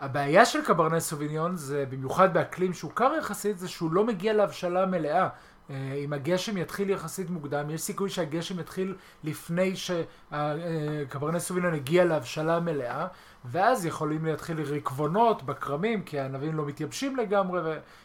הבעיה 0.00 0.44
של 0.44 0.64
קברני 0.64 1.00
סוביניון 1.00 1.56
זה, 1.56 1.84
במיוחד 1.90 2.34
באקלים 2.34 2.72
שהוא 2.72 2.90
קר 2.94 3.12
יחסית, 3.18 3.58
זה 3.58 3.68
שהוא 3.68 3.92
לא 3.92 4.04
מגיע 4.04 4.32
להבשלה 4.32 4.86
מלאה. 4.86 5.28
אה, 5.70 5.94
אם 6.04 6.12
הגשם 6.12 6.56
יתחיל 6.56 6.90
יחסית 6.90 7.30
מוקדם, 7.30 7.70
יש 7.70 7.80
סיכוי 7.80 8.10
שהגשם 8.10 8.60
יתחיל 8.60 8.94
לפני 9.24 9.72
שקברני 9.76 11.40
סוביניון 11.40 11.74
הגיע 11.74 12.04
להבשלה 12.04 12.60
מלאה, 12.60 13.06
ואז 13.44 13.86
יכולים 13.86 14.24
להתחיל 14.24 14.60
רקבונות 14.60 15.42
בכרמים, 15.42 16.02
כי 16.02 16.20
הענבים 16.20 16.54
לא 16.54 16.66
מתייבשים 16.66 17.16
לגמרי, 17.16 17.60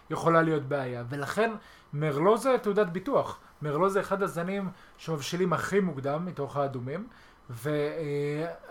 ויכולה 0.10 0.42
להיות 0.42 0.64
בעיה. 0.64 1.04
ולכן 1.10 1.52
מרלו 1.94 2.38
זה 2.38 2.56
תעודת 2.62 2.88
ביטוח. 2.88 3.40
מרלו 3.62 3.90
זה 3.90 4.00
אחד 4.00 4.24
הזנים 4.24 4.70
שמבשילים 4.98 5.54
הכי 5.54 5.80
מוקדם 5.80 6.26
מתוך 6.26 6.58
האדומים, 6.58 7.08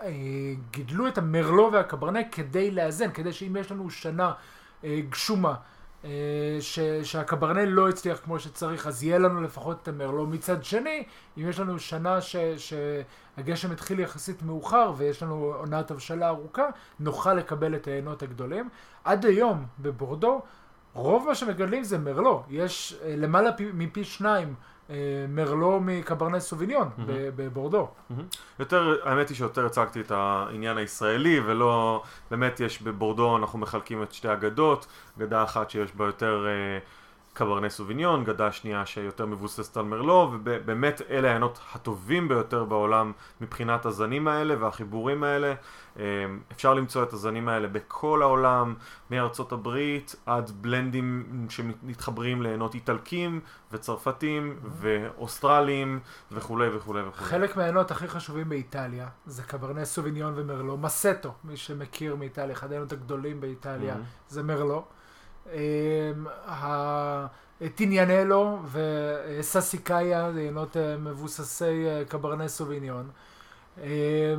וגידלו 0.09 1.07
את 1.07 1.17
המרלו 1.17 1.69
והקברנה 1.73 2.19
כדי 2.31 2.71
לאזן, 2.71 3.11
כדי 3.11 3.33
שאם 3.33 3.55
יש 3.59 3.71
לנו 3.71 3.89
שנה 3.89 4.31
אה, 4.83 4.99
גשומה, 5.09 5.49
אה, 5.49 5.55
ש, 6.59 6.79
שהקברנה 7.03 7.65
לא 7.65 7.89
הצליח 7.89 8.19
כמו 8.23 8.39
שצריך, 8.39 8.87
אז 8.87 9.03
יהיה 9.03 9.17
לנו 9.17 9.41
לפחות 9.41 9.77
את 9.83 9.87
המרלו. 9.87 10.27
מצד 10.27 10.63
שני, 10.63 11.03
אם 11.37 11.49
יש 11.49 11.59
לנו 11.59 11.79
שנה 11.79 12.21
ש, 12.21 12.35
שהגשם 12.57 13.71
התחיל 13.71 13.99
יחסית 13.99 14.43
מאוחר 14.43 14.93
ויש 14.97 15.23
לנו 15.23 15.35
עונת 15.35 15.91
הבשלה 15.91 16.27
ארוכה, 16.27 16.65
נוכל 16.99 17.33
לקבל 17.33 17.75
את 17.75 17.87
העיינות 17.87 18.23
הגדולים. 18.23 18.69
עד 19.03 19.25
היום 19.25 19.65
בבורדו, 19.79 20.41
רוב 20.93 21.27
מה 21.27 21.35
שמגדלים 21.35 21.83
זה 21.83 21.97
מרלו. 21.97 22.43
יש 22.49 22.99
אה, 23.03 23.15
למעלה 23.17 23.53
פי, 23.53 23.69
מפי 23.73 24.03
שניים 24.03 24.47
אה, 24.47 24.53
מרלו 25.29 25.79
מקברנה 25.81 26.39
סוביניון. 26.39 26.89
ב- 27.05 27.29
בבורדו. 27.35 27.87
מהמם. 28.09 28.23
יותר, 28.59 28.95
האמת 29.03 29.29
היא 29.29 29.37
שיותר 29.37 29.65
הצגתי 29.65 30.01
את 30.01 30.11
העניין 30.11 30.77
הישראלי 30.77 31.39
ולא, 31.45 32.03
באמת 32.31 32.59
יש 32.59 32.81
בבורדו 32.81 33.37
אנחנו 33.37 33.59
מחלקים 33.59 34.03
את 34.03 34.13
שתי 34.13 34.33
אגדות, 34.33 34.87
גדה 35.17 35.43
אחת 35.43 35.69
שיש 35.69 35.95
בה 35.95 36.05
יותר 36.05 36.45
אה, 36.47 36.79
קברני 37.39 37.69
סוביניון, 37.69 38.23
גדה 38.23 38.51
שנייה 38.51 38.85
שיותר 38.85 39.25
מבוססת 39.25 39.77
על 39.77 39.85
מרלו, 39.85 40.31
ובאמת 40.31 41.01
אלה 41.09 41.27
העיינות 41.27 41.59
הטובים 41.75 42.27
ביותר 42.27 42.65
בעולם 42.65 43.11
מבחינת 43.41 43.85
הזנים 43.85 44.27
האלה 44.27 44.55
והחיבורים 44.59 45.23
האלה. 45.23 45.53
אה, 45.99 46.03
אפשר 46.51 46.73
למצוא 46.73 47.03
את 47.03 47.13
הזנים 47.13 47.49
האלה 47.49 47.67
בכל 47.67 48.21
העולם, 48.21 48.75
מארצות 49.11 49.51
הברית 49.51 50.15
עד 50.25 50.51
בלנדים 50.61 51.47
שמתחברים 51.49 52.41
לעיינות 52.41 52.75
איטלקים 52.75 53.39
וצרפתים 53.71 54.59
ואוסטרלים 54.63 55.99
וכולי 56.31 56.67
וכולי 56.77 57.01
וכולי. 57.01 57.25
חלק 57.25 57.57
מהעיינות 57.57 57.91
הכי 57.91 58.07
חשובים 58.07 58.49
באיטליה 58.49 59.07
זה 59.25 59.43
קברנה 59.43 59.85
סוביניון 59.85 60.33
ומרלו. 60.35 60.77
מסטו, 60.77 61.33
מי 61.43 61.57
שמכיר 61.57 62.15
מאיטליה, 62.15 62.51
אחד 62.51 62.71
העיינות 62.71 62.91
הגדולים 62.91 63.41
באיטליה, 63.41 63.93
מהמם. 63.93 64.05
זה 64.27 64.43
מרלו. 64.43 64.85
טיניאנלו 67.75 68.59
וססיקאיה, 68.71 70.31
זה 70.31 70.39
עיינות 70.39 70.77
אה, 70.77 70.97
מבוססי 70.97 71.87
אה, 71.87 72.03
קברנה 72.09 72.47
סוביניון. 72.47 73.09
אה, 73.81 74.35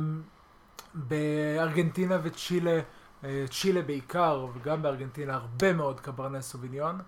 בארגנטינה 0.93 2.17
וצ'ילה, 2.23 2.79
אה, 3.23 3.45
צ'ילה 3.49 3.81
בעיקר, 3.81 4.45
וגם 4.53 4.81
בארגנטינה 4.81 5.33
הרבה 5.33 5.73
מאוד 5.73 5.99
קברנה 5.99 6.41
סוביניון. 6.41 6.99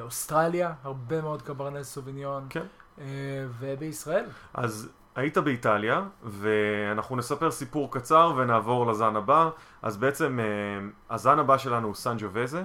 אוסטרליה, 0.00 0.72
הרבה 0.82 1.22
מאוד 1.22 1.42
קברנה 1.42 1.84
סוביניון. 1.84 2.46
כן. 2.50 2.66
ובישראל. 3.58 4.24
אז 4.54 4.88
היית 5.16 5.38
באיטליה, 5.38 6.02
ואנחנו 6.24 7.16
נספר 7.16 7.50
סיפור 7.50 7.92
קצר 7.92 8.32
ונעבור 8.36 8.86
לזן 8.86 9.16
הבא. 9.16 9.50
אז 9.82 9.96
בעצם 9.96 10.38
הזן 11.10 11.38
הבא 11.38 11.58
שלנו 11.58 11.86
הוא 11.86 11.94
סנג'ו-וזה, 11.94 12.58
אה, 12.58 12.64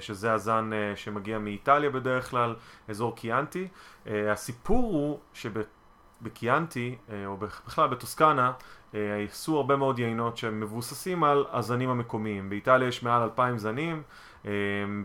שזה 0.00 0.32
הזן 0.32 0.70
אה, 0.72 0.96
שמגיע 0.96 1.38
מאיטליה 1.38 1.90
בדרך 1.90 2.30
כלל, 2.30 2.54
אזור 2.88 3.16
קיאנטי. 3.16 3.68
אה, 4.06 4.32
הסיפור 4.32 4.84
הוא 4.84 5.18
שבקיאנטי, 5.34 6.96
אה, 7.12 7.26
או 7.26 7.36
בכלל 7.36 7.88
בטוסקנה, 7.88 8.52
אה, 8.94 9.24
עשו 9.30 9.56
הרבה 9.56 9.76
מאוד 9.76 9.98
יינות 9.98 10.36
שהם 10.36 10.60
מבוססים 10.60 11.24
על 11.24 11.44
הזנים 11.52 11.90
המקומיים. 11.90 12.50
באיטליה 12.50 12.88
יש 12.88 13.02
מעל 13.02 13.22
אלפיים 13.22 13.58
זנים, 13.58 14.02
אה, 14.46 14.50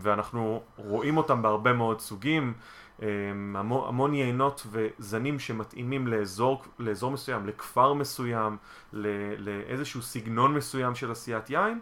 ואנחנו 0.00 0.62
רואים 0.76 1.16
אותם 1.16 1.42
בהרבה 1.42 1.72
מאוד 1.72 2.00
סוגים. 2.00 2.54
המון, 3.54 3.88
המון 3.88 4.14
יינות 4.14 4.66
וזנים 4.70 5.38
שמתאימים 5.38 6.06
לאזור, 6.06 6.62
לאזור 6.78 7.10
מסוים, 7.10 7.46
לכפר 7.46 7.92
מסוים, 7.92 8.56
לאיזשהו 9.38 10.02
סגנון 10.02 10.54
מסוים 10.54 10.94
של 10.94 11.10
עשיית 11.10 11.50
יין, 11.50 11.80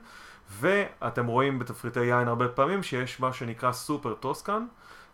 ואתם 0.51 1.27
רואים 1.27 1.59
בתפריטי 1.59 2.05
יין 2.05 2.29
הרבה 2.29 2.49
פעמים 2.49 2.83
שיש 2.83 3.21
מה 3.21 3.33
שנקרא 3.33 3.73
סופר 3.73 4.15
טוסקן, 4.15 4.67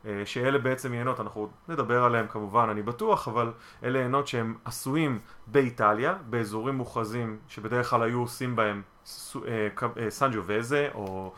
אה, 0.06 0.22
שאלה 0.24 0.58
בעצם 0.58 0.94
יינות, 0.94 1.20
אנחנו 1.20 1.40
עוד 1.40 1.50
נדבר 1.68 2.04
עליהם 2.04 2.26
כמובן, 2.28 2.68
אני 2.70 2.82
בטוח, 2.82 3.28
אבל 3.28 3.52
אלה 3.84 3.98
יינות 3.98 4.28
שהם 4.28 4.54
עשויים 4.64 5.18
באיטליה, 5.46 6.14
באזורים 6.30 6.74
מוכרזים 6.74 7.38
שבדרך 7.48 7.90
כלל 7.90 8.02
היו 8.02 8.20
עושים 8.20 8.56
בהם 8.56 8.82
אה, 9.36 9.68
אה, 9.96 10.10
סנג'ו 10.10 10.42
וזה, 10.46 10.88
או 10.94 11.32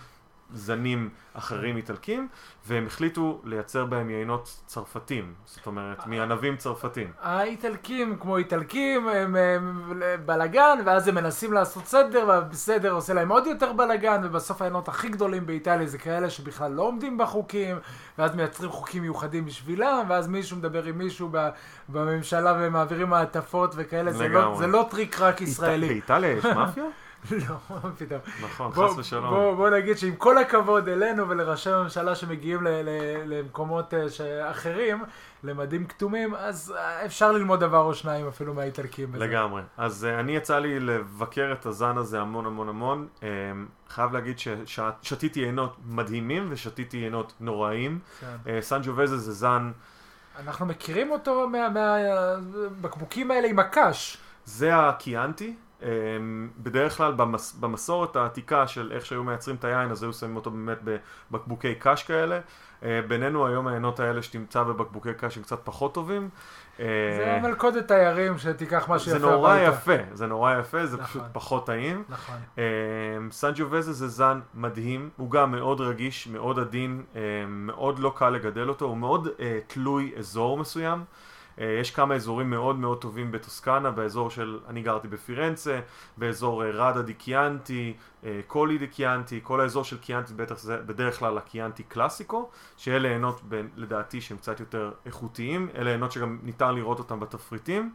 זנים 0.55 1.09
אחרים 1.34 1.76
איטלקים, 1.76 2.28
והם 2.66 2.86
החליטו 2.86 3.40
לייצר 3.44 3.84
בהם 3.84 4.11
יינות 4.11 4.62
צרפתים, 4.66 5.34
זאת 5.44 5.66
אומרת, 5.66 6.07
מענבים 6.07 6.57
צרפתים. 6.57 7.12
האיטלקים, 7.22 8.16
כמו 8.20 8.36
איטלקים, 8.36 9.09
הם, 9.09 9.36
הם 9.36 9.92
בלאגן, 10.26 10.78
ואז 10.84 11.09
הם 11.09 11.14
מנסים 11.14 11.53
לעשות 11.53 11.86
סדר, 11.86 12.24
והסדר 12.28 12.92
עושה 12.92 13.14
להם 13.14 13.32
עוד 13.32 13.46
יותר 13.46 13.72
בלאגן, 13.72 14.20
ובסוף 14.24 14.62
היינות 14.62 14.88
הכי 14.88 15.09
גדולים 15.09 15.46
באיטליה 15.46 15.86
זה 15.86 15.98
כאלה 15.98 16.30
שבכלל 16.30 16.72
לא 16.72 16.82
עומדים 16.82 17.18
בחוקים, 17.18 17.76
ואז 18.18 18.34
מייצרים 18.34 18.70
חוקים 18.70 19.03
מיוחדים 19.03 19.44
בשבילם, 19.44 20.05
ואז 20.09 20.28
מישהו 20.28 20.57
מדבר 20.57 20.84
עם 20.84 20.98
מישהו 20.98 21.30
בממשלה 21.88 22.55
ומעבירים 22.61 23.11
מעטפות 23.11 23.74
וכאלה, 23.76 24.12
זה 24.12 24.28
לא. 24.28 24.55
זה 24.59 24.66
לא 24.66 24.86
טריק 24.90 25.20
רק 25.20 25.40
ישראלי. 25.40 25.88
באיטליה 25.88 26.30
יש 26.30 26.44
מאפיה? 26.44 26.84
לא, 27.30 27.56
מה 27.70 27.92
פתאום. 27.98 28.20
נכון, 28.44 28.72
בוא, 28.72 28.88
חס 28.88 28.98
ושלום. 28.98 29.30
בוא, 29.30 29.54
בוא 29.54 29.70
נגיד 29.70 29.98
שעם 29.98 30.16
כל 30.16 30.38
הכבוד 30.38 30.88
אלינו 30.88 31.28
ולראשי 31.28 31.70
הממשלה 31.70 32.14
שמגיעים 32.14 32.62
ל, 32.62 32.68
ל, 32.68 32.88
למקומות 33.24 33.94
אה, 33.94 34.50
אחרים, 34.50 35.04
למדים 35.44 35.86
כתומים, 35.86 36.34
אז 36.34 36.74
אה, 36.78 37.04
אפשר 37.06 37.32
ללמוד 37.32 37.60
דבר 37.60 37.78
או 37.78 37.94
שניים 37.94 38.28
אפילו 38.28 38.54
מהאיטלקים. 38.54 39.14
לגמרי. 39.14 39.62
אז 39.76 40.06
uh, 40.10 40.20
אני 40.20 40.36
יצא 40.36 40.58
לי 40.58 40.80
לבקר 40.80 41.52
את 41.52 41.66
הזן 41.66 41.98
הזה 41.98 42.20
המון 42.20 42.46
המון 42.46 42.68
המון. 42.68 43.08
Um, 43.20 43.22
חייב 43.88 44.12
להגיד 44.12 44.36
ששתיתי 44.66 45.40
יינות 45.40 45.76
מדהימים 45.86 46.48
ושתיתי 46.50 46.96
יינות 46.96 47.32
נוראיים. 47.40 47.98
כן. 48.20 48.36
Uh, 48.44 48.48
סנג'ו 48.60 48.96
וזה 48.96 49.16
זה 49.16 49.32
זן, 49.32 49.72
אנחנו 50.38 50.66
מכירים 50.66 51.10
אותו 51.10 51.48
מהבקבוקים 51.48 53.30
האלה 53.30 53.48
עם 53.48 53.58
הקש. 53.58 54.18
זה 54.44 54.76
הקיאנטי. 54.76 55.54
Um, 55.82 55.84
בדרך 56.58 56.96
כלל 56.96 57.12
במס, 57.12 57.52
במסורת 57.52 58.16
העתיקה 58.16 58.66
של 58.66 58.92
איך 58.92 59.06
שהיו 59.06 59.24
מייצרים 59.24 59.56
את 59.56 59.64
היין, 59.64 59.90
אז 59.90 60.02
היו 60.02 60.12
שמים 60.12 60.36
אותו 60.36 60.50
באמת 60.50 60.78
בבקבוקי 61.30 61.74
קש 61.78 62.02
כאלה. 62.02 62.40
Uh, 62.80 62.84
בינינו 63.08 63.46
היום 63.46 63.66
העיינות 63.66 64.00
האלה 64.00 64.22
שתמצא 64.22 64.62
בבקבוקי 64.62 65.14
קש 65.14 65.36
הם 65.36 65.42
קצת 65.42 65.58
פחות 65.64 65.94
טובים. 65.94 66.28
Uh, 66.76 66.80
זה 66.80 67.38
מלכודת 67.42 67.88
תיירים 67.88 68.38
שתיקח 68.38 68.88
משהו 68.88 69.10
זה 69.10 69.16
יפה 69.16 69.30
נורא 69.30 69.54
הביתה. 69.54 69.76
יפה, 69.76 70.14
זה 70.14 70.26
נורא 70.26 70.58
יפה, 70.58 70.86
זה 70.86 70.96
נכון. 70.96 71.06
פשוט 71.06 71.22
פחות 71.32 71.66
טעים. 71.66 72.04
נכון. 72.08 72.36
Um, 72.56 72.58
סנג'ו 73.30 73.66
וזה 73.70 73.92
זה 73.92 74.08
זן 74.08 74.40
מדהים, 74.54 75.10
הוא 75.16 75.30
גם 75.30 75.50
מאוד 75.50 75.80
רגיש, 75.80 76.26
מאוד 76.26 76.58
עדין, 76.58 77.02
מאוד 77.48 77.98
לא 77.98 78.12
קל 78.16 78.30
לגדל 78.30 78.68
אותו, 78.68 78.84
הוא 78.84 78.96
מאוד 78.96 79.28
תלוי 79.66 80.12
אזור 80.18 80.58
מסוים. 80.58 81.04
אה, 81.61 81.76
יש 81.80 81.90
כמה 81.90 82.14
אזורים 82.14 82.50
מאוד 82.50 82.76
מאוד 82.76 83.00
טובים 83.00 83.32
בטוסקנה, 83.32 83.90
באזור 83.90 84.30
של, 84.30 84.59
אני 84.68 84.82
גרתי 84.82 85.09
בפירנצה, 85.09 85.80
באזור 86.16 86.64
אה, 86.64 86.70
ראדה 86.70 87.03
די 87.03 87.14
קיאנטי, 87.14 87.94
אה, 88.24 88.40
קולי 88.46 88.78
די 88.78 88.86
קיאנטי, 88.86 89.40
כל 89.42 89.61
האזור 89.61 89.84
של 89.84 89.98
קיאנטי 89.98 90.34
בטח 90.34 90.59
זה 90.59 90.76
בדרך 90.76 91.18
כלל 91.18 91.38
הקיאנטי 91.38 91.82
קלאסיקו, 91.82 92.50
שאלה 92.76 93.09
עינות 93.09 93.40
לדעתי 93.76 94.20
שהם 94.20 94.36
קצת 94.36 94.61
יותר 94.61 94.92
איכותיים, 95.07 95.68
אלה 95.74 95.90
עינות 95.90 96.12
שגם 96.12 96.38
ניתן 96.42 96.74
לראות 96.74 96.98
אותם 96.98 97.20
בתפריטים. 97.20 97.92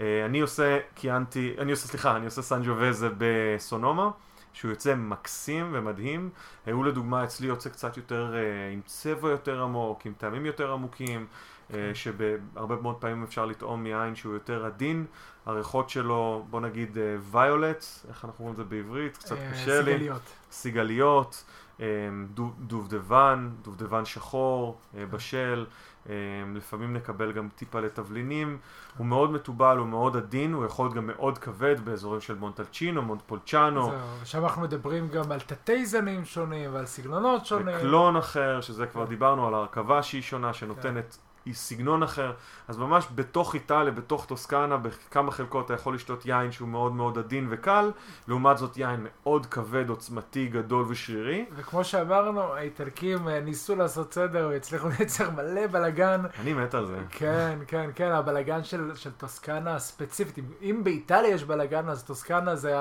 אני 0.00 0.40
עושה 0.40 0.78
קיאנטי, 0.94 1.54
אני 1.58 1.70
עושה, 1.70 1.88
סליחה, 1.88 2.16
אני 2.16 2.24
עושה 2.24 2.42
סנג'ובזה 2.42 3.08
בסונומה. 3.18 4.10
שהוא 4.52 4.70
יוצא 4.70 4.94
מקסים 4.94 5.70
ומדהים. 5.72 6.30
הוא 6.72 6.84
לדוגמה 6.84 7.24
אצלי 7.24 7.46
יוצא 7.46 7.70
קצת 7.70 7.96
יותר 7.96 8.34
עם 8.72 8.80
צבע 8.86 9.30
יותר 9.30 9.62
עמוק, 9.62 10.06
עם 10.06 10.12
טעמים 10.18 10.46
יותר 10.46 10.72
עמוקים, 10.72 11.26
אה, 11.74 11.90
שבהרבה 11.94 12.76
מאוד 12.82 12.96
פעמים 12.96 13.22
אפשר 13.22 13.46
לטעום 13.46 13.82
מיין 13.82 14.14
שהוא 14.16 14.34
יותר 14.34 14.66
עדין. 14.66 15.06
הריחות 15.46 15.90
שלו, 15.90 16.44
בוא 16.50 16.60
נגיד 16.60 16.98
ויולט, 17.30 17.84
איך 18.08 18.24
אנחנו 18.24 18.44
אומרים 18.44 18.52
את 18.52 18.56
זה 18.56 18.64
בעברית? 18.64 19.16
קצת 19.16 19.36
אה, 19.36 19.50
קשה 19.52 19.80
לי. 19.82 19.92
סיגליות. 19.92 20.22
סיגליות, 20.52 21.44
אה, 21.80 21.86
דו- 22.34 22.52
דובדבן, 22.58 23.50
דובדבן 23.62 24.04
שחור, 24.04 24.78
אה, 24.96 25.06
בשל, 25.06 25.66
אה, 26.08 26.14
לפעמים 26.54 26.92
נקבל 26.96 27.32
גם 27.32 27.48
טיפה 27.56 27.80
לתבלינים, 27.80 28.58
הוא 28.96 29.06
מאוד 29.06 29.30
מתובל, 29.30 29.78
הוא 29.78 29.86
מאוד 29.86 30.16
עדין, 30.16 30.52
הוא 30.52 30.64
יכול 30.66 30.84
להיות 30.84 30.94
גם 30.94 31.06
מאוד 31.06 31.38
כבד 31.38 31.76
באזורים 31.84 32.20
של 32.20 32.34
מונטלצ'ינו, 32.34 33.02
מונטפולצ'אנו, 33.02 33.86
זהו, 33.90 33.98
ושם 34.22 34.44
אנחנו 34.44 34.62
מדברים 34.62 35.08
גם 35.08 35.32
על 35.32 35.40
תתי 35.40 35.86
זנים 35.86 36.24
שונים 36.24 36.74
ועל 36.74 36.86
סגנונות 36.86 37.46
שונים. 37.46 37.76
וקלון 37.78 38.16
אחר, 38.16 38.60
שזה 38.60 38.86
כבר 38.86 39.04
כן. 39.04 39.10
דיברנו 39.10 39.46
על 39.48 39.54
הרכבה 39.54 40.02
שהיא 40.02 40.22
שונה, 40.22 40.52
שנותנת 40.52 41.18
היא 41.46 41.54
סגנון 41.54 42.02
אחר, 42.02 42.32
אז 42.68 42.78
ממש 42.78 43.06
בתוך 43.14 43.54
איטליה, 43.54 43.90
בתוך 43.90 44.26
טוסקנה, 44.26 44.76
בכמה 44.76 45.30
חלקות 45.30 45.64
אתה 45.64 45.74
יכול 45.74 45.94
לשתות 45.94 46.26
יין 46.26 46.52
שהוא 46.52 46.68
מאוד 46.68 46.92
מאוד 46.92 47.18
עדין 47.18 47.46
וקל, 47.50 47.90
לעומת 48.28 48.58
זאת 48.58 48.76
יין 48.76 49.00
מאוד 49.02 49.46
כבד, 49.46 49.88
עוצמתי, 49.88 50.46
גדול 50.46 50.84
ושרירי. 50.88 51.44
וכמו 51.56 51.84
שאמרנו, 51.84 52.40
האיטלקים 52.40 53.28
אה, 53.28 53.40
ניסו 53.40 53.76
לעשות 53.76 54.14
סדר 54.14 54.48
והצליחו 54.50 54.88
לייצר 54.98 55.30
מלא 55.30 55.66
בלאגן. 55.66 56.22
אני 56.40 56.52
מת 56.52 56.74
על 56.74 56.86
זה. 56.86 56.98
כן, 57.10 57.58
כן, 57.66 57.90
כן, 57.94 58.10
הבלאגן 58.10 58.64
של, 58.64 58.90
של 58.94 59.10
טוסקנה 59.10 59.78
ספציפית. 59.78 60.44
אם, 60.62 60.80
באיטליה 60.84 61.30
יש 61.30 61.44
בלאגן, 61.44 61.88
אז 61.88 62.04
טוסקנה 62.04 62.56
זה 62.56 62.74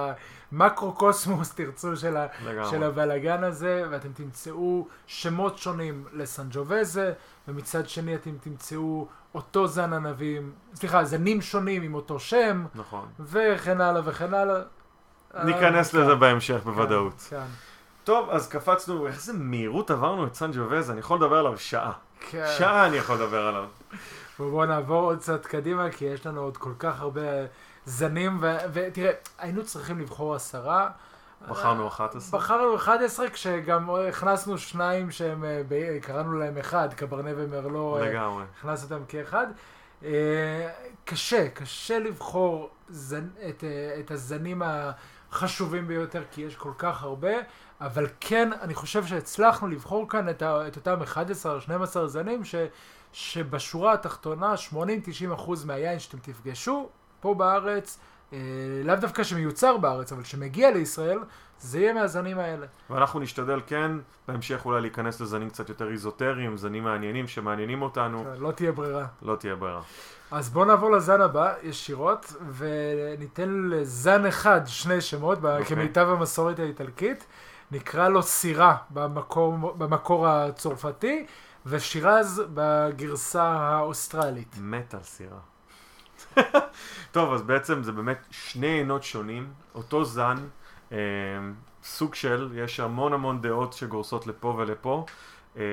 המקרו-קוסמוס, 0.55 1.53
תרצו, 1.53 1.97
של, 1.97 2.17
ה. 2.17 2.27
של 2.69 2.83
הבלאגן 2.83 3.43
הזה, 3.43 3.83
ואתם 3.91 4.09
תמצאו 4.13 4.87
שמות 5.07 5.57
שונים 5.57 6.05
לסנג'ובזה, 6.13 7.13
ומצד 7.47 7.89
שני 7.89 8.15
אתם 8.15 8.37
תמצאו 8.41 9.07
אותו 9.35 9.67
זן 9.67 9.93
ענבים, 9.93 10.51
סליחה, 10.75 11.03
זנים 11.03 11.41
שונים 11.41 11.83
עם 11.83 11.93
אותו 11.93 12.19
שם, 12.19 12.65
נכון. 12.75 13.07
וכן 13.19 13.81
הלאה 13.81 14.01
וכן 14.05 14.33
הלאה. 14.33 14.61
ניכנס 15.43 15.95
אה, 15.95 16.01
לזה 16.01 16.13
כן, 16.13 16.19
בהמשך 16.19 16.61
בוודאות. 16.63 17.27
כן, 17.29 17.45
טוב, 18.03 18.29
אז 18.29 18.47
קפצנו, 18.47 19.07
איזה 19.07 19.33
מהירות 19.33 19.91
עברנו 19.91 20.27
את 20.27 20.35
סן 20.35 20.51
ג'ובז, 20.51 20.91
אני 20.91 20.99
יכול 20.99 21.17
לדבר 21.17 21.37
עליו 21.37 21.57
שעה. 21.57 21.91
כן. 22.29 22.45
שעה 22.57 22.87
אני 22.87 22.97
יכול 22.97 23.15
לדבר 23.15 23.47
עליו. 23.47 23.65
ובואו 24.39 24.65
נעבור 24.65 25.03
עוד 25.03 25.19
קצת 25.19 25.45
קדימה, 25.45 25.89
כי 25.91 26.05
יש 26.05 26.25
לנו 26.25 26.41
עוד 26.41 26.57
כל 26.57 26.73
כך 26.79 27.01
הרבה 27.01 27.21
זנים, 27.85 28.37
ו- 28.41 28.57
ותראה, 28.73 29.11
היינו 29.37 29.63
צריכים 29.63 29.99
לבחור 29.99 30.35
עשרה. 30.35 30.89
בחרנו 31.49 31.87
11. 31.87 32.39
בחרנו 32.39 32.75
11, 32.75 33.29
כשגם 33.29 33.89
הכנסנו 34.09 34.57
שניים 34.57 35.11
שהם, 35.11 35.43
אה, 35.43 35.61
קראנו 36.01 36.33
להם 36.33 36.57
אחד, 36.57 36.93
קברנה 36.93 37.29
ומרלו, 37.35 37.97
אה, 37.97 38.09
לגמרי. 38.09 38.43
הכנסנו 38.59 38.95
אותם 38.95 39.05
כאחד. 39.07 39.47
אה, 40.03 40.69
קשה, 41.05 41.49
קשה 41.49 41.99
לבחור 41.99 42.69
זן, 42.89 43.27
את, 43.49 43.63
את 43.99 44.11
הזנים 44.11 44.61
החשובים 44.65 45.87
ביותר, 45.87 46.23
כי 46.31 46.41
יש 46.41 46.55
כל 46.55 46.71
כך 46.77 47.03
הרבה, 47.03 47.33
אבל 47.81 48.07
כן, 48.19 48.49
אני 48.61 48.73
חושב 48.73 49.05
שהצלחנו 49.05 49.67
לבחור 49.67 50.09
כאן 50.09 50.29
את, 50.29 50.41
ה, 50.41 50.67
את 50.67 50.75
אותם 50.75 50.99
11-12 51.01 52.05
זנים, 52.05 52.45
ש, 52.45 52.55
שבשורה 53.13 53.93
התחתונה, 53.93 54.53
80-90% 54.73 54.75
מהיין 55.65 55.99
שאתם 55.99 56.17
תפגשו 56.17 56.89
פה 57.25 57.33
בארץ, 57.33 57.99
אה, 58.33 58.37
לאו 58.83 58.95
דווקא 58.95 59.23
שמיוצר 59.23 59.77
בארץ, 59.77 60.11
אבל 60.11 60.23
שמגיע 60.23 60.71
לישראל, 60.71 61.19
זה 61.59 61.79
יהיה 61.79 61.93
מהזנים 61.93 62.39
האלה. 62.39 62.65
ואנחנו 62.89 63.19
נשתדל 63.19 63.61
כן, 63.67 63.91
בהמשך 64.27 64.65
אולי 64.65 64.81
להיכנס 64.81 65.21
לזנים 65.21 65.49
קצת 65.49 65.69
יותר 65.69 65.91
איזוטריים, 65.91 66.57
זנים 66.57 66.83
מעניינים 66.83 67.27
שמעניינים 67.27 67.81
אותנו, 67.81 68.25
לא 68.37 68.51
תהיה 68.51 68.71
ברירה. 68.71 69.05
לא 69.21 69.35
תהיה 69.35 69.55
ברירה. 69.55 69.81
אז 70.31 70.49
בואו 70.49 70.65
נעבור 70.65 70.91
לזן 70.91 71.21
הבא 71.21 71.53
ישירות, 71.63 72.33
וניתן 72.57 73.67
לזן 73.69 74.25
אחד 74.25 74.61
שני 74.65 75.01
שמות, 75.01 75.37
okay. 75.37 75.47
אוקיי. 75.47 75.65
כמיטב 75.65 76.07
המסורת 76.09 76.59
האיטלקית. 76.59 77.25
נקרא 77.71 78.09
לו 78.09 78.23
סירה 78.23 78.75
במקור, 78.89 79.73
במקור 79.77 80.27
הצרפתי, 80.27 81.25
ושירז 81.65 82.43
בגרסה 82.53 83.43
האוסטרלית. 83.43 84.55
מת 84.61 84.93
על 84.93 85.03
סירה. 85.03 85.54
טוב, 87.11 87.33
אז 87.33 87.41
בעצם 87.41 87.83
זה 87.83 87.91
באמת 87.91 88.25
שני 88.31 88.67
יינות 88.67 89.03
שונים, 89.03 89.53
אותו 89.75 90.05
זן, 90.05 90.37
אה, 90.91 90.97
סוג 91.83 92.15
של, 92.15 92.51
יש 92.55 92.79
המון 92.79 93.13
המון 93.13 93.41
דעות 93.41 93.73
שגורסות 93.73 94.27
לפה 94.27 94.55
ולפה. 94.57 95.05
אה, 95.57 95.63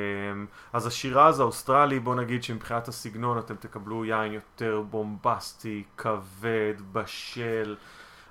אז 0.72 0.86
השירז 0.86 1.40
האוסטרלי, 1.40 2.00
בוא 2.00 2.14
נגיד 2.14 2.42
שמבחינת 2.42 2.88
הסגנון 2.88 3.38
אתם 3.38 3.54
תקבלו 3.54 4.04
יין 4.04 4.32
יותר 4.32 4.82
בומבסטי, 4.90 5.82
כבד, 5.96 6.74
בשל, 6.92 7.76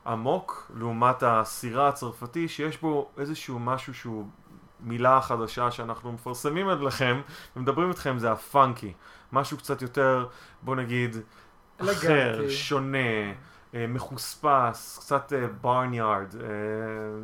עמוק, 0.08 0.72
לעומת 0.76 1.24
הסירה 1.24 1.88
הצרפתי, 1.88 2.48
שיש 2.48 2.82
בו 2.82 3.10
איזשהו 3.18 3.60
משהו 3.60 3.94
שהוא 3.94 4.26
מילה 4.80 5.22
חדשה 5.22 5.72
שאנחנו 5.72 6.12
מפרסמים 6.12 6.70
עוד 6.70 6.82
לכם 6.82 7.22
ומדברים 7.56 7.90
איתכם, 7.90 8.18
זה 8.18 8.32
ה 8.32 8.41
funky. 8.41 8.94
משהו 9.32 9.58
קצת 9.58 9.82
יותר, 9.82 10.28
בוא 10.62 10.76
נגיד, 10.76 11.16
אחר. 11.90 12.50
שונה, 12.50 12.98
אה, 13.76 13.86
מחוספס, 13.88 14.98
קצת 15.02 15.34
ברניארד, 15.62 16.36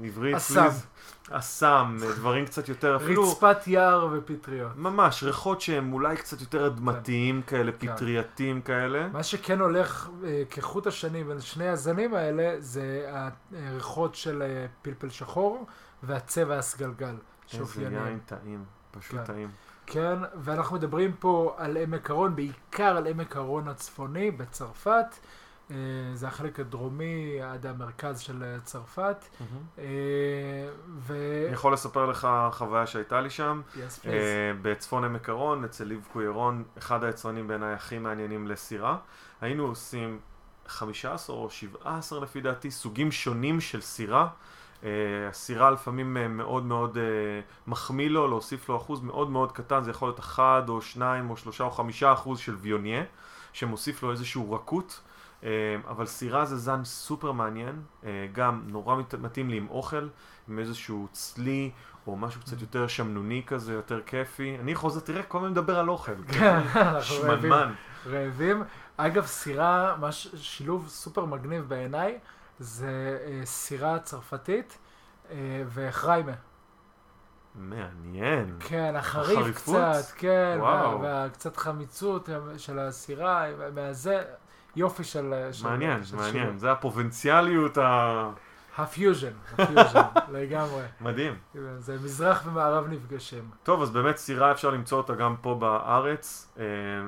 עברית, 0.03 0.35
אסם. 0.35 0.61
פליז. 0.61 0.85
אסם, 1.31 1.97
אה, 2.03 2.11
דברים 2.11 2.45
קצת 2.45 2.69
יותר 2.69 2.95
אפילו, 2.95 3.31
רצפת 3.31 3.67
יער 3.67 4.07
ופטריות. 4.11 4.71
ממש, 4.75 5.23
ריחות 5.23 5.61
שהם 5.61 5.93
אולי 5.93 6.17
קצת 6.17 6.41
יותר 6.41 6.67
אדמתיים 6.67 7.41
כאלה, 7.41 7.71
כן. 7.71 7.95
פטרייתיים 7.95 8.61
כאלה. 8.61 9.07
מה 9.07 9.23
שכן 9.23 9.59
הולך 9.59 10.09
אה, 10.23 10.43
כחוט 10.49 10.87
השני 10.87 11.23
בין 11.23 11.41
שני 11.41 11.67
הזנים 11.67 12.13
האלה, 12.13 12.55
זה 12.59 13.13
הריחות 13.53 14.15
של 14.15 14.41
אה, 14.41 14.65
פלפל 14.81 15.09
שחור 15.09 15.65
והצבע 16.03 16.57
הסגלגל. 16.57 17.15
איזה. 17.53 17.81
יין 17.81 18.19
טעים, 18.25 18.63
פשוט 18.91 19.19
כן. 19.19 19.25
טעים. 19.25 19.49
כן, 19.87 20.19
ואנחנו 20.35 20.75
מדברים 20.75 21.13
פה 21.19 21.55
על 21.57 21.77
עמק 21.77 22.09
הרון, 22.09 22.35
בעיקר 22.35 22.97
על 22.97 23.07
עמק 23.07 23.35
הרון 23.35 23.67
הצפוני 23.67 24.31
בצרפת. 24.31 25.15
אה, 25.71 25.75
זה 26.13 26.27
החלק 26.27 26.59
הדרומי 26.59 27.41
עד 27.41 27.65
המרכז 27.65 28.19
של 28.19 28.43
אה, 28.43 28.59
צרפת. 28.59 29.25
אה, 29.79 29.83
ו... 30.99 31.15
אני 31.45 31.53
יכול 31.53 31.73
לספר 31.73 32.05
לך 32.05 32.27
חוויה 32.51 32.87
שהייתה 32.87 33.21
לי 33.21 33.29
שם. 33.29 33.61
Yes, 33.73 33.77
please. 33.77 34.07
בצפון 34.61 35.03
עמק 35.03 35.29
הרון, 35.29 35.63
אצל 35.63 35.83
ליב 35.83 36.07
קוירון, 36.13 36.63
אחד 36.77 37.03
היצרנים 37.03 37.47
בעיניי 37.47 37.73
הכי 37.73 37.97
מעניינים 37.97 38.47
לסירה. 38.47 38.97
היינו 39.41 39.63
עושים 39.63 40.19
15 40.67 41.35
או 41.35 41.49
17 41.49 42.19
לפי 42.19 42.41
דעתי 42.41 42.71
סוגים 42.71 43.11
שונים 43.11 43.61
של 43.61 43.81
סירה. 43.81 44.27
אה, 44.83 44.89
הסירה 45.29 45.71
לפעמים 45.71 46.17
אה, 46.17 46.27
מאוד 46.27 46.65
מאוד 46.65 46.97
אה, 46.97 47.03
מחמיא 47.67 48.09
לו, 48.09 48.27
להוסיף 48.27 48.69
לו 48.69 48.77
אחוז 48.77 49.01
מאוד 49.01 49.29
מאוד 49.29 49.51
קטן, 49.51 49.83
זה 49.83 49.91
יכול 49.91 50.07
להיות 50.07 50.19
1 50.19 50.69
או 50.69 50.81
2 50.81 51.29
או 51.29 51.37
3 51.37 51.61
או 51.61 51.71
5 51.71 52.03
אחוז 52.03 52.39
של 52.39 52.55
ויוניה, 52.55 53.03
שמוסיף 53.53 54.03
לו 54.03 54.11
איזשהו 54.11 54.53
רכות. 54.53 55.01
אבל 55.87 56.05
סירה 56.05 56.45
זה 56.45 56.57
זן 56.57 56.83
סופר 56.83 57.31
מעניין, 57.31 57.81
גם 58.33 58.61
נורא 58.67 58.95
מת- 58.95 59.15
מתאים 59.15 59.49
לי 59.49 59.57
עם 59.57 59.67
אוכל, 59.69 60.07
עם 60.49 60.59
איזשהו 60.59 61.07
צלי 61.11 61.71
או 62.07 62.15
משהו 62.17 62.41
קצת 62.41 62.61
יותר 62.61 62.87
שמנוני 62.87 63.43
כזה, 63.47 63.73
יותר 63.73 64.01
כיפי. 64.05 64.57
אני 64.59 64.75
חוזר, 64.75 64.99
תראה, 64.99 65.23
כל 65.23 65.37
הזמן 65.37 65.51
מדבר 65.51 65.79
על 65.79 65.89
אוכל. 65.89 66.11
כן, 66.27 66.59
רעבים. 66.75 67.01
שמנמן. 67.01 67.73
רעבים. 68.05 68.63
אגב, 68.97 69.25
סירה, 69.25 69.95
שילוב 70.35 70.87
סופר 70.89 71.25
מגניב 71.25 71.63
בעיניי, 71.67 72.17
זה 72.59 72.87
אה, 73.27 73.45
סירה 73.45 73.99
צרפתית 73.99 74.77
אה, 75.31 75.35
וחריימה. 75.73 76.31
מעניין. 77.55 78.55
כן, 78.59 78.95
החריף 78.95 79.37
החריפות? 79.39 79.75
קצת, 79.75 80.11
כן, 80.15 80.57
וואו. 80.59 80.91
וה- 81.01 81.05
והקצת 81.23 81.57
חמיצות 81.57 82.29
של 82.57 82.79
הסירה, 82.79 83.43
מהזה, 83.75 84.23
יופי 84.75 85.03
של... 85.03 85.33
של 85.51 85.67
מעניין, 85.67 86.03
של 86.03 86.15
מעניין. 86.15 86.33
שילוב. 86.33 86.57
זה 86.57 86.71
הפרובינציאליות 86.71 87.77
ה- 87.77 88.29
ה 88.77 88.84
fusion, 88.84 89.31
ה 89.57 89.63
fusion, 89.63 90.01
לגמרי. 90.39 90.83
מדהים. 91.01 91.33
זה 91.77 91.95
מזרח 92.03 92.43
ומערב 92.47 92.87
נפגשים. 92.87 93.49
טוב, 93.63 93.81
אז 93.81 93.89
באמת 93.89 94.17
סירה 94.17 94.51
אפשר 94.51 94.69
למצוא 94.69 94.97
אותה 94.97 95.15
גם 95.15 95.35
פה 95.41 95.55
בארץ. 95.55 96.53
אה, 96.59 96.63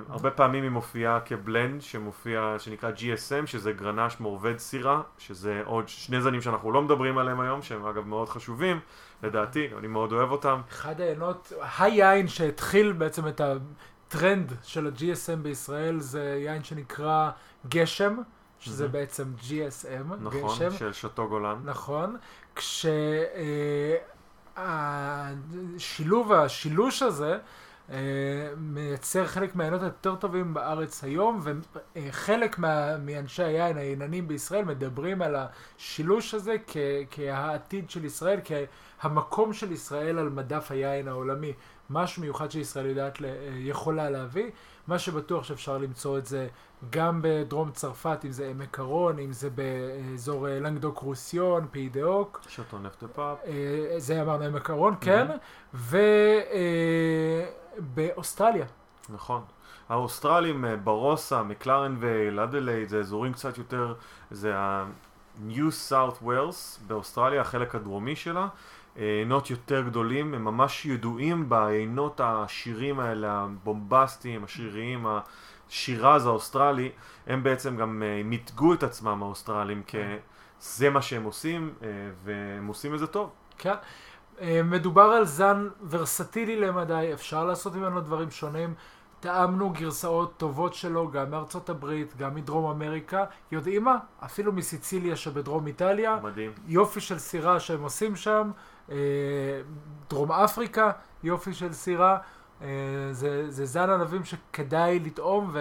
הרבה 0.09 0.32
פעמים 0.32 0.63
היא 0.63 0.72
מופיעה 0.72 1.20
כבלנד, 1.20 1.82
שמופיע, 1.82 2.55
שנקרא 2.57 2.91
GSM, 2.91 3.45
שזה 3.45 3.72
גרנש 3.72 4.20
מעובד 4.20 4.57
סירה, 4.57 5.01
שזה 5.17 5.61
עוד 5.65 5.88
שני 5.88 6.22
זנים 6.22 6.41
שאנחנו 6.41 6.72
לא 6.72 6.82
מדברים 6.82 7.17
עליהם 7.17 7.39
היום, 7.39 7.61
שהם 7.61 7.86
אגב 7.86 8.07
מאוד 8.07 8.30
חשובים, 8.30 8.80
לדעתי, 9.24 9.70
אני 9.78 9.88
מאוד 9.88 10.11
אוהב 10.11 10.32
אותם. 10.32 10.61
אחד 10.72 11.01
העיינות, 11.01 11.53
היין 11.80 12.28
שהתחיל 12.28 12.91
בעצם 12.91 13.28
את 13.28 13.41
הטרנד 13.41 14.53
של 14.63 14.88
ה-GSM 14.88 15.36
בישראל, 15.41 15.99
זה 15.99 16.39
יין 16.43 16.63
שנקרא 16.63 17.30
גשם. 17.70 18.17
שזה 18.60 18.86
mm-hmm. 18.86 18.88
בעצם 18.88 19.34
GSM, 19.41 20.14
נכון, 20.20 20.55
גשם. 20.55 20.72
של 20.72 20.93
שתו 20.93 21.28
גולן. 21.28 21.55
נכון, 21.64 22.18
כשהשילוב, 22.55 23.01
אה, 26.32 26.43
השילוש 26.43 27.01
הזה, 27.01 27.38
אה, 27.91 27.97
מייצר 28.57 29.28
חלק 29.28 29.55
מהעיינות 29.55 29.82
היותר 29.82 30.16
טובים 30.16 30.53
בארץ 30.53 31.03
היום, 31.03 31.41
וחלק 31.95 32.60
מה, 32.60 32.97
מאנשי 32.97 33.43
היין, 33.43 33.78
הייננים 33.78 34.28
בישראל, 34.28 34.66
מדברים 34.66 35.22
על 35.22 35.36
השילוש 35.36 36.34
הזה 36.34 36.55
כ, 36.68 36.78
כהעתיד 37.12 37.89
של 37.89 38.05
ישראל, 38.05 38.39
כהמקום 39.01 39.53
של 39.53 39.72
ישראל 39.72 40.20
על 40.20 40.30
מדף 40.30 40.72
היין 40.72 41.07
העולמי. 41.07 41.53
משהו 41.89 42.22
מיוחד 42.22 42.51
שישראל 42.51 42.86
יודעת, 42.86 43.18
יכולה 43.57 44.10
להביא. 44.10 44.49
מה 44.90 45.00
שבטוח 45.00 45.44
שאפשר 45.44 45.78
למצוא 45.78 46.18
את 46.18 46.26
זה 46.26 46.48
גם 46.90 47.20
בדרום 47.24 47.72
צרפת, 47.72 48.20
אם 48.26 48.32
זה 48.32 48.50
עמק 48.50 48.80
הרון, 48.80 49.20
אם 49.20 49.32
זה 49.32 49.50
באזור 49.50 50.48
אה, 50.48 50.60
לנגדוק 50.60 50.98
רוסיון, 51.00 51.68
פי 51.72 51.90
דה 51.90 52.04
אוק. 52.04 52.42
שטו 52.48 52.80
נפט 52.80 53.04
פאפ. 53.04 53.38
אה, 53.46 53.96
זה 53.98 54.22
אמרנו 54.22 54.44
עמק 54.44 54.70
הרון, 54.70 54.96
כן. 55.02 55.28
ובאוסטרליה. 57.80 58.64
אה, 58.64 58.70
נכון. 59.10 59.42
האוסטרלים, 59.90 60.66
ברוסה, 60.84 61.44
McLaren 61.43 61.95
Vale, 62.00 62.39
אדלייד, 62.40 62.90
זה 62.90 63.00
אזורים 63.00 63.34
קצת 63.34 63.58
יותר, 63.58 63.94
זה 64.32 64.58
ה-New 64.58 65.90
South 65.90 66.24
Wales 66.24 66.88
באוסטרליה, 66.88 67.42
החלק 67.42 67.76
הדרומי 67.76 68.16
שלה. 68.16 68.48
יינות 68.95 69.50
יותר 69.50 69.82
גדולים, 69.82 70.34
הם 70.34 70.44
ממש 70.46 70.86
ידועים 70.86 71.50
בעינות 71.50 72.22
השירים 72.24 73.00
האלה, 73.00 73.32
הבומבסטיים, 73.32 74.44
השריריים, 74.44 75.06
השירז 75.70 76.26
האוסטרלי, 76.26 76.92
הם 77.28 77.44
בעצם 77.44 77.78
גם 77.78 78.04
uh, 78.04 78.28
מיתגו 78.28 78.74
את 78.74 78.84
עצמם 78.84 79.24
האוסטרלים 79.24 79.84
כזה 79.84 80.90
מה 80.90 81.02
שהם 81.02 81.24
עושים, 81.24 81.74
uh, 81.80 81.84
והם 82.24 82.68
עושים 82.68 82.94
את 82.94 83.00
זה 83.00 83.08
טוב. 83.08 83.30
כן. 83.58 83.74
Uh, 84.38 84.42
מדובר 84.64 85.02
על 85.04 85.26
זן 85.26 85.68
ורסטילי 85.90 86.56
למדי, 86.56 87.10
אפשר 87.14 87.46
לעשות 87.46 87.76
ממנו 87.76 88.02
דברים 88.02 88.32
שונים. 88.32 88.74
טעמנו 89.20 89.70
גרסאות 89.70 90.38
טובות 90.38 90.74
שלו 90.74 91.12
גם 91.12 91.32
מארצות 91.32 91.70
הברית, 91.70 92.18
גם 92.18 92.36
מדרום 92.36 92.72
אמריקה. 92.72 93.26
יודעים 93.52 93.84
מה? 93.84 93.98
אפילו 94.26 94.54
מסיציליה 94.54 95.16
שבדרום 95.16 95.68
איטליה. 95.68 96.20
מדהים. 96.24 96.52
יופי 96.68 97.02
של 97.02 97.20
סירה 97.20 97.60
שהם 97.60 97.82
עושים 97.82 98.16
שם. 98.16 98.52
אה, 98.92 98.96
דרום 100.10 100.32
אפריקה, 100.32 100.92
יופי 101.24 101.54
של 101.54 101.74
סירה. 101.74 102.18
אה, 102.62 102.68
זה, 103.12 103.52
זה 103.52 103.66
זן 103.66 103.90
ענבים 103.90 104.26
שכדאי 104.26 105.00
לטעום, 105.00 105.56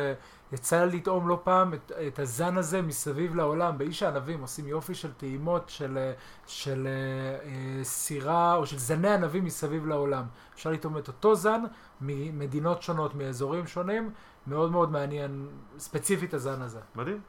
ויצא 0.53 0.85
לטעום 0.85 1.29
לא 1.29 1.41
פעם 1.45 1.75
את, 1.75 1.93
את 2.07 2.19
הזן 2.19 2.57
הזה 2.57 2.83
מסביב 2.83 3.35
לעולם. 3.37 3.79
באיש 3.79 4.03
הענבים 4.03 4.41
עושים 4.41 4.67
יופי 4.67 4.95
של 4.95 5.13
טעימות 5.13 5.69
של, 5.69 5.99
של 6.47 6.89
אה, 6.89 7.85
סירה, 7.85 8.55
או 8.55 8.67
של 8.67 8.79
זני 8.79 9.11
ענבים 9.11 9.45
מסביב 9.45 9.87
לעולם. 9.87 10.25
אפשר 10.55 10.71
לטעום 10.71 10.99
את 10.99 11.09
אותו 11.09 11.35
זן 11.35 11.61
ממדינות 12.01 12.83
שונות, 12.83 13.15
מאזורים 13.15 13.67
שונים. 13.67 14.11
מאוד 14.47 14.71
מאוד 14.73 14.91
מעניין, 14.91 15.49
ספציפית 15.79 16.35
הזן 16.35 16.63
הזה. 16.63 16.81
מדהים. 16.97 17.21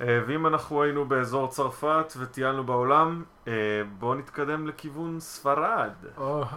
אה, 0.00 0.20
ואם 0.26 0.46
אנחנו 0.46 0.82
היינו 0.82 1.04
באזור 1.04 1.48
צרפת 1.48 2.12
וטיילנו 2.18 2.64
בעולם, 2.64 3.24
אה, 3.48 3.52
בואו 3.98 4.14
נתקדם 4.14 4.66
לכיוון 4.66 5.20
ספרד. 5.20 5.92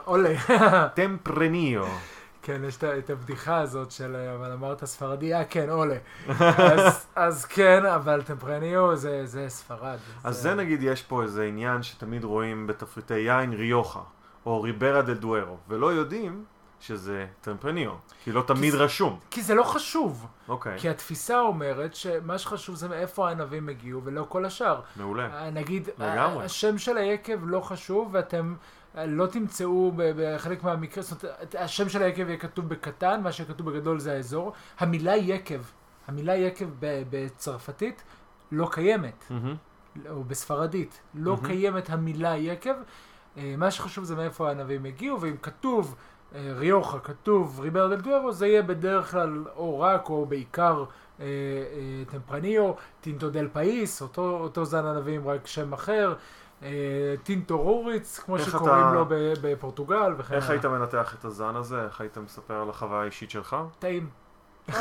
עולה. 0.06 0.34
טמפרניו. 0.96 1.86
כן, 2.42 2.62
יש 2.68 2.78
את 2.84 3.10
הבדיחה 3.10 3.58
הזאת 3.58 3.92
של, 3.92 4.16
אה, 4.16 4.36
אבל 4.36 4.52
אמרת 4.52 4.86
ספרדי, 4.86 5.34
אה 5.34 5.46
כן, 5.46 5.70
עולה. 5.70 5.98
אז, 6.58 7.06
אז 7.16 7.46
כן, 7.46 7.86
אבל 7.86 8.22
טמפרניו 8.22 8.96
זה, 8.96 9.26
זה 9.26 9.50
ספרד. 9.50 9.98
אז 10.24 10.36
זה... 10.36 10.42
זה 10.42 10.56
נגיד, 10.56 10.84
יש 10.84 11.04
פה 11.04 11.24
איזה 11.24 11.44
עניין 11.44 11.84
שתמיד 11.84 12.24
רואים 12.24 12.68
בתפריטי 12.68 13.20
יין 13.20 13.54
ריוחה, 13.54 14.02
או 14.46 14.62
ריברה 14.62 15.02
דה 15.02 15.14
דוארו, 15.14 15.58
ולא 15.68 15.94
יודעים 15.94 16.44
שזה 16.80 17.26
טמפרניו, 17.42 17.92
כי 18.24 18.32
לא 18.32 18.44
תמיד 18.48 18.74
כי 18.74 18.80
רשום. 18.80 19.20
כי 19.30 19.42
זה 19.42 19.56
לא 19.56 19.64
חשוב. 19.64 20.28
אוקיי. 20.48 20.80
כי 20.80 20.90
התפיסה 20.90 21.40
אומרת 21.40 21.96
שמה 21.96 22.38
שחשוב 22.38 22.76
זה 22.76 22.90
מאיפה 22.90 23.28
הענבים 23.28 23.70
הגיעו 23.70 24.04
ולא 24.04 24.26
כל 24.30 24.46
השאר. 24.46 24.82
מעולה. 24.96 25.30
אה, 25.34 25.50
נגיד, 25.50 25.90
לגמרי. 25.98 26.46
השם 26.46 26.78
של 26.78 26.98
היקב 26.98 27.40
לא 27.42 27.62
חשוב 27.62 28.10
ואתם 28.12 28.56
אה, 28.98 29.06
לא 29.06 29.28
תמצאו 29.28 29.92
בחלק 29.96 30.64
מהמקרה, 30.64 31.04
זאת 31.04 31.24
אומרת, 31.24 31.56
השם 31.60 31.90
של 31.90 32.04
היקב 32.04 32.28
יהיה 32.28 32.38
כתוב 32.38 32.70
בקטן, 32.70 33.22
מה 33.24 33.32
שכתוב 33.32 33.70
בגדול 33.70 34.00
זה 34.00 34.14
האזור. 34.14 34.54
המילה 34.80 35.16
יקב, 35.16 35.62
המילה 36.08 36.36
יקב 36.36 36.70
בצרפתית 36.80 38.04
לא 38.52 38.70
קיימת, 38.72 39.24
mm-hmm. 39.30 40.10
או 40.10 40.24
בספרדית, 40.24 41.00
לא 41.14 41.38
mm-hmm. 41.42 41.48
קיימת 41.48 41.90
המילה 41.90 42.38
יקב. 42.38 42.76
אה, 43.38 43.56
מה 43.58 43.72
שחשוב 43.72 44.04
זה 44.04 44.16
מאיפה 44.16 44.48
הענבים 44.48 44.86
הגיעו, 44.86 45.22
ואם 45.22 45.36
כתוב 45.42 45.96
ריוחה 46.36 47.00
כתוב 47.00 47.60
ריבר 47.60 47.88
דל 47.88 48.02
דוארו, 48.02 48.32
זה 48.32 48.48
יהיה 48.48 48.62
בדרך 48.62 49.12
כלל 49.12 49.44
או 49.56 49.80
רק 49.80 50.10
או 50.10 50.26
בעיקר 50.26 50.84
אה, 51.20 51.26
אה, 51.26 52.04
טמפרניו, 52.12 52.72
טינטו 53.02 53.30
דל 53.30 53.48
פאיס, 53.54 54.02
אותו, 54.02 54.38
אותו 54.42 54.66
זן 54.66 54.86
ענבים 54.86 55.28
רק 55.28 55.48
שם 55.48 55.74
אחר, 55.74 56.14
אה, 56.64 56.70
טינטו 57.24 57.58
רוריץ, 57.58 58.20
כמו 58.20 58.40
שקוראים 58.40 58.86
אתה... 58.88 58.94
לו 58.94 59.06
בפורטוגל 59.42 60.14
וכן 60.18 60.36
איך 60.36 60.50
היית 60.50 60.66
מנתח 60.66 61.16
את 61.20 61.26
הזן 61.26 61.56
הזה? 61.56 61.84
איך 61.84 62.02
היית 62.02 62.18
מספר 62.18 62.62
על 62.62 62.70
החוויה 62.70 63.02
האישית 63.02 63.30
שלך? 63.32 63.56
טעים. 63.80 64.10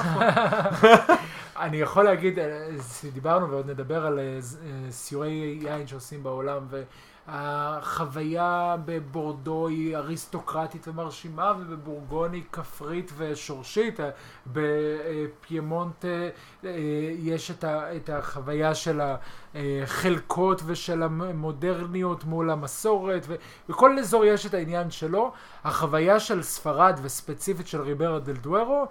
אני 1.57 1.77
יכול 1.77 2.05
להגיד, 2.05 2.39
אה, 2.39 2.69
דיברנו 3.13 3.51
ועוד 3.51 3.71
נדבר 3.71 4.07
על 4.07 4.19
אה, 4.19 4.39
סיורי 4.91 5.59
יין 5.63 5.87
שעושים 5.87 6.23
בעולם, 6.23 6.67
החוויה 7.31 8.77
בבורדו 8.85 9.69
היא 9.69 9.97
אריסטוקרטית 9.97 10.89
ומרשימה, 10.89 11.53
ובבורגון 11.59 12.33
היא 12.33 12.43
כפרית 12.53 13.13
ושורשית. 13.17 14.01
בפיימונט 14.47 16.05
אה, 16.05 16.31
יש 17.19 17.51
את 17.65 18.11
החוויה 18.13 18.75
של 18.75 19.01
החלקות 19.55 20.63
ושל 20.67 21.03
המודרניות 21.03 22.25
מול 22.25 22.51
המסורת, 22.51 23.27
ובכל 23.69 23.99
אזור 23.99 24.25
יש 24.25 24.47
את 24.47 24.55
העניין 24.55 24.91
שלו. 24.91 25.33
החוויה 25.65 26.21
של 26.21 26.43
ספרד 26.43 26.99
וספציפית 27.03 27.67
של 27.67 27.81
ריברה 27.81 28.19
דל 28.19 28.37
דוארו 28.37 28.87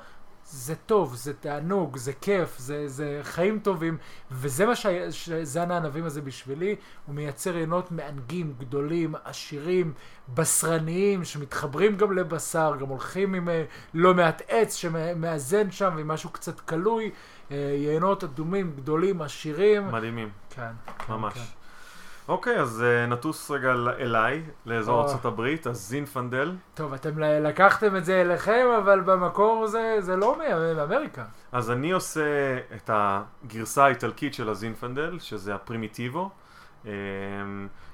זה 0.49 0.75
טוב, 0.75 1.15
זה 1.15 1.33
תענוג, 1.33 1.97
זה 1.97 2.13
כיף, 2.13 2.57
זה, 2.57 2.87
זה 2.87 3.19
חיים 3.23 3.59
טובים, 3.59 3.97
וזה 4.31 4.65
מה 4.65 4.73
שזן 5.11 5.71
הענבים 5.71 6.05
הזה 6.05 6.21
בשבילי, 6.21 6.75
הוא 7.05 7.15
מייצר 7.15 7.55
עינות 7.55 7.91
מענגים, 7.91 8.53
גדולים, 8.59 9.15
עשירים, 9.23 9.93
בשרניים, 10.33 11.23
שמתחברים 11.23 11.97
גם 11.97 12.11
לבשר, 12.11 12.75
גם 12.79 12.87
הולכים 12.87 13.33
עם 13.33 13.49
אה, 13.49 13.63
לא 13.93 14.13
מעט 14.13 14.41
עץ 14.47 14.75
שמאזן 14.75 15.71
שם, 15.71 15.97
עם 15.97 16.07
משהו 16.07 16.29
קצת 16.29 16.59
כלוי, 16.59 17.11
יינות 17.51 18.23
אה, 18.23 18.29
אדומים, 18.29 18.73
גדולים, 18.75 19.21
עשירים. 19.21 19.91
מדהימים. 19.91 20.29
כן. 20.49 20.71
כן 21.07 21.13
ממש. 21.13 21.33
כן. 21.33 21.56
אוקיי, 22.27 22.59
אז 22.59 22.83
uh, 22.83 23.11
נטוס 23.11 23.51
רגע 23.51 23.73
אליי, 23.99 24.43
לאזור 24.65 25.05
הברית, 25.23 25.67
אז 25.67 25.77
זינפנדל. 25.77 26.55
טוב, 26.73 26.93
אתם 26.93 27.19
לקחתם 27.19 27.95
את 27.95 28.05
זה 28.05 28.21
אליכם, 28.21 28.65
אבל 28.77 28.99
במקור 28.99 29.67
זה, 29.67 29.95
זה 29.99 30.15
לא 30.15 30.37
מאמריקה. 30.37 31.25
אז 31.51 31.71
אני 31.71 31.91
עושה 31.91 32.57
את 32.75 32.89
הגרסה 32.93 33.85
האיטלקית 33.85 34.33
של 34.33 34.49
הזינפנדל, 34.49 35.19
שזה 35.19 35.55
הפרימיטיבו. 35.55 36.29
Um, 36.83 36.87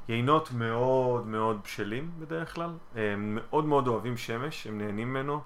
יינות 0.09 0.51
מאוד 0.51 1.27
מאוד 1.27 1.59
בשלים 1.63 2.11
בדרך 2.19 2.55
כלל, 2.55 2.69
הם 2.95 3.39
מאוד 3.41 3.65
מאוד 3.65 3.87
אוהבים 3.87 4.17
שמש, 4.17 4.67
הם 4.67 4.77
נהנים 4.77 5.13
ממנו. 5.13 5.41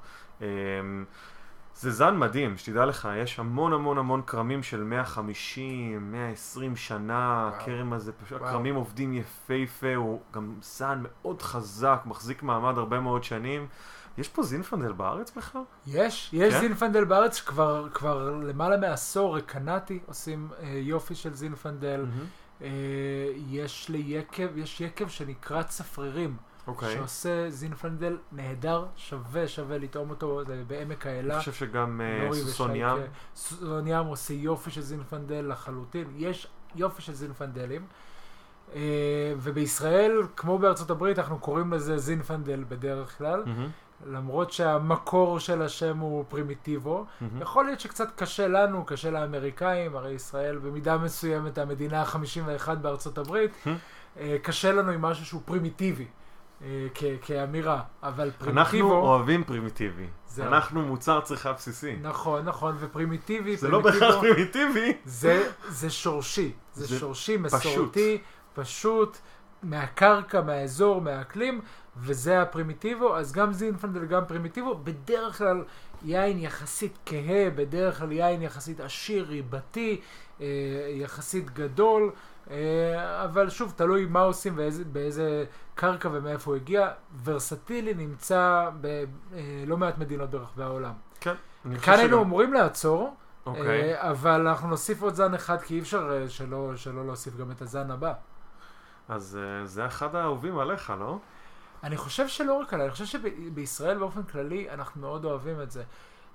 זה 1.80 1.92
זן 1.92 2.18
מדהים, 2.18 2.58
שתדע 2.58 2.86
לך, 2.86 3.10
יש 3.24 3.40
המון 3.40 3.74
המון 3.74 3.98
המון 3.98 4.22
כרמים 4.22 4.64
של 4.64 4.84
150, 4.84 6.12
120 6.12 6.76
שנה, 6.76 7.48
הכרם 7.48 7.94
הזה, 7.94 8.12
פשוט 8.12 8.42
הכרמים 8.42 8.76
עובדים 8.76 9.14
יפהפה, 9.14 9.96
הוא 9.96 10.22
גם 10.34 10.56
זן 10.62 11.00
מאוד 11.04 11.42
חזק, 11.42 12.02
מחזיק 12.06 12.44
מעמד 12.44 12.78
הרבה 12.78 13.00
מאוד 13.00 13.24
שנים. 13.24 13.68
יש 14.18 14.30
פה 14.30 14.44
זינפנדל 14.44 14.92
בארץ 14.92 15.32
בכלל? 15.32 15.62
יש, 15.88 16.30
יש 16.34 16.54
כן? 16.54 16.60
זינפנדל 16.60 17.06
בארץ 17.06 17.42
כבר 17.94 18.40
למעלה 18.44 18.78
מעשור, 18.78 19.40
קנאטי 19.40 20.00
עושים 20.06 20.50
אה, 20.60 20.68
יופי 20.68 21.16
של 21.16 21.34
זינפנדל. 21.34 22.06
Mm-hmm. 22.06 22.64
אה, 22.64 22.70
יש 23.48 23.90
לי 23.90 24.04
יקב, 24.06 24.58
יש 24.58 24.82
יקב 24.82 25.08
שנקרא 25.08 25.64
צפרירים, 25.64 26.38
אוקיי. 26.68 26.94
שעושה 26.94 27.50
זינפנדל 27.50 28.18
נהדר, 28.32 28.86
שווה 28.96 29.48
שווה 29.48 29.78
לטעום 29.78 30.10
אותו, 30.10 30.42
זה 30.48 30.64
בעמק 30.68 31.08
האלה. 31.08 31.34
אני 31.34 31.40
חושב 31.40 31.54
שגם 31.54 32.02
אה, 32.02 32.34
סוסון. 32.34 32.76
ים. 32.76 32.98
סוסון 33.36 33.88
ים 33.88 34.06
עושה 34.06 34.34
יופי 34.34 34.72
של 34.72 34.82
זינפנדל 34.82 35.46
לחלוטין, 35.52 36.08
יש 36.18 36.48
יופי 36.76 37.02
של 37.02 37.14
זינפנדלים. 37.14 37.86
אה, 38.76 38.82
ובישראל, 39.38 40.22
כמו 40.36 40.58
בארצות 40.58 40.90
הברית, 40.90 41.20
אנחנו 41.20 41.40
קוראים 41.40 41.74
לזה 41.74 41.98
זינפנדל 41.98 42.64
בדרך 42.70 43.18
כלל, 43.18 43.44
מהמם, 43.46 43.70
למרות 44.06 44.52
שהמקור 44.52 45.40
של 45.40 45.62
השם 45.62 45.98
הוא 45.98 46.26
פרימיטיבו. 46.30 47.06
מהמם. 47.22 47.42
יכול 47.42 47.66
להיות 47.66 47.80
שקצת 47.80 48.08
קשה 48.16 48.48
לנו, 48.48 48.86
קשה 48.86 49.12
לאמריקאים, 49.12 49.96
הרי 49.96 50.12
ישראל 50.12 50.58
במידה 50.58 50.98
מסוימת 50.98 51.58
המדינה 51.58 52.02
ה-51 52.02 52.76
בארצות 52.76 53.18
הברית, 53.18 53.52
Hmm. 53.66 53.70
אה, 54.20 54.38
קשה 54.42 54.72
לנו 54.72 54.92
עם 54.92 55.02
משהו 55.02 55.26
שהוא 55.26 55.42
פרימיטיבי, 55.46 56.06
כ- 56.94 57.04
כאמירה, 57.22 57.82
אבל 58.04 58.24
אנחנו 58.24 58.46
פרימיטיבו, 58.46 58.94
אוהבים 58.96 59.44
פרימיטיבי. 59.44 60.08
זהו. 60.28 60.46
אנחנו 60.48 60.82
מוצרי 60.82 61.22
צריכה 61.22 61.54
בסיסי. 61.54 61.96
נכון, 62.02 62.46
נכון, 62.46 62.76
ופרימיטיבי, 62.80 63.58
זה 63.58 63.68
לא 63.70 63.80
בהכרח 63.82 64.16
פרימיטיבי. 64.22 64.94
זה, 65.06 65.50
זה 65.68 65.90
שורשי, 65.90 66.52
זה, 66.74 66.86
זה 66.86 67.00
שורשי. 67.00 67.38
מסורתי, 67.38 68.18
פשוט, 68.54 69.18
מהקרקע, 69.64 70.42
מהאזור, 70.42 71.02
מהאקלים, 71.02 71.62
וזה 71.98 72.42
הפרימיטיבו, 72.42 73.18
אז 73.18 73.32
גם 73.32 73.54
זינפנדל 73.54 74.00
וגם 74.04 74.26
פרימיטיבו, 74.28 74.80
בדרך 74.84 75.38
כלל 75.38 75.64
יין 76.06 76.40
יחסית 76.40 76.98
כהה, 77.06 77.50
בדרך 77.56 78.00
כלל 78.00 78.12
יין 78.12 78.42
יחסית 78.42 78.80
עשיר, 78.80 79.26
ריבתי, 79.30 80.02
אה, 80.42 80.46
יחסית 80.90 81.50
גדול, 81.54 82.04
אה, 82.04 82.12
אבל 83.24 83.50
שוב, 83.50 83.74
תלוי 83.76 84.06
מה 84.06 84.20
עושים 84.20 84.54
ובאיזה 84.58 85.46
קרקע 85.76 86.10
ומאיפה 86.12 86.52
הוא 86.52 86.56
הגיע. 86.56 86.92
ורסטילי 87.24 87.94
נמצא 87.94 88.70
בלא 88.82 89.78
מעט 89.78 89.98
מדינות 89.98 90.30
ברחבי 90.30 90.64
העולם. 90.64 90.94
חושב 91.66 91.78
כאן 91.82 92.00
היינו 92.00 92.22
אמורים 92.22 92.54
לעצור, 92.54 93.16
אוקיי. 93.46 93.94
אה, 93.94 94.12
אבל 94.12 94.48
אנחנו 94.48 94.70
נוסיף 94.70 95.02
עוד 95.02 95.14
זן 95.14 95.34
אחד, 95.34 95.62
כי 95.62 95.76
אי 95.76 95.80
אפשר 95.80 96.12
אה, 96.12 96.30
שלא, 96.30 96.76
שלא 96.76 97.06
להוסיף 97.06 97.38
גם 97.38 97.52
את 97.52 97.62
הזן 97.62 97.92
הבא. 97.92 98.14
אז 99.10 99.40
אה, 99.42 99.66
זה 99.66 99.86
אחד 99.86 100.16
האהובים 100.16 100.60
עליך, 100.60 100.94
לא? 101.00 101.20
אני 101.84 101.98
חושב 101.98 102.28
שלא 102.28 102.54
רק 102.54 102.74
עליי, 102.74 102.86
אני 102.86 102.92
חושב 102.92 103.06
שבישראל 103.06 103.98
באופן 103.98 104.24
כללי 104.24 104.70
אנחנו 104.70 105.02
מאוד 105.02 105.26
אוהבים 105.26 105.62
את 105.62 105.72
זה. 105.72 105.84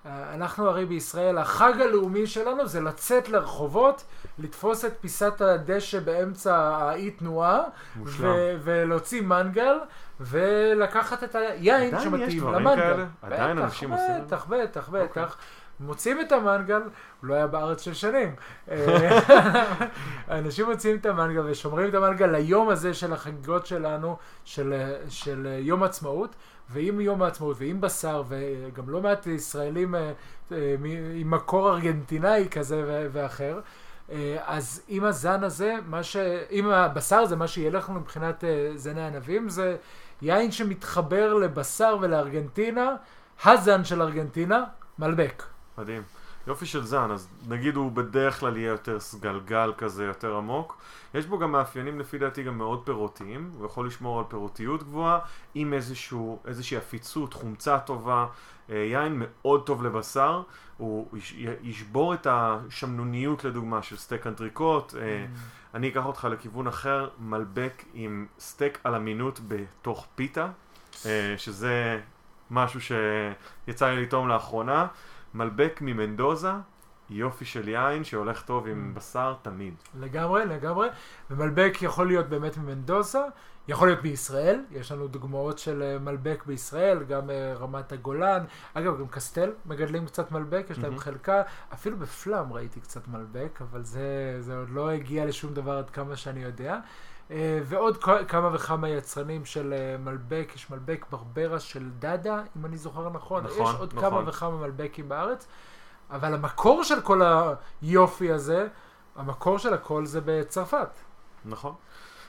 אה, 0.07 0.35
אנחנו 0.35 0.69
הרי 0.69 0.87
בישראל, 0.87 1.39
החג 1.39 1.73
הלאומי 1.81 2.27
שלנו 2.27 2.67
זה 2.67 2.81
לצאת 2.81 3.29
לרחובות, 3.29 4.05
לתפוס 4.39 4.85
את 4.85 4.93
פיסת 5.01 5.41
הדשא 5.41 6.01
באמצע 6.01 6.57
האי 6.57 7.11
תנועה. 7.11 7.63
ו- 8.05 8.55
ולהוציא 8.63 9.23
מנגל, 9.23 9.79
ולקחת 10.21 11.25
את 11.25 11.35
היין 11.35 11.77
עדיין 11.77 11.97
יש 11.97 12.05
שמתאים 12.05 12.39
דברים 12.39 12.55
למנגל. 12.55 12.83
כאלה? 12.83 13.05
עדיין 13.23 13.57
בטח, 13.57 13.65
אנשים 13.65 13.93
עושים 13.93 14.11
את 14.11 14.29
זה? 14.29 14.37
בטח, 14.37 14.47
בטח, 14.47 14.89
אוקיי. 14.89 15.23
בטח. 15.23 15.37
מוצאים 15.81 16.21
את 16.21 16.33
המנגל, 16.33 16.83
הוא 16.83 17.29
לא 17.29 17.35
היה 17.35 17.47
בארץ 17.47 17.83
של 17.83 17.95
שנים. 17.95 18.35
אה, 18.71 19.19
אנשים 20.39 20.67
מוצאים 20.71 20.97
את 20.97 21.07
המנגל 21.07 21.43
ושומרים 21.47 21.89
את 21.89 21.95
המנגל 21.95 22.27
ליום 22.27 22.69
הזה 22.69 22.95
של 22.95 23.13
החגיגות 23.13 23.67
שלנו, 23.67 24.17
של, 24.45 24.75
של 25.09 25.47
יום 25.61 25.83
עצמאות, 25.83 26.37
ועם 26.73 27.01
יום 27.01 27.23
העצמאות 27.23 27.57
ועם 27.61 27.81
בשר, 27.81 28.23
וגם 28.29 28.91
לא 28.91 29.01
מעט 29.01 29.27
ישראלים 29.27 29.95
אה, 29.95 30.13
אה, 30.53 30.75
עם 31.15 31.31
מקור 31.31 31.71
ארגנטינאי 31.71 32.49
כזה 32.51 33.09
ואחר. 33.13 33.61
אה, 34.13 34.37
אז 34.47 34.83
עם 34.89 35.05
הזן 35.05 35.45
הזה, 35.45 35.75
מה 35.87 36.03
ש... 36.03 36.17
עם 36.51 36.71
הבשר 36.71 37.27
זה 37.27 37.37
מה 37.37 37.49
שיהיה 37.49 37.71
לנו 37.71 38.01
מבחינת 38.01 38.45
זני 38.77 39.07
ענבים, 39.07 39.49
זה 39.49 39.77
יין 40.23 40.53
שמתחבר 40.53 41.35
לבשר 41.35 41.97
ולארגנטינה, 42.01 42.95
הזן 43.45 43.85
של 43.85 44.03
ארגנטינה, 44.03 44.65
מלבק. 44.99 45.43
מדהים. 45.79 46.03
יופי 46.47 46.67
של 46.67 46.85
זן, 46.85 47.11
אז 47.11 47.29
נגיד 47.49 47.77
הוא 47.77 47.93
בדרך 47.93 48.41
כלל 48.41 48.57
יהיה 48.57 48.69
יותר 48.69 49.01
סגלגל 49.01 49.73
כזה, 49.79 50.05
יותר 50.05 50.37
עמוק. 50.37 50.77
יש 51.15 51.27
בו 51.27 51.39
גם 51.39 51.53
מאפיינים 51.53 52.01
לפי 52.01 52.19
דעתי 52.19 52.43
גם 52.43 52.59
מאוד 52.59 52.83
פירותיים, 52.85 53.51
הוא 53.59 53.67
יכול 53.67 53.87
לשמור 53.87 54.19
על 54.19 54.25
פירותיות 54.29 54.83
גבוהה, 54.83 55.19
עם 55.55 55.73
איזשהו, 55.73 56.39
איזושהי 56.47 56.77
עפיצות, 56.77 57.35
חומצה 57.35 57.79
טובה, 57.79 58.27
אה, 58.71 58.77
יין 58.77 59.15
מאוד 59.19 59.67
טוב 59.67 59.83
לבשר, 59.85 60.43
הוא 60.77 61.09
יש- 61.17 61.35
ישבור 61.63 62.15
את 62.15 62.27
השמנוניות 62.31 63.45
לדוגמה 63.45 63.83
של 63.83 63.97
סטייק 63.97 64.27
אנטריקוט, 64.27 64.95
אה, 64.95 65.27
אני 65.75 65.89
אקח 65.89 66.05
אותך 66.07 66.29
לכיוון 66.31 66.67
אחר, 66.67 67.09
מלבק 67.19 67.85
עם 67.95 68.27
סטייק 68.39 68.79
עלה 68.85 68.95
מנות 68.95 69.41
בתוך 69.49 70.07
פיתה, 70.15 70.49
אה, 71.07 71.35
שזה 71.37 72.01
משהו 72.51 72.81
שיצא 72.81 73.91
לי 73.91 74.03
לטעום 74.03 74.29
לאחרונה. 74.29 74.87
מלבק 75.35 75.79
ממנדוזה, 75.83 76.53
יופי 77.11 77.45
של 77.45 77.69
יין 77.69 78.05
שהולך 78.05 78.43
טוב 78.43 78.67
עם 78.67 78.93
Mm. 78.95 78.99
בשר 78.99 79.35
תמיד. 79.43 79.75
לגמרי, 80.01 80.47
לגמרי. 80.47 80.89
ומלבק 81.31 81.73
יכול 81.83 82.07
להיות 82.07 82.27
באמת 82.29 82.57
ממנדוסה, 82.57 83.23
יכול 83.69 83.89
להיות 83.89 84.03
בישראל, 84.03 84.61
יש 84.71 84.93
לנו 84.93 85.09
דוגמאות 85.09 85.59
של 85.59 85.83
אה, 85.83 85.99
מלבק 85.99 86.43
בישראל, 86.47 87.03
גם 87.03 87.31
אה, 87.31 87.55
רמת 87.55 87.93
הגולן, 87.93 88.45
אגב, 88.75 88.99
גם 89.01 89.09
קסטל 89.09 89.51
מגדלים 89.67 90.07
קצת 90.07 90.33
מלבק, 90.33 90.67
יש 90.71 90.79
להם 90.79 90.87
מהמם. 90.87 90.99
חלקה, 90.99 91.43
אפילו 91.73 91.97
בפלאם 91.97 92.53
ראיתי 92.53 92.81
קצת 92.81 93.09
מלבק, 93.09 93.59
אבל 93.63 93.83
זה, 93.85 94.37
זה 94.41 94.57
עוד 94.59 94.71
לא 94.71 94.91
הגיע 94.91 95.27
לשום 95.27 95.55
דבר 95.55 95.79
עד 95.79 95.91
כמה 95.91 96.17
שאני 96.17 96.43
יודע. 96.43 96.79
אה, 97.33 97.61
ועוד 97.65 98.05
כמה 98.29 98.51
וכמה 98.53 98.89
יצרנים 98.89 99.45
של 99.45 99.73
אה, 99.73 99.97
מלבק, 99.99 100.53
יש 100.55 100.71
מלבק 100.71 101.07
ברברה 101.11 101.61
של 101.61 101.91
דאדה, 101.99 102.43
אם 102.57 102.67
אני 102.67 102.77
זוכר 102.77 103.09
נכון, 103.09 103.45
נכון, 103.45 103.67
יש 103.67 103.75
עוד 103.79 103.95
נכון. 103.95 104.11
כמה 104.11 104.29
וכמה 104.29 104.57
מלבקים 104.57 105.09
בארץ, 105.09 105.47
אבל 106.11 106.35
המקור 106.35 106.83
של 106.85 107.01
כל 107.01 107.23
היופי 107.83 108.33
הזה, 108.33 108.69
המקור 109.17 109.59
של 109.59 109.75
הכל 109.75 110.07
זה 110.07 110.21
בצרפת. 110.25 110.89
נכון. 111.45 111.75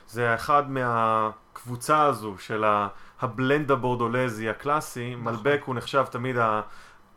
זה 0.08 0.34
אחד 0.34 0.70
מהקבוצה 0.70 2.02
הזו 2.02 2.34
של 2.38 2.64
ה- 2.64 2.88
הבלנד 3.20 3.70
הבורדולזי 3.70 4.48
הקלאסי, 4.48 5.14
נכון. 5.14 5.24
מלבק 5.24 5.60
הוא 5.64 5.74
נחשב 5.74 6.04
תמיד 6.10 6.36
ה... 6.36 6.60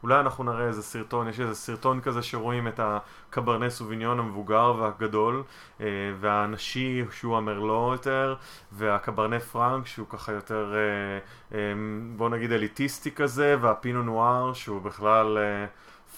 אולי 0.03 0.19
אנחנו 0.19 0.43
נראה 0.43 0.67
איזה 0.67 0.83
סרטון, 0.83 1.27
יש 1.27 1.39
איזה 1.39 1.55
סרטון 1.55 2.01
כזה 2.01 2.21
שרואים 2.21 2.67
את 2.67 2.79
הקברנה 2.83 3.69
סוביניון 3.69 4.19
המבוגר 4.19 4.73
והגדול, 4.79 5.43
אה, 5.81 5.85
והנשי 6.19 7.03
שהוא 7.11 7.37
המרלו 7.37 7.89
יותר, 7.91 8.35
והקברנה 8.71 9.39
פרנק 9.39 9.87
שהוא 9.87 10.07
ככה 10.09 10.31
יותר, 10.31 10.73
אה, 10.75 11.57
אה, 11.57 11.73
בוא 12.15 12.29
נגיד 12.29 12.51
אליטיסטי 12.51 13.11
כזה, 13.11 13.55
והפינו 13.61 14.03
נואר 14.03 14.53
שהוא 14.53 14.81
בכלל 14.81 15.37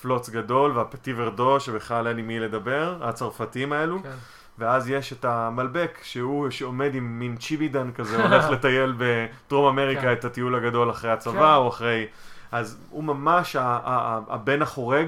פלוץ 0.02 0.30
גדול, 0.30 0.78
והפטי 0.78 1.14
ורדו 1.18 1.60
שבכלל 1.60 2.08
אין 2.08 2.18
עם 2.18 2.28
מי 2.28 2.40
לדבר, 2.40 2.98
הצרפתים 3.02 3.74
האלו. 3.74 4.04
כן. 4.04 4.16
ואז 4.58 4.90
יש 4.90 5.14
את 5.14 5.26
המלבק, 5.26 6.00
שהוא 6.04 6.50
שעומד 6.50 6.96
עם 6.96 7.20
מין 7.20 7.38
צ'יבידן 7.38 7.92
כזה, 7.92 8.24
הולך 8.28 8.50
לטייל 8.50 8.94
בדרום 8.98 9.68
אמריקה 9.68 10.02
כן. 10.02 10.14
את 10.14 10.26
הטיול 10.26 10.56
הגדול 10.56 10.92
אחרי 10.92 11.12
הצבא, 11.12 11.34
כן. 11.34 11.56
או 11.56 11.68
אחרי... 11.68 12.08
אז 12.52 12.78
הוא 12.90 13.04
ממש 13.04 13.56
הבן 13.60 14.62
החורג. 14.62 15.08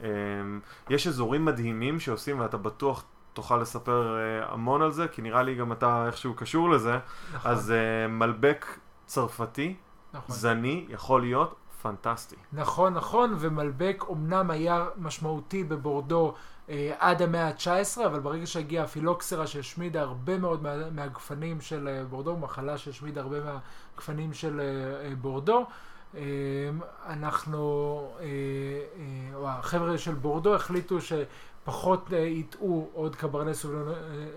אמ, 0.00 0.06
יש 0.90 1.06
אזורים 1.06 1.44
מדהימים 1.44 2.00
שעושים, 2.00 2.40
ואתה 2.40 2.56
בטוח 2.56 3.04
תוכל 3.32 3.56
לספר 3.56 4.16
אה, 4.16 4.52
המון 4.52 4.82
על 4.82 4.92
זה, 4.92 5.08
כי 5.08 5.22
נראה 5.22 5.42
לי 5.42 5.54
גם 5.54 5.72
אתה 5.72 6.06
איכשהו 6.06 6.34
קשור 6.34 6.70
לזה. 6.70 6.98
נכון, 7.34 7.50
אז 7.50 7.70
אה, 7.70 8.08
מלבק 8.08 8.66
צרפתי, 9.06 9.74
נכון. 10.14 10.36
זני, 10.36 10.86
יכול 10.88 11.20
להיות 11.20 11.54
פנטסטי. 11.82 12.36
נכון, 12.52 12.94
נכון, 12.94 13.34
ומלבק 13.38 14.04
אומנם 14.08 14.50
היה 14.50 14.86
משמעותי 14.96 15.64
בבורדו 15.64 16.34
אה, 16.70 16.92
עד 16.98 17.22
המאה 17.22 17.48
ה-19, 17.48 18.06
אבל 18.06 18.20
ברגע 18.20 18.46
שהגיעה 18.46 18.84
הפילוקסרה 18.84 19.46
שהשמידה 19.46 20.00
הרבה 20.00 20.38
מאוד 20.38 20.62
מה, 20.62 20.90
מהגפנים 20.90 21.60
של 21.60 21.88
אה, 21.88 22.04
בורדו, 22.04 22.36
מחלה 22.36 22.78
שהשמידה 22.78 23.20
הרבה 23.20 23.36
מהגפנים 23.40 24.32
של 24.32 24.60
אה, 24.60 25.08
אה, 25.08 25.14
בורדו, 25.16 25.66
אנחנו, 27.06 28.08
אה, 28.20 28.24
אה, 28.24 29.34
או 29.34 29.48
החבר'ה 29.48 29.98
של 29.98 30.14
בורדו 30.14 30.54
החליטו 30.54 30.98
שפחות 31.00 32.12
אה, 32.12 32.18
יטעו 32.18 32.90
עוד 32.92 33.16
קברני 33.16 33.54
סוביניון, 33.54 33.88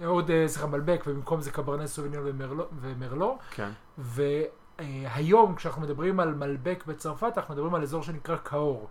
אה, 0.02 0.08
עוד, 0.08 0.32
אה, 0.32 0.48
סליחה, 0.48 0.68
מלבק, 0.68 1.04
ובמקום 1.08 1.42
זה 1.42 1.52
קברני 1.52 1.88
סוביניון 1.88 2.24
ומרלו. 2.28 2.66
ומרלו. 2.82 3.38
כן. 3.52 3.70
והיום 3.98 5.56
כשאנחנו 5.56 5.82
מדברים 5.82 6.20
על 6.20 6.36
מלבק 6.36 6.84
בצרפת, 6.88 7.34
אנחנו 7.38 7.54
מדברים 7.54 7.76
על 7.76 7.82
אזור 7.82 8.04
שנקרא 8.04 8.36
קאור. 8.36 8.90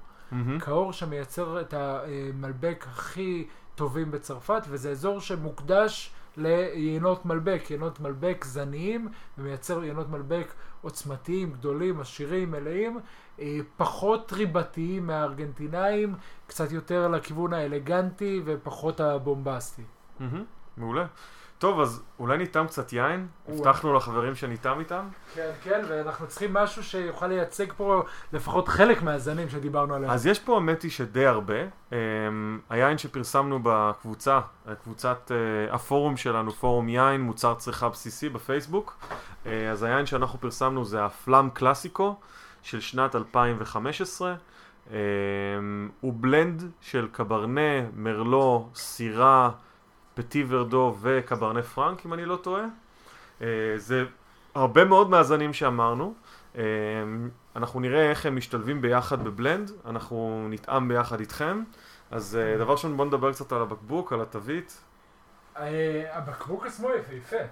קאור 0.61 0.93
שמייצר 0.93 1.61
את 1.61 1.74
המלבק 1.74 2.85
הכי 2.89 3.47
טובים 3.74 4.11
בצרפת, 4.11 4.62
וזה 4.68 4.91
אזור 4.91 5.20
שמוקדש 5.20 6.12
ליינות 6.37 7.26
מלבק, 7.26 7.62
יינות 7.70 8.01
מלבק 8.01 8.45
זניים, 8.45 9.09
ומייצר 9.39 9.85
יינות 9.85 10.09
מלבק 10.09 10.53
עוצמתיים, 10.83 11.53
גדולים, 11.53 12.01
עשירים, 12.01 12.51
מלאים, 12.51 13.01
אה, 13.41 13.59
פחות 13.76 14.33
ריבתיים 14.33 15.07
מהארגנטינאים, 15.07 16.14
קצת 16.47 16.72
יותר 16.72 17.09
לכיוון 17.09 17.53
האלגנטי 17.53 18.43
ופחות 18.45 19.01
הבומבסטי. 19.01 19.83
מהמם, 20.20 20.45
מעולה. 20.76 21.07
טוב, 21.61 21.80
אז 21.80 22.02
אולי 22.18 22.38
ניתם 22.38 22.66
קצת 22.66 22.92
יין? 22.92 23.26
הבטחנו 23.48 23.94
לחברים 23.94 24.34
שניתם 24.34 24.76
איתם? 24.80 25.08
כן, 25.34 25.50
כן, 25.62 25.80
ואנחנו 25.88 26.26
צריכים 26.26 26.54
משהו 26.54 26.84
שיוכל 26.84 27.26
לייצג 27.26 27.72
פה 27.76 28.02
לפחות 28.32 28.68
חלק 28.68 29.02
מהזנים 29.02 29.48
שדיברנו 29.48 29.94
עליהם. 29.94 30.12
אז 30.12 30.26
יש 30.26 30.38
פה 30.38 30.54
האמת 30.54 30.82
היא 30.82 30.90
שדי 30.90 31.26
הרבה. 31.26 31.54
אמ, 31.92 32.61
היין 32.70 32.98
שפרסמנו 32.98 33.61
בקבוצה, 33.62 34.40
קבוצת 34.82 35.32
אה, 35.32 35.74
הפורום 35.74 36.16
שלנו, 36.16 36.50
פורום 36.50 36.88
יין, 36.88 37.20
מוצר 37.20 37.54
צריכה 37.54 37.88
בסיסי 37.88 38.28
בפייסבוק. 38.28 38.96
אה, 39.46 39.70
אז 39.70 39.82
היין 39.82 40.06
שאנחנו 40.06 40.40
פרסמנו 40.40 40.84
זה 40.84 41.04
הפלאם 41.04 41.50
קלאסיקו 41.50 42.14
של 42.62 42.80
שנת 42.80 43.16
2015. 43.16 44.34
אמ, 44.90 44.94
הוא 46.00 46.12
בלנד 46.16 46.62
של 46.80 47.08
קברנה, 47.12 47.90
מרלו, 47.96 48.68
סירה, 48.74 49.50
פטי 50.14 50.44
ורדו 50.48 50.96
וקברנה 51.00 51.62
פרנק, 51.62 52.06
אם 52.06 52.14
אני 52.14 52.24
לא 52.24 52.36
טועה. 52.36 52.64
אה, 53.42 53.46
זה 53.76 54.04
הרבה 54.54 54.84
מאוד 54.84 55.11
מהזנים 55.11 55.52
שאמרנו. 55.52 56.14
אה, 56.56 56.62
אנחנו 57.56 57.80
נראה 57.80 58.11
איך 58.11 58.26
הם 58.26 58.36
משתלבים 58.36 58.80
ביחד 58.82 59.24
בבלנד, 59.24 59.70
אנחנו 59.86 60.46
נטעם 60.50 60.88
ביחד 60.88 61.20
איתכם. 61.20 61.62
אז 62.11 62.38
אה, 62.40 62.58
דבר 62.58 62.72
ראשון 62.72 62.96
בואו 62.96 63.08
נדבר 63.08 63.32
קצת 63.32 63.52
על 63.52 63.62
הבקבוק, 63.62 64.12
על 64.12 64.20
התווית. 64.20 64.80
הבקבוק 66.12 66.66
עצמו 66.66 66.88
יפהפה. 66.90 67.44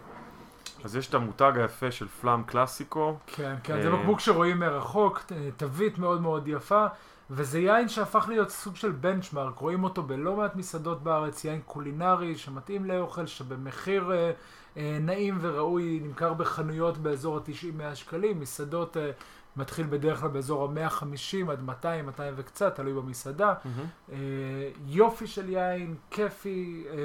אז 0.85 0.97
יש 0.97 1.09
את 1.09 1.15
המותג 1.15 1.53
היפה 1.57 1.91
של 1.91 2.09
פלאם 2.09 2.43
קלאסיקו. 2.43 3.17
כן, 3.27 3.55
כן, 3.63 3.83
זה 3.83 3.91
בקבוק 3.91 4.21
שרואים 4.21 4.59
מרחוק, 4.59 5.23
תווית 5.57 5.99
מאוד 5.99 6.21
מאוד 6.21 6.49
יפה. 6.49 6.87
וזה 7.31 7.59
יין 7.59 7.89
שהפך 7.89 8.29
להיות 8.29 8.51
סוג 8.51 8.77
של 8.77 8.91
בנצ'מארק, 8.91 9.59
רואים 9.59 9.85
אותו 9.85 10.03
בלא 10.03 10.37
מעט 10.37 10.57
מסעדות 10.57 11.03
בארץ, 11.03 11.45
יין 11.45 11.61
קולינרי 11.67 12.37
שמתאים 12.37 12.85
לאוכל, 12.85 13.27
שבמחיר 13.27 14.13
אה, 14.13 14.31
אה, 14.77 14.99
נעים 15.01 15.39
וראוי 15.41 16.01
נמכר 16.03 16.35
בחנויות 16.35 16.99
באזור 16.99 17.37
ה-90-100 17.37 17.95
שקלים, 17.95 18.41
מסעדות 18.41 18.97
אה, 18.97 19.11
מתחיל 19.57 19.87
בדרך 19.91 20.21
כלל 20.21 20.29
באזור 20.29 20.65
ה-150 20.65 21.51
עד 21.51 21.63
200, 21.63 22.07
200 22.07 22.35
וקצת, 22.37 22.75
תלוי 22.75 22.93
במסעדה. 22.93 23.55
Mm-hmm. 23.55 24.13
אה, 24.13 24.17
יופי 24.87 25.27
של 25.27 25.49
יין, 25.49 25.95
כיפי, 26.11 26.85
אה, 26.87 26.95
אה, 26.95 26.99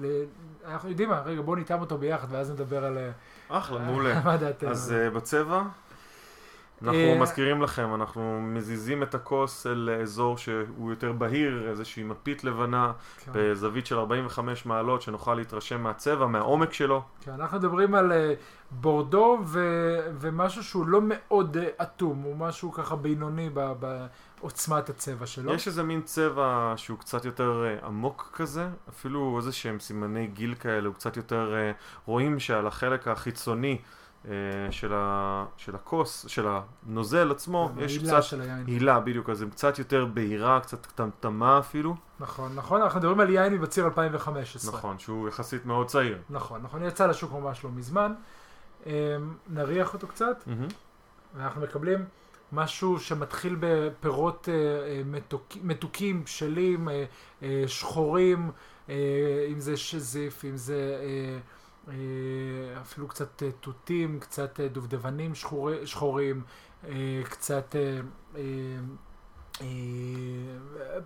ל... 0.00 0.24
אנחנו 0.72 0.88
יודעים 0.88 1.08
מה, 1.08 1.20
רגע 1.20 1.42
בואו 1.42 1.56
ניתן 1.56 1.80
אותו 1.80 1.98
ביחד 1.98 2.26
ואז 2.30 2.50
נדבר 2.50 2.84
על... 2.84 2.98
אה, 2.98 3.10
אחלה, 3.48 3.78
מעולה. 3.78 4.20
מה 4.24 4.36
דעתנו? 4.36 4.70
אז 4.70 4.92
אה, 4.92 5.10
בצבע? 5.10 5.62
אנחנו 6.82 6.98
אה, 6.98 7.18
מזכירים 7.20 7.62
לכם, 7.62 7.94
אנחנו 7.94 8.40
מזיזים 8.42 9.02
את 9.02 9.14
הכוס 9.14 9.66
אל 9.66 9.90
אזור 10.02 10.38
שהוא 10.38 10.90
יותר 10.90 11.12
בהיר, 11.12 11.68
איזושהי 11.70 12.02
מפית 12.02 12.44
לבנה, 12.44 12.92
כן. 13.24 13.32
בזווית 13.34 13.86
של 13.86 13.98
45 13.98 14.66
מעלות, 14.66 15.02
שנוכל 15.02 15.34
להתרשם 15.34 15.82
מהצבע, 15.82 16.26
מהעומק 16.26 16.72
שלו. 16.72 17.02
כן, 17.20 17.32
אנחנו 17.32 17.58
מדברים 17.58 17.94
על 17.94 18.12
אה, 18.12 18.34
בורדו 18.70 19.38
ו- 19.44 20.10
ומשהו 20.20 20.64
שהוא 20.64 20.86
לא 20.86 21.00
מאוד 21.04 21.56
אה, 21.56 21.68
אטום, 21.82 22.18
הוא 22.22 22.36
משהו 22.36 22.72
ככה 22.72 22.96
בינוני 22.96 23.50
בעוצמת 24.40 24.88
הצבע 24.88 25.26
שלו. 25.26 25.54
יש 25.54 25.66
איזה 25.68 25.82
מין 25.82 26.02
צבע 26.02 26.72
שהוא 26.76 26.98
קצת 26.98 27.24
יותר 27.24 27.64
עמוק 27.84 28.30
כזה, 28.32 28.68
אפילו 28.88 29.36
איזה 29.38 29.52
שהם 29.52 29.80
סימני 29.80 30.26
גיל 30.26 30.54
כאלה, 30.54 30.86
הוא 30.86 30.94
קצת 30.94 31.16
יותר, 31.16 31.54
רואים 32.06 32.40
שעל 32.40 32.66
החלק 32.66 33.08
החיצוני 33.08 33.78
של, 34.70 34.92
ה, 34.94 35.44
של 35.56 35.74
הכוס, 35.74 36.26
של 36.28 36.46
הנוזל 36.48 37.30
עצמו, 37.30 37.70
יש 37.78 37.98
קצת... 37.98 38.22
של 38.22 38.40
היין. 38.40 38.64
הילה, 38.66 39.00
בדיוק, 39.00 39.30
אז 39.30 39.42
היא 39.42 39.50
קצת 39.50 39.78
יותר 39.78 40.04
בהירה, 40.04 40.60
קצת 40.60 40.86
קטמטמה 40.86 41.58
אפילו. 41.58 41.94
נכון, 42.20 42.54
נכון, 42.54 42.82
אנחנו 42.82 43.00
מדברים 43.00 43.20
על 43.20 43.30
יין 43.30 43.52
מבציר 43.52 43.84
2015. 43.84 44.78
נכון, 44.78 44.98
שהוא 44.98 45.28
יחסית 45.28 45.66
מאוד 45.66 45.86
צעיר. 45.86 46.18
נכון, 46.30 46.62
נכון, 46.62 46.84
יצא 46.84 47.06
לשוק 47.06 47.32
ממש 47.32 47.64
לא 47.64 47.70
מזמן. 47.70 48.12
אה, 48.86 49.16
נריח 49.48 49.94
אותו 49.94 50.06
קצת, 50.06 50.44
ואנחנו 51.36 51.60
מקבלים 51.60 52.04
משהו 52.52 53.00
שמתחיל 53.00 53.56
בפירות 53.60 54.48
אה, 54.48 55.02
מתוק, 55.04 55.56
מתוקים, 55.62 56.24
בשלים, 56.24 56.88
שחורים, 57.66 58.50
אם 58.88 58.94
זה 59.58 59.76
שזיף, 59.76 60.44
אם 60.44 60.56
זה... 60.56 60.96
אה, 61.88 62.80
אפילו 62.80 63.08
קצת 63.08 63.42
אה, 63.42 63.50
תותים, 63.60 64.20
קצת 64.20 64.60
אה, 64.60 64.68
דובדבנים 64.68 65.34
שחורי, 65.34 65.86
שחורים, 65.86 66.42
קצת 67.24 67.76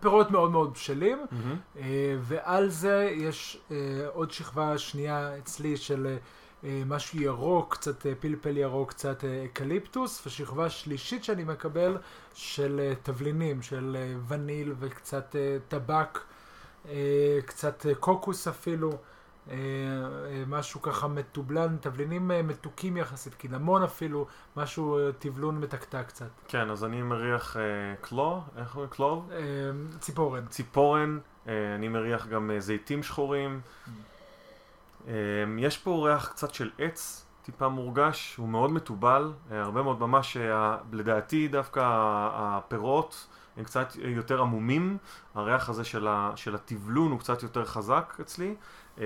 פירות 0.01 0.31
מאוד 0.31 0.51
מאוד 0.51 0.72
בשלים, 0.72 1.26
mm-hmm. 1.31 1.79
ועל 2.20 2.68
זה 2.68 3.11
יש 3.14 3.61
עוד 4.12 4.31
שכבה 4.31 4.79
שנייה 4.79 5.39
אצלי 5.39 5.76
של 5.76 6.16
משהו 6.87 7.20
ירוק, 7.20 7.74
קצת 7.74 8.07
פלפל 8.20 8.57
ירוק, 8.57 8.91
קצת 8.91 9.24
אקליפטוס, 9.45 10.26
ושכבה 10.26 10.70
שלישית 10.70 11.24
שאני 11.24 11.45
מקבל 11.45 11.97
של 12.35 12.93
תבלינים, 13.03 13.62
של 13.62 13.97
וניל 14.29 14.74
וקצת 14.79 15.37
טבק, 15.68 16.18
קצת 17.47 17.87
קוקוס 18.01 18.49
אפילו. 18.49 18.93
אה, 19.51 19.55
אה, 19.55 20.44
משהו 20.46 20.82
ככה 20.82 21.09
מתובלן, 21.09 21.76
תבלינים 21.80 22.30
אה, 22.30 22.42
מתוקים 22.42 22.96
יחסית, 22.96 23.34
קינמון 23.34 23.82
אפילו, 23.82 24.26
משהו 24.57 24.99
תבלון 25.18 25.61
מתקתק 25.61 26.05
קצת. 26.07 26.30
כן, 26.49 26.70
אז 26.70 26.84
אני 26.84 27.03
מריח 27.03 27.57
clove, 28.01 28.43
איך 28.57 28.72
קוראים? 28.72 28.90
Clove? 28.91 29.30
ציפורן. 30.01 30.46
ציפורן, 30.46 31.18
אני 31.46 31.88
מריח 31.88 32.26
גם 32.26 32.51
זיתים 32.59 33.03
שחורים. 33.03 33.61
יש 35.59 35.78
פה 35.78 36.09
ריח 36.09 36.28
קצת 36.28 36.55
של 36.55 36.70
עץ, 36.78 37.26
טיפה 37.42 37.68
מורגש, 37.68 38.36
הוא 38.36 38.49
מאוד 38.49 38.72
מתובל, 38.72 39.32
הרבה 39.51 39.82
מאוד 39.82 40.01
ממש, 40.01 40.36
לדעתי 40.92 41.49
דווקא 41.49 41.80
הפירות 42.32 43.26
הם 43.57 43.64
קצת 43.64 43.96
יותר 43.96 44.40
עמומים, 44.40 44.99
הריח 45.34 45.68
הזה 45.68 45.84
של 45.84 46.55
הטבלון 46.55 47.11
הוא 47.11 47.20
קצת 47.20 47.42
יותר 47.42 47.64
חזק 47.64 48.16
אצלי. 48.20 48.55
אמ, 48.99 49.05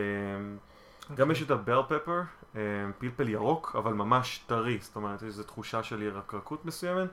גם 1.15 1.31
יש 1.31 1.43
את 1.43 1.51
הבר 1.51 1.83
פפר, 1.89 2.23
אמ, 2.55 2.61
פלפל 2.99 3.29
ירוק, 3.29 3.77
אבל 3.79 3.93
ממש 3.93 4.45
טרי, 4.47 4.79
זאת 4.81 4.97
אומרת, 4.97 5.23
יש 5.23 5.27
איזו 5.27 5.43
תחושה 5.43 5.83
של 5.83 6.03
ירקרקות 6.03 6.65
מסוימת. 6.65 7.09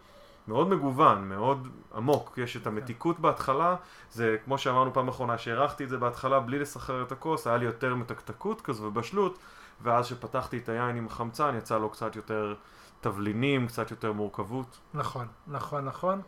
מאוד 0.48 0.70
מגוון, 0.70 1.30
מאוד 1.30 1.68
עמוק, 1.96 2.38
יש 2.38 2.58
את 2.58 2.68
המתיקות 2.68 3.20
בהתחלה, 3.20 3.76
זה 4.12 4.38
כמו 4.46 4.58
שאמרנו 4.58 4.94
פעם 4.94 5.08
אחרונה, 5.08 5.38
שהערכתי 5.38 5.84
את 5.84 5.90
זה 5.90 5.98
בהתחלה 5.98 6.40
בלי 6.40 6.60
לסחרר 6.60 7.04
את 7.04 7.12
הכוס, 7.12 7.48
היה 7.48 7.58
לי 7.58 7.66
יותר 7.66 7.96
מתקתקות 7.96 8.62
כזו 8.62 8.84
ובשלות, 8.84 9.40
ואז 9.82 10.06
שפתחתי 10.06 10.58
את 10.58 10.70
היין 10.70 10.96
עם 10.96 11.06
החמצן 11.06 11.56
יצא 11.58 11.78
לו 11.78 11.90
קצת 11.90 12.16
יותר 12.16 12.56
תבלינים, 13.02 13.68
קצת 13.68 13.92
יותר 13.92 14.14
מורכבות. 14.14 14.78
נכון, 14.94 15.28
נכון, 15.48 15.86
נכון. 15.86 16.22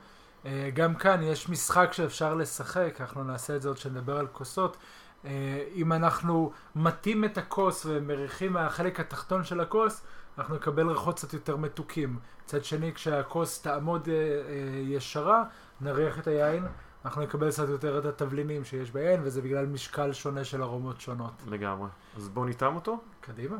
אה, 0.45 0.69
גם 0.73 0.95
כאן 0.95 1.23
יש 1.23 1.49
משחק 1.49 1.93
שאפשר 1.93 2.35
לשחק, 2.35 2.97
אנחנו 3.01 3.23
נעשה 3.23 3.55
את 3.55 3.61
זה 3.61 3.67
עוד 3.67 3.77
כשנדבר 3.77 4.17
על 4.17 4.27
כוסות. 4.27 4.77
אה, 5.25 5.63
אם 5.73 5.93
אנחנו 5.93 6.51
מטים 6.75 7.25
את 7.25 7.37
הכוס 7.37 7.85
ומריחים 7.89 8.53
מהחלק 8.53 8.99
התחתון 8.99 9.43
של 9.43 9.59
הכוס, 9.59 10.01
אנחנו 10.37 10.55
נקבל 10.55 10.87
ריחות 10.89 11.15
קצת 11.15 11.33
יותר 11.33 11.57
מתוקים. 11.57 12.19
מצד 12.45 12.63
שני, 12.63 12.93
כשהכוס 12.93 13.61
תעמוד 13.61 14.09
אה, 14.09 14.13
אה, 14.13 14.79
ישרה, 14.79 15.43
נריח 15.81 16.19
את 16.19 16.27
היין, 16.27 16.67
אנחנו 17.05 17.21
נקבל 17.21 17.51
קצת 17.51 17.69
יותר 17.69 17.99
את 17.99 18.05
התבלינים 18.05 18.65
שיש 18.65 18.91
ביין, 18.91 19.21
וזה 19.23 19.41
בגלל 19.41 19.65
משקל 19.65 20.13
שונה 20.13 20.43
של 20.43 20.63
ארומות 20.63 21.01
שונות. 21.01 21.33
לגמרי. 21.47 21.89
אז 22.17 22.29
בואו 22.29 22.45
נטעם 22.45 22.75
אותו? 22.75 22.99
קדימה. 23.21 23.57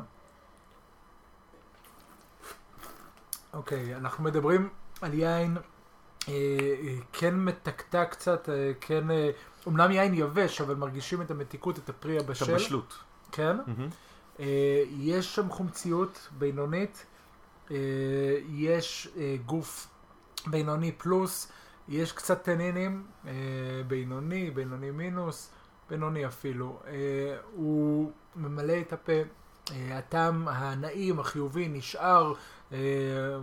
אוקיי, 3.52 3.96
אנחנו 3.96 4.24
מדברים 4.24 4.68
על 5.02 5.14
יין 5.14 5.56
כן 7.12 7.34
מתקתק 7.34 8.06
קצת, 8.10 8.48
אה, 8.48 8.72
כן, 8.80 9.04
אומנם 9.66 9.90
יין 9.90 10.14
יבש, 10.14 10.60
אבל 10.60 10.74
מרגישים 10.74 11.22
את 11.22 11.30
המתיקות, 11.30 11.78
את 11.78 11.88
הפרי 11.88 12.18
הבשל. 12.18 12.44
את 12.44 12.50
הבשלות. 12.50 12.98
כן. 13.32 13.56
Mm-hmm. 13.58 14.42
יש 14.98 15.34
שם 15.34 15.50
חומציות 15.50 16.28
בינונית, 16.38 17.06
יש 18.48 19.08
גוף 19.46 19.88
בינוני 20.46 20.92
פלוס, 20.92 21.52
יש 21.88 22.12
קצת 22.12 22.42
טנינים, 22.42 23.06
בינוני, 23.86 24.50
בינוני 24.50 24.90
מינוס, 24.90 25.50
בינוני 25.90 26.26
אפילו. 26.26 26.80
הוא 27.54 28.12
ממלא 28.36 28.80
את 28.80 28.92
הפה, 28.92 29.12
הטעם 29.70 30.48
הנעים, 30.48 31.20
החיובי, 31.20 31.68
נשאר. 31.68 32.32
אה, 32.72 32.78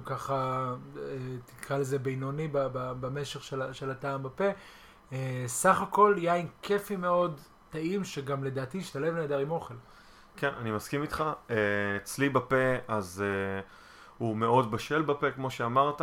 ככה, 0.05 0.73
אה, 0.97 1.03
תקרא 1.45 1.77
לזה 1.77 1.99
בינוני 1.99 2.47
במשך 2.73 3.43
של, 3.43 3.73
של 3.73 3.91
הטעם 3.91 4.23
בפה. 4.23 4.49
אה, 5.13 5.43
סך 5.47 5.81
הכל 5.81 6.15
יין 6.17 6.47
כיפי 6.61 6.95
מאוד, 6.95 7.41
טעים, 7.69 8.03
שגם 8.03 8.43
לדעתי 8.43 8.77
השתלב 8.77 9.15
נהדר 9.15 9.37
עם 9.37 9.51
אוכל. 9.51 9.73
כן, 10.37 10.49
אני 10.61 10.71
מסכים 10.71 11.01
איתך. 11.01 11.23
אצלי 11.97 12.29
בפה, 12.29 12.55
אז 12.87 13.23
הוא 14.17 14.37
מאוד 14.37 14.71
בשל 14.71 15.01
בפה, 15.01 15.31
כמו 15.31 15.49
שאמרת. 15.49 16.01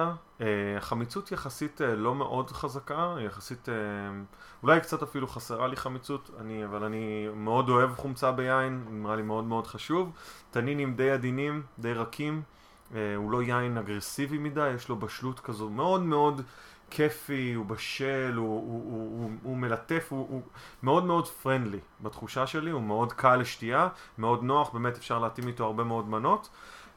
החמיצות 0.76 1.32
יחסית 1.32 1.80
לא 1.96 2.14
מאוד 2.14 2.50
חזקה, 2.50 3.16
יחסית, 3.20 3.68
אולי 4.62 4.80
קצת 4.80 5.02
אפילו 5.02 5.28
חסרה 5.28 5.68
לי 5.68 5.76
חמיצות, 5.76 6.30
אני, 6.40 6.64
אבל 6.64 6.84
אני 6.84 7.28
מאוד 7.34 7.68
אוהב 7.68 7.94
חומצה 7.94 8.32
ביין, 8.32 8.84
נראה 8.90 9.16
לי 9.16 9.22
מאוד 9.22 9.44
מאוד 9.44 9.66
חשוב. 9.66 10.12
תנינים 10.50 10.94
די 10.94 11.10
עדינים, 11.10 11.62
די 11.78 11.92
רכים. 11.92 12.42
הוא 12.90 13.30
לא 13.30 13.42
יין 13.42 13.78
אגרסיבי 13.78 14.38
מדי, 14.38 14.68
יש 14.68 14.88
לו 14.88 14.96
בשלות 14.96 15.40
כזו 15.40 15.70
מאוד 15.70 16.02
מאוד 16.02 16.42
כיפי, 16.90 17.52
הוא 17.52 17.66
בשל, 17.66 18.32
הוא, 18.36 18.46
הוא, 18.46 18.92
הוא, 18.92 19.22
הוא, 19.22 19.30
הוא 19.42 19.56
מלטף, 19.56 20.06
הוא, 20.10 20.26
הוא 20.30 20.42
מאוד 20.82 21.04
מאוד 21.04 21.28
פרנדלי 21.28 21.78
בתחושה 22.00 22.46
שלי, 22.46 22.70
הוא 22.70 22.82
מאוד 22.82 23.12
קל 23.12 23.36
לשתייה, 23.36 23.88
מאוד 24.18 24.42
נוח, 24.42 24.70
באמת 24.70 24.96
אפשר 24.96 25.18
להתאים 25.18 25.48
איתו 25.48 25.64
הרבה 25.64 25.84
מאוד 25.84 26.08
מנות. 26.08 26.48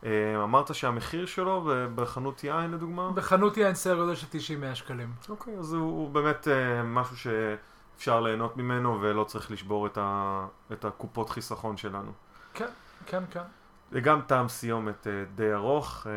אה, 0.06 0.44
אמרת 0.44 0.76
שהמחיר 0.76 1.26
שלו 1.26 1.72
בחנות 1.96 2.44
יין 2.44 2.72
לדוגמה? 2.72 3.12
בחנות 3.12 3.58
יין 3.58 3.76
סדר 3.76 3.96
גודל 3.96 4.16
של 4.16 4.28
90-100 4.72 4.76
שקלים. 4.76 5.14
אוקיי, 5.30 5.58
אז 5.58 5.74
הוא, 5.74 5.82
הוא 5.82 6.10
באמת 6.10 6.48
אה, 6.48 6.84
משהו 6.84 7.18
שאפשר 7.18 8.22
ליהנות 8.22 8.58
ממנו 8.58 9.02
ולא 9.02 9.24
צריך 9.24 9.52
לשבור 9.52 9.88
את, 9.88 9.98
ה, 10.02 10.46
את 10.74 10.86
הקופות 10.86 11.30
חיסכון 11.30 11.78
שלנו. 11.78 12.12
כן, 12.54 12.70
כן, 13.06 13.24
כן. 13.32 13.44
וגם 13.92 14.22
טעם 14.28 14.48
סיומת 14.48 15.08
אה, 15.08 15.12
די 15.36 15.54
ארוך. 15.54 16.08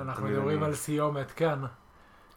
אנחנו 0.00 0.26
מדברים 0.26 0.62
על 0.62 0.74
סיומת, 0.74 1.32
כן. 1.36 1.58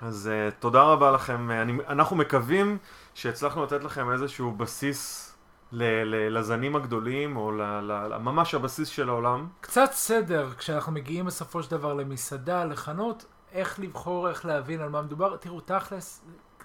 אז 0.02 0.30
uh, 0.32 0.54
תודה 0.60 0.82
רבה 0.84 1.12
לכם. 1.12 1.52
אני, 1.52 1.74
אנחנו 1.88 2.16
מקווים 2.16 2.78
שהצלחנו 3.14 3.64
לתת 3.64 3.84
לכם 3.84 4.12
איזשהו 4.12 4.52
בסיס 4.52 5.26
ל- 5.72 5.84
ל- 6.04 6.38
לזנים 6.38 6.76
הגדולים, 6.76 7.38
או 7.38 7.52
ל- 7.52 7.62
ל- 7.82 8.18
ממש 8.18 8.54
הבסיס 8.56 8.88
של 8.88 9.10
העולם. 9.10 9.48
קצת 9.62 9.90
סדר, 9.92 10.50
כשאנחנו 10.58 10.92
מגיעים 10.92 11.26
בסופו 11.26 11.64
של 11.64 11.72
דבר 11.72 11.94
למסעדה, 11.94 12.66
לחנות, 12.66 13.26
איך 13.52 13.80
לבחור, 13.80 14.30
איך 14.30 14.46
להבין 14.46 14.82
על 14.82 14.90
מה 14.90 15.02
מדובר. 15.02 15.38
תראו, 15.38 15.60
תכלס, 15.62 16.22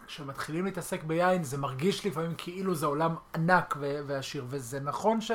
כשמתחילים 0.06 0.64
להתעסק 0.64 1.04
ביין, 1.04 1.44
זה 1.44 1.58
מרגיש 1.58 2.06
לפעמים 2.06 2.34
כאילו 2.36 2.74
זה 2.74 2.86
עולם 2.86 3.14
ענק 3.34 3.76
ועשיר, 4.06 4.44
וזה 4.48 4.80
נכון 4.80 5.20
ש- 5.20 5.30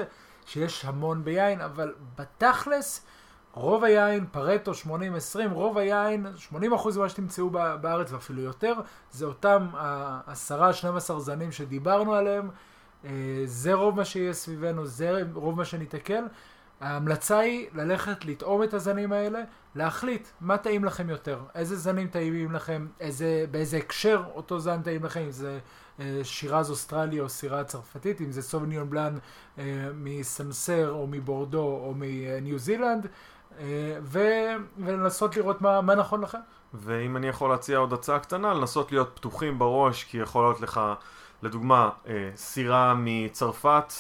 שיש 0.49 0.85
המון 0.85 1.23
ביין, 1.23 1.61
אבל 1.61 1.93
בתכלס, 2.17 3.05
רוב 3.53 3.83
היין, 3.83 4.25
פרטו 4.31 4.71
80-20, 4.71 4.87
רוב 5.51 5.77
היין, 5.77 6.25
80% 6.51 6.55
ממה 6.95 7.09
שתמצאו 7.09 7.49
בארץ 7.49 8.11
ואפילו 8.11 8.41
יותר, 8.41 8.73
זה 9.11 9.25
אותם 9.25 9.67
10-12 11.09 11.19
זנים 11.19 11.51
שדיברנו 11.51 12.13
עליהם. 12.13 12.49
אה, 13.05 13.11
זה 13.45 13.73
רוב 13.73 13.95
מה 13.95 14.05
שיהיה 14.05 14.33
סביבנו, 14.33 14.85
זה 14.85 15.21
רוב 15.33 15.57
מה 15.57 15.65
שניתקל. 15.65 16.23
ההמלצה 16.81 17.39
היא 17.39 17.67
ללכת 17.73 18.25
לטעום 18.25 18.63
את 18.63 18.73
הזנים 18.73 19.11
האלה, 19.11 19.39
להחליט 19.75 20.27
מה 20.41 20.57
טעים 20.57 20.85
לכם 20.85 21.09
יותר, 21.09 21.39
איזה 21.55 21.75
זנים 21.75 22.07
טעימים 22.07 22.51
לכם, 22.51 22.87
איזה, 22.99 23.45
באיזה 23.51 23.77
הקשר 23.77 24.23
אותו 24.35 24.59
זן 24.59 24.81
טעים 24.81 25.03
לכם, 25.03 25.21
אם 25.21 25.31
זה 25.31 25.59
שירז 26.23 26.69
אוסטרלי 26.69 27.19
או 27.19 27.29
סירה 27.29 27.63
צרפתית, 27.63 28.21
אם 28.21 28.31
זה 28.31 28.41
סוביניון 28.41 28.89
בלאן 28.89 29.17
אה, 29.57 29.63
מסנסר 29.93 30.91
או 30.91 31.07
מבורדו 31.07 31.61
או 31.61 31.93
מניו 31.95 32.59
זילנד, 32.59 33.07
אה, 33.59 33.65
ו, 34.01 34.19
ולנסות 34.77 35.37
לראות 35.37 35.61
מה, 35.61 35.81
מה 35.81 35.95
נכון 35.95 36.21
לכם. 36.21 36.37
ואם 36.73 37.17
אני 37.17 37.27
יכול 37.27 37.49
להציע 37.49 37.77
עוד 37.77 37.93
הצעה 37.93 38.19
קטנה, 38.19 38.53
לנסות 38.53 38.91
להיות 38.91 39.11
פתוחים 39.15 39.59
בראש, 39.59 40.03
כי 40.03 40.17
יכול 40.17 40.43
להיות 40.43 40.61
לך... 40.61 40.81
לדוגמה, 41.43 41.89
אה, 42.07 42.29
סירה 42.35 42.93
מצרפת 42.97 43.93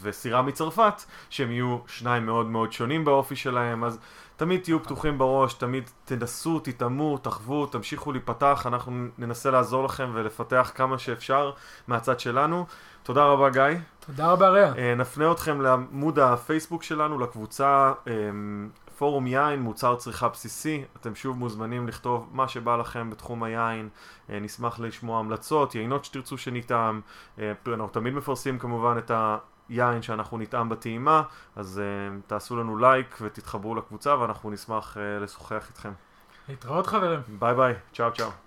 וסירה 0.00 0.42
מצרפת, 0.42 1.02
שהם 1.30 1.50
יהיו 1.50 1.78
שניים 1.86 2.26
מאוד 2.26 2.46
מאוד 2.46 2.72
שונים 2.72 3.04
באופי 3.04 3.36
שלהם, 3.36 3.84
אז 3.84 3.98
תמיד 4.36 4.60
תהיו 4.62 4.82
פתוחים 4.82 5.18
בראש, 5.18 5.54
תמיד 5.54 5.90
תנסו, 6.04 6.60
תטעמו, 6.60 7.18
תחוו, 7.18 7.66
תמשיכו 7.66 8.12
להיפתח, 8.12 8.66
אנחנו 8.66 9.06
ננסה 9.18 9.50
לעזור 9.50 9.84
לכם 9.84 10.10
ולפתח 10.14 10.72
כמה 10.74 10.98
שאפשר 10.98 11.52
מהצד 11.88 12.20
שלנו. 12.20 12.66
תודה 13.02 13.24
רבה 13.24 13.50
גיא. 13.50 13.78
תודה 14.06 14.30
רבה 14.30 14.48
רע. 14.48 14.72
אה, 14.78 14.94
נפנה 14.94 15.32
אתכם 15.32 15.60
לעמוד 15.60 16.18
הפייסבוק 16.18 16.82
שלנו, 16.82 17.18
לקבוצה 17.18 17.92
פורום 18.98 19.26
יין, 19.26 19.60
מוצר 19.60 19.96
צריכה 19.96 20.28
בסיסי, 20.28 20.84
אתם 21.00 21.14
שוב 21.14 21.38
מוזמנים 21.38 21.88
לכתוב 21.88 22.28
מה 22.32 22.48
שבא 22.48 22.76
לכם 22.76 23.10
בתחום 23.10 23.42
היין, 23.42 23.88
אה, 24.30 24.40
נשמח 24.40 24.80
לשמוע 24.80 25.18
המלצות, 25.18 25.74
יינות 25.74 26.04
שתרצו 26.04 26.38
שנטעם, 26.38 27.00
אה, 27.38 27.52
אנחנו 27.66 27.88
תמיד 27.88 28.14
מפרסמים 28.14 28.58
כמובן 28.58 28.98
את 28.98 29.10
היין 29.68 30.02
שאנחנו 30.02 30.38
נטעם 30.38 30.68
בטעימה, 30.68 31.22
אז 31.56 31.80
אה, 31.80 32.16
תעשו 32.26 32.56
לנו 32.56 32.78
לייק 32.78 33.18
ותתחברו 33.20 33.74
לקבוצה 33.74 34.18
ואנחנו 34.18 34.50
נשמח 34.50 34.96
לשוחח 35.20 35.66
איתכם. 35.68 35.92
להתראות 36.48 36.86
חברים. 36.86 37.20
ביי 37.38 37.54
ביי, 37.54 37.74
צ'או 37.92 38.12
צ'או. 38.12 38.43